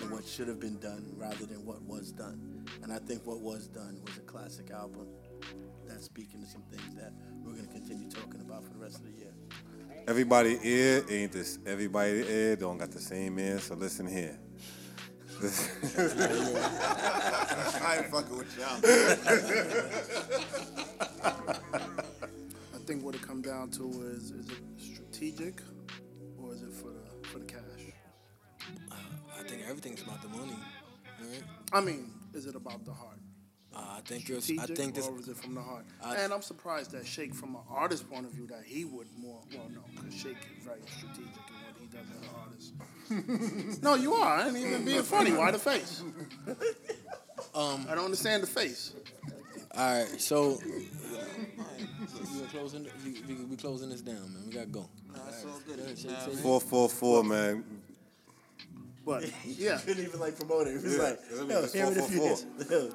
in 0.00 0.10
what 0.10 0.26
should 0.26 0.48
have 0.48 0.60
been 0.60 0.78
done 0.78 1.12
rather 1.16 1.46
than 1.46 1.64
what 1.64 1.82
was 1.82 2.12
done. 2.12 2.64
And 2.82 2.92
I 2.92 2.98
think 2.98 3.26
what 3.26 3.40
was 3.40 3.68
done 3.68 4.00
was 4.04 4.16
a 4.16 4.20
classic 4.20 4.70
album 4.70 5.08
that's 5.86 6.04
speaking 6.04 6.40
to 6.40 6.46
some 6.46 6.62
things 6.70 6.94
that 6.94 7.12
we're 7.44 7.52
gonna 7.52 7.66
continue 7.68 8.08
talking 8.08 8.40
about 8.40 8.64
for 8.64 8.72
the 8.72 8.78
rest 8.78 8.96
of 8.96 9.04
the 9.04 9.12
year. 9.12 9.32
Everybody 10.08 10.58
ear 10.62 11.04
ain't 11.08 11.32
this. 11.32 11.58
Everybody 11.66 12.24
ear 12.28 12.56
don't 12.56 12.78
got 12.78 12.90
the 12.90 13.00
same 13.00 13.38
ear. 13.38 13.58
So 13.60 13.74
listen 13.74 14.06
here. 14.06 14.38
I 15.42 15.46
ain't 17.98 18.10
fucking 18.10 18.36
with 18.36 18.58
y'all. 18.58 18.76
I 22.74 22.78
think 22.86 23.04
what 23.04 23.14
it 23.14 23.22
comes 23.22 23.46
down 23.46 23.70
to 23.70 23.84
is 24.14 24.30
is 24.30 24.48
it 24.50 24.58
strategic 24.78 25.60
I 29.44 29.48
think 29.48 29.62
everything's 29.68 30.02
about 30.02 30.22
the 30.22 30.28
money. 30.28 30.56
Right? 31.20 31.42
I 31.72 31.80
mean, 31.80 32.10
is 32.34 32.46
it 32.46 32.54
about 32.54 32.84
the 32.84 32.92
heart? 32.92 33.18
Uh, 33.74 33.78
I 33.96 34.00
think 34.04 34.28
it's. 34.28 34.44
Strategic 34.44 34.70
I 34.70 34.74
think 34.74 34.94
this. 34.94 35.06
or 35.08 35.18
is 35.18 35.28
it 35.28 35.36
from 35.36 35.54
the 35.54 35.62
heart? 35.62 35.84
I- 36.04 36.16
and 36.16 36.32
I'm 36.32 36.42
surprised 36.42 36.90
that 36.92 37.06
Shake, 37.06 37.34
from 37.34 37.54
an 37.56 37.62
artist 37.70 38.08
point 38.10 38.26
of 38.26 38.32
view, 38.32 38.46
that 38.48 38.62
he 38.64 38.84
would 38.84 39.06
more. 39.18 39.40
Well, 39.54 39.68
no, 39.74 39.80
because 39.94 40.14
Shake 40.14 40.36
is 40.58 40.64
very 40.64 40.80
strategic 40.86 41.34
in 41.48 41.54
what 41.64 41.76
he 41.80 41.86
does 41.86 42.06
as 42.14 42.22
an 42.28 42.34
artist. 42.44 43.82
no, 43.82 43.94
you 43.94 44.12
are. 44.14 44.38
I 44.40 44.48
ain't 44.48 44.56
even 44.56 44.84
being 44.84 45.02
funny. 45.02 45.32
Why 45.32 45.50
the 45.50 45.58
face? 45.58 46.02
Um. 47.54 47.86
I 47.90 47.94
don't 47.96 48.04
understand 48.04 48.42
the 48.42 48.46
face. 48.46 48.92
All 49.74 49.98
right. 50.04 50.20
So. 50.20 50.60
We 50.64 50.86
closing. 52.50 52.86
We, 53.04 53.20
we, 53.26 53.44
we 53.44 53.56
closing 53.56 53.88
this 53.90 54.00
down, 54.00 54.32
man. 54.32 54.42
We 54.46 54.52
gotta 54.52 54.66
go. 54.66 54.88
That's 55.12 55.44
all 55.44 55.60
good. 55.66 55.98
Say- 55.98 56.08
Nah, 56.08 56.18
say- 56.20 56.36
Four 56.42 56.60
four 56.60 56.88
four 56.88 57.24
man. 57.24 57.64
But 59.04 59.24
yeah, 59.44 59.78
couldn't 59.78 60.04
even 60.04 60.20
like 60.20 60.36
promote 60.36 60.66
it. 60.68 60.76
It 60.76 60.82
was 60.82 60.96
Yeah, 60.96 61.02
like, 61.02 61.20
I 61.32 61.40
mean, 61.40 61.50
yo, 61.50 61.58
it's 61.64 61.72
hear 61.72 61.86
it 61.86 61.94
four, 61.96 62.32
if 62.32 62.94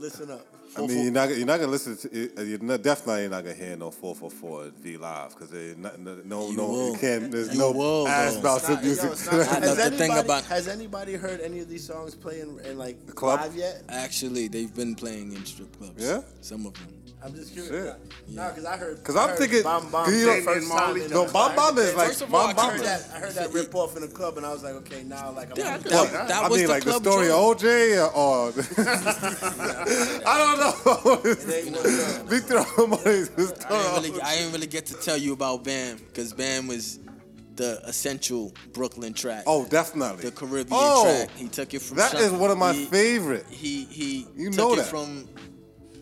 you 0.00 0.10
four, 0.10 0.18
hit. 0.18 0.28
Yo, 0.28 0.28
Word 0.28 0.30
up. 0.30 0.30
Listen 0.30 0.30
up. 0.30 0.46
I 0.76 0.80
mean, 0.86 1.02
you're 1.04 1.12
not 1.12 1.28
you're 1.28 1.46
not 1.46 1.60
gonna 1.60 1.70
listen 1.70 1.96
to 1.96 2.10
it. 2.12 2.32
uh, 2.36 2.42
You're 2.42 2.58
not, 2.58 2.82
definitely 2.82 3.28
not 3.28 3.44
gonna 3.44 3.54
hear 3.54 3.76
no 3.76 3.90
four 3.92 4.14
four 4.14 4.30
four 4.30 4.70
V 4.80 4.96
live 4.96 5.30
because 5.38 5.52
not 5.78 6.00
no 6.00 6.16
no, 6.24 6.50
You 6.50 6.56
no 6.56 6.66
will. 6.68 6.92
you 6.92 6.98
can't. 6.98 7.30
There's 7.30 7.52
You 7.52 7.58
no 7.60 7.70
will, 7.70 8.08
ass 8.08 8.34
though. 8.34 8.40
about 8.40 8.56
It's 8.70 8.82
music. 8.82 9.04
yo, 9.32 9.38
not- 9.38 9.46
Has 9.46 9.66
love 9.68 9.76
the 9.76 9.90
thing 9.90 10.10
anybody, 10.10 10.20
about. 10.20 10.44
has 10.44 10.66
anybody 10.68 11.14
heard 11.14 11.40
any 11.40 11.60
of 11.60 11.68
these 11.68 11.86
songs 11.86 12.14
playing 12.16 12.58
in 12.64 12.76
like 12.76 13.06
the 13.06 13.12
club? 13.12 13.40
live 13.40 13.54
yet? 13.54 13.82
Actually, 13.88 14.48
they've 14.48 14.74
been 14.74 14.96
playing 14.96 15.32
in 15.32 15.44
strip 15.44 15.76
clubs. 15.78 16.02
Yeah? 16.02 16.22
Some 16.40 16.66
of 16.66 16.74
them. 16.74 16.88
I'm 17.24 17.34
just 17.34 17.54
Shit. 17.54 17.68
curious. 17.68 17.94
No, 18.28 18.48
because 18.50 18.66
I 18.66 18.76
heard. 18.76 19.02
'Cause 19.02 19.16
I 19.16 19.22
I'm 19.22 19.28
heard 19.30 19.38
thinking- 19.38 19.62
Bomb 19.62 19.90
Bomb. 19.90 20.12
you 20.12 20.26
know- 20.26 20.42
first 20.42 20.68
Damian 20.68 21.08
time 21.08 21.10
No, 21.10 21.24
Bomb 21.32 21.54
Bomb 21.56 21.78
is 21.78 21.94
like 21.94 22.08
First 22.08 22.20
of 22.22 22.34
all, 22.34 22.48
Bomb 22.48 22.48
I 22.48 22.50
I 22.50 22.54
Bomb. 22.54 22.70
heard 22.72 22.80
that. 22.84 23.08
I 23.14 23.18
heard 23.18 23.32
that 23.32 23.52
rip 23.54 23.74
off 23.74 23.96
in 23.96 24.02
the 24.02 24.08
club, 24.08 24.36
and 24.36 24.44
I 24.44 24.52
was 24.52 24.62
like, 24.62 24.74
okay, 24.74 25.04
now 25.04 25.30
like 25.30 25.50
I'm. 25.50 25.56
Yeah, 25.56 25.74
I'm 25.76 25.80
that- 25.82 25.90
Well, 25.92 26.04
that 26.04 26.30
I 26.30 26.48
was 26.48 26.58
mean, 26.58 26.66
the 26.66 26.72
like 26.74 26.84
the 26.84 26.92
story 27.00 27.28
joint. 27.28 27.30
of 27.30 27.62
OJ 27.62 27.96
or, 28.14 28.48
or 28.48 28.52
I 30.26 30.38
don't 30.38 30.58
know. 31.04 31.16
They 31.34 31.62
ain't 31.62 31.76
one 31.76 31.86
of 31.86 31.92
them. 32.18 32.26
Victor 32.28 32.58
I 32.58 32.64
didn't 34.00 34.12
really, 34.12 34.20
I 34.22 34.36
didn't 34.36 34.52
really 34.52 34.66
get 34.66 34.86
to 34.86 34.94
tell 34.94 35.16
you 35.16 35.32
about 35.32 35.64
Bam 35.64 35.96
because 35.98 36.32
Bam 36.32 36.66
was 36.66 36.98
the 37.56 37.80
essential 37.86 38.52
Brooklyn 38.72 39.14
track. 39.14 39.44
Oh, 39.46 39.64
definitely. 39.66 40.24
the 40.24 40.30
Caribbean 40.32 40.68
Oh, 40.72 41.04
track. 41.04 41.30
He 41.36 41.48
took 41.48 41.72
it 41.74 41.82
from. 41.82 41.98
That 41.98 42.12
Sean- 42.12 42.20
is 42.22 42.32
one 42.32 42.50
of 42.50 42.58
my 42.58 42.72
he, 42.72 42.86
favorite. 42.86 43.46
He 43.48 43.84
he 43.84 44.26
You 44.36 44.50
took 44.50 44.58
know 44.58 44.72
it 44.74 44.76
that. 44.76 44.86
from 44.86 45.28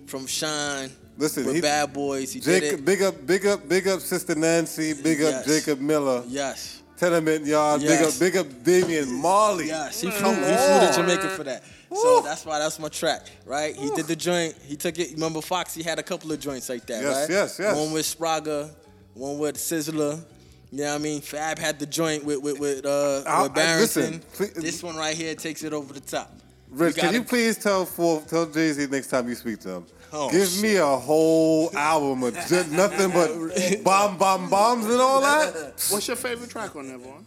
from 0.07 0.27
Shine. 0.27 0.91
Listen, 1.19 1.45
with 1.45 1.57
he- 1.57 1.61
Bad 1.61 1.93
Boys. 1.93 2.33
He 2.33 2.41
did 2.41 2.63
it. 2.63 2.85
big 2.85 3.03
up, 3.03 3.27
big 3.27 3.47
up, 3.47 3.69
big 3.69 3.87
up, 3.87 4.01
Sister 4.01 4.35
Nancy. 4.35 4.95
Big 4.95 5.19
Yes. 5.21 5.35
up, 5.35 5.47
Jacob 5.47 5.81
Miller. 5.81 6.23
Yes. 6.27 6.79
Tenement 6.97 7.45
Yard. 7.45 7.83
Yes. 7.83 8.19
Big 8.19 8.37
up, 8.39 8.47
big 8.47 8.57
up, 8.57 8.65
Damian 8.65 9.13
Marley. 9.21 9.67
Yes, 9.67 10.01
he 10.01 10.11
flew, 10.11 10.31
he 10.31 10.37
flew 10.37 10.47
to. 10.87 10.93
Jamaica 10.95 11.29
for 11.37 11.45
that. 11.45 11.63
So 11.95 12.21
that's 12.23 12.45
why 12.47 12.59
that's 12.59 12.79
my 12.79 12.89
track, 12.89 13.27
right? 13.45 13.75
He 13.77 13.91
did 13.91 14.07
the 14.07 14.17
joint. 14.17 14.55
He 14.67 14.77
took 14.77 14.99
it. 14.99 15.13
Remember, 15.13 15.41
Foxy 15.41 15.83
had 15.83 15.99
a 15.99 16.03
couple 16.03 16.31
of 16.33 16.41
joints 16.41 16.69
like 16.69 16.87
that, 16.87 17.03
Yes, 17.03 17.17
right? 17.17 17.31
yes, 17.31 17.59
yes. 17.59 17.77
One 17.77 17.93
with 17.93 18.07
Spragga, 18.07 18.71
one 19.15 19.39
with 19.39 19.57
Sizzla. 19.57 20.23
You 20.71 20.79
know 20.79 20.85
what 20.91 20.95
I 20.95 20.99
mean? 20.99 21.21
Fab 21.21 21.59
had 21.59 21.79
the 21.79 21.87
joint 21.87 22.25
with 22.25 22.41
with 22.41 22.59
with, 22.59 22.87
uh, 22.87 23.23
I- 23.27 23.43
with 23.43 23.51
I- 23.53 23.55
Barrington. 23.55 23.81
listen, 23.83 24.23
please- 24.33 24.53
this 24.55 24.83
one 24.83 24.97
right 24.97 25.15
here 25.17 25.35
takes 25.35 25.63
it 25.65 25.73
over 25.73 25.93
the 25.93 26.01
top. 26.01 26.33
Rich, 26.71 26.95
We 26.97 27.01
can 27.03 27.13
you 27.13 27.19
gotta- 27.21 27.29
please 27.29 27.59
tell 27.59 27.85
for 27.85 28.23
tell 28.23 28.47
Jay 28.47 28.73
Z 28.73 28.87
next 28.91 29.09
time 29.09 29.29
you 29.29 29.35
speak 29.35 29.61
to 29.61 29.69
him? 29.71 29.87
Oh, 30.15 30.31
Give 30.31 30.61
me 30.63 30.77
a 30.77 30.85
whole 30.87 31.71
album 31.77 32.23
of 32.23 32.35
just 32.47 32.71
nothing 32.71 33.11
but 33.11 33.83
bomb, 33.85 34.17
bomb, 34.19 34.49
bombs 34.51 34.85
and 34.87 35.01
all 35.01 35.21
that. 35.23 35.75
what's 35.91 36.07
your 36.07 36.17
favorite 36.17 36.49
track 36.51 36.75
on 36.77 36.87
that, 36.89 36.99
Vaughn? 36.99 37.25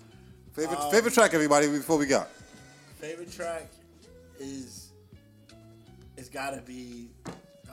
Favorite, 0.54 0.92
favorite 0.92 1.14
track, 1.14 1.34
everybody, 1.34 1.68
before 1.68 1.98
we 1.98 2.06
go. 2.06 2.24
Favorite 3.00 3.32
track 3.32 3.68
is 4.46 4.92
it's 6.18 6.30
gotta 6.30 6.62
be 6.62 7.10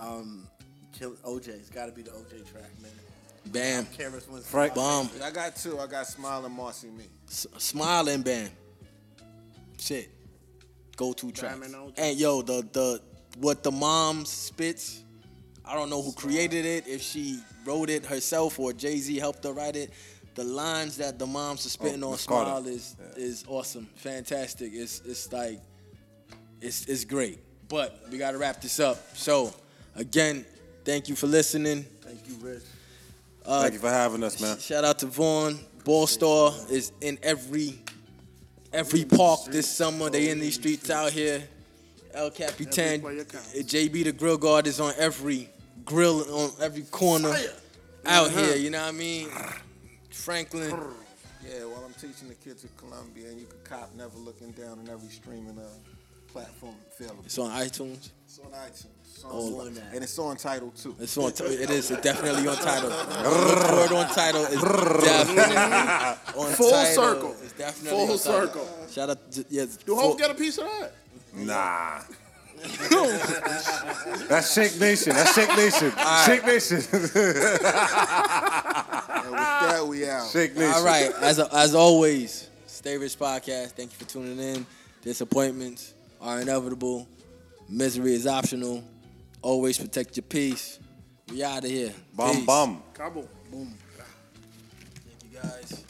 um 0.01 0.49
Kill 0.93 1.13
OJ. 1.25 1.49
It's 1.49 1.71
gotta 1.71 1.93
be 1.93 2.03
the 2.03 2.11
OJ 2.11 2.51
track, 2.51 2.71
man. 2.83 2.91
Bam, 3.47 3.87
Karis 3.87 4.13
Winston. 4.29 4.43
Frank- 4.43 4.75
bomb, 4.75 5.11
I 5.23 5.31
got 5.31 5.57
two. 5.57 5.79
I 5.79 5.87
got 5.87 6.07
Smile 6.07 6.45
and 6.47 6.55
Marcy 6.55 6.89
Me. 6.89 7.05
S- 7.29 7.47
smile 7.59 8.09
and 8.09 8.23
bam. 8.25 8.51
Shit, 9.79 10.11
go 10.97 11.13
to 11.13 11.33
track. 11.33 11.57
And 11.65 11.93
And 11.97 12.19
yo, 12.19 12.43
the 12.43 12.67
the 12.73 13.01
what 13.39 13.63
the 13.63 13.73
mom 13.73 14.25
spits. 14.25 15.03
I 15.65 15.75
don't 15.75 15.91
know 15.91 16.03
who 16.03 16.13
created 16.13 16.65
it. 16.67 16.87
If 16.89 17.03
she 17.03 17.41
wrote 17.65 17.89
it 17.89 18.05
herself 18.05 18.59
or 18.59 18.73
Jay 18.73 18.99
Z 18.99 19.17
helped 19.19 19.45
her 19.45 19.53
write 19.53 19.77
it. 19.77 19.91
The 20.35 20.45
lines 20.45 20.97
that 20.97 21.19
the 21.19 21.27
moms 21.27 21.67
are 21.67 21.69
spitting 21.69 22.03
Oh, 22.03 22.13
on 22.13 22.19
Smile 22.19 22.67
is 22.67 22.97
is 23.17 23.45
awesome, 23.49 23.89
fantastic. 23.97 24.73
It's 24.73 25.01
it's 25.05 25.33
like 25.33 25.61
it's 26.63 26.87
it's 26.87 27.05
great. 27.05 27.39
But 27.69 28.03
we 28.11 28.19
gotta 28.19 28.39
wrap 28.39 28.61
this 28.61 28.81
up. 28.81 29.17
So 29.17 29.53
again, 29.97 30.45
thank 30.85 31.09
you 31.09 31.15
for 31.17 31.27
listening. 31.27 31.85
Thank 32.03 32.27
you, 32.29 32.35
Rich. 32.37 32.63
Thank 33.45 33.73
you 33.75 33.79
for 33.81 33.91
having 33.91 34.23
us, 34.23 34.41
man. 34.41 34.59
Shout 34.59 34.85
out 34.85 34.99
to 35.01 35.07
Vaughn. 35.07 35.59
Ball 35.85 36.07
Star 36.07 36.53
is 36.71 36.93
in 37.01 37.19
every 37.23 37.79
every 38.73 39.05
park 39.05 39.41
this 39.47 39.69
summer. 39.69 40.09
They 40.11 40.29
in 40.31 40.39
these 40.41 40.55
streets 40.55 40.89
out 40.91 41.13
here. 41.13 41.43
El 42.15 42.31
Capitan. 42.31 43.01
JB 43.01 44.05
the 44.05 44.13
grill 44.13 44.37
guard 44.39 44.67
is 44.67 44.79
on 44.81 44.93
every 44.99 45.49
grill 45.85 46.21
on 46.41 46.51
every 46.61 46.83
corner 46.83 47.33
Fire. 47.33 47.53
out 48.07 48.27
Uh-huh. 48.29 48.39
here. 48.45 48.57
You 48.57 48.71
know 48.71 48.83
what 48.83 48.89
I 48.89 48.93
mean? 48.93 49.29
Franklin. 50.11 50.71
Yeah, 50.71 51.65
while 51.65 51.85
I'm 51.85 51.95
teaching 51.95 52.29
the 52.29 52.35
kids 52.35 52.65
at 52.65 52.77
Columbia, 52.77 53.29
and 53.31 53.41
you 53.41 53.47
can 53.47 53.59
cop 53.65 53.93
Never 53.97 54.17
Looking 54.19 54.53
Down 54.53 54.79
on 54.79 54.89
every 54.89 55.09
streaming 55.09 55.59
uh, 55.59 55.63
platform 56.33 56.75
available. 56.99 57.23
It's 57.25 57.39
on 57.39 57.51
iTunes. 57.51 58.11
It's 58.25 58.39
on 58.39 58.51
iTunes. 58.53 58.87
It's 59.05 59.25
on 59.25 59.31
Oh. 59.35 59.51
Spotify, 59.53 59.95
and 59.95 60.03
it's 60.03 60.19
on 60.19 60.37
Tidal 60.37 60.71
too. 60.71 60.97
It's 60.99 61.17
on. 61.17 61.31
It 61.31 61.71
is 61.71 61.89
definitely 62.03 62.49
on 62.49 62.57
Tidal. 62.57 62.89
Look 62.91 63.89
for 63.89 63.95
on 63.95 64.09
Tidal. 64.09 64.47
It's 64.47 64.63
definitely 65.05 65.57
on 66.43 66.53
Full 66.55 66.71
Tidal. 66.71 66.95
circle. 66.95 67.37
It's 67.43 67.53
definitely 67.53 67.91
Full 67.91 68.01
on 68.01 68.19
Tidal. 68.19 68.19
circle. 68.19 68.69
Shout 68.91 69.11
out. 69.11 69.31
To, 69.33 69.45
yes. 69.49 69.77
Do 69.77 69.95
full- 69.95 70.01
Hope 70.03 70.19
get 70.19 70.31
a 70.31 70.35
piece 70.35 70.59
of 70.59 70.65
that? 70.65 70.93
Nah. 71.35 72.01
That's 74.29 74.53
Shake 74.55 74.79
Nation. 74.81 75.13
That's 75.15 75.35
Shake 75.35 75.49
Nation. 75.57 75.93
Shake 76.27 76.47
Nation. 76.47 76.77
And 76.77 76.91
with 79.31 79.41
that, 79.41 79.85
we 79.87 80.09
out. 80.09 80.31
Shake 80.31 80.55
Nation. 80.57 80.73
All 80.73 80.85
right. 80.85 81.13
As 81.21 81.39
as 81.39 81.75
always, 81.75 82.49
Stay 82.67 82.97
Rich 82.99 83.19
Podcast. 83.19 83.71
Thank 83.73 83.93
you 83.93 83.99
for 83.99 84.05
tuning 84.05 84.39
in. 84.39 84.67
Disappointments 85.03 85.95
are 86.23 86.41
inevitable. 86.41 87.09
Misery 87.69 88.15
is 88.15 88.27
optional. 88.27 88.83
Always 89.43 89.79
protect 89.79 90.17
your 90.17 90.23
peace. 90.23 90.79
We 91.31 91.43
out 91.43 91.65
of 91.65 91.71
here. 91.71 91.93
Bum 92.15 92.37
Peace. 92.37 92.47
bum. 92.47 92.83
Cabo. 92.95 93.29
Boom. 93.51 93.75
Thank 93.99 95.33
you 95.33 95.39
guys. 95.41 95.85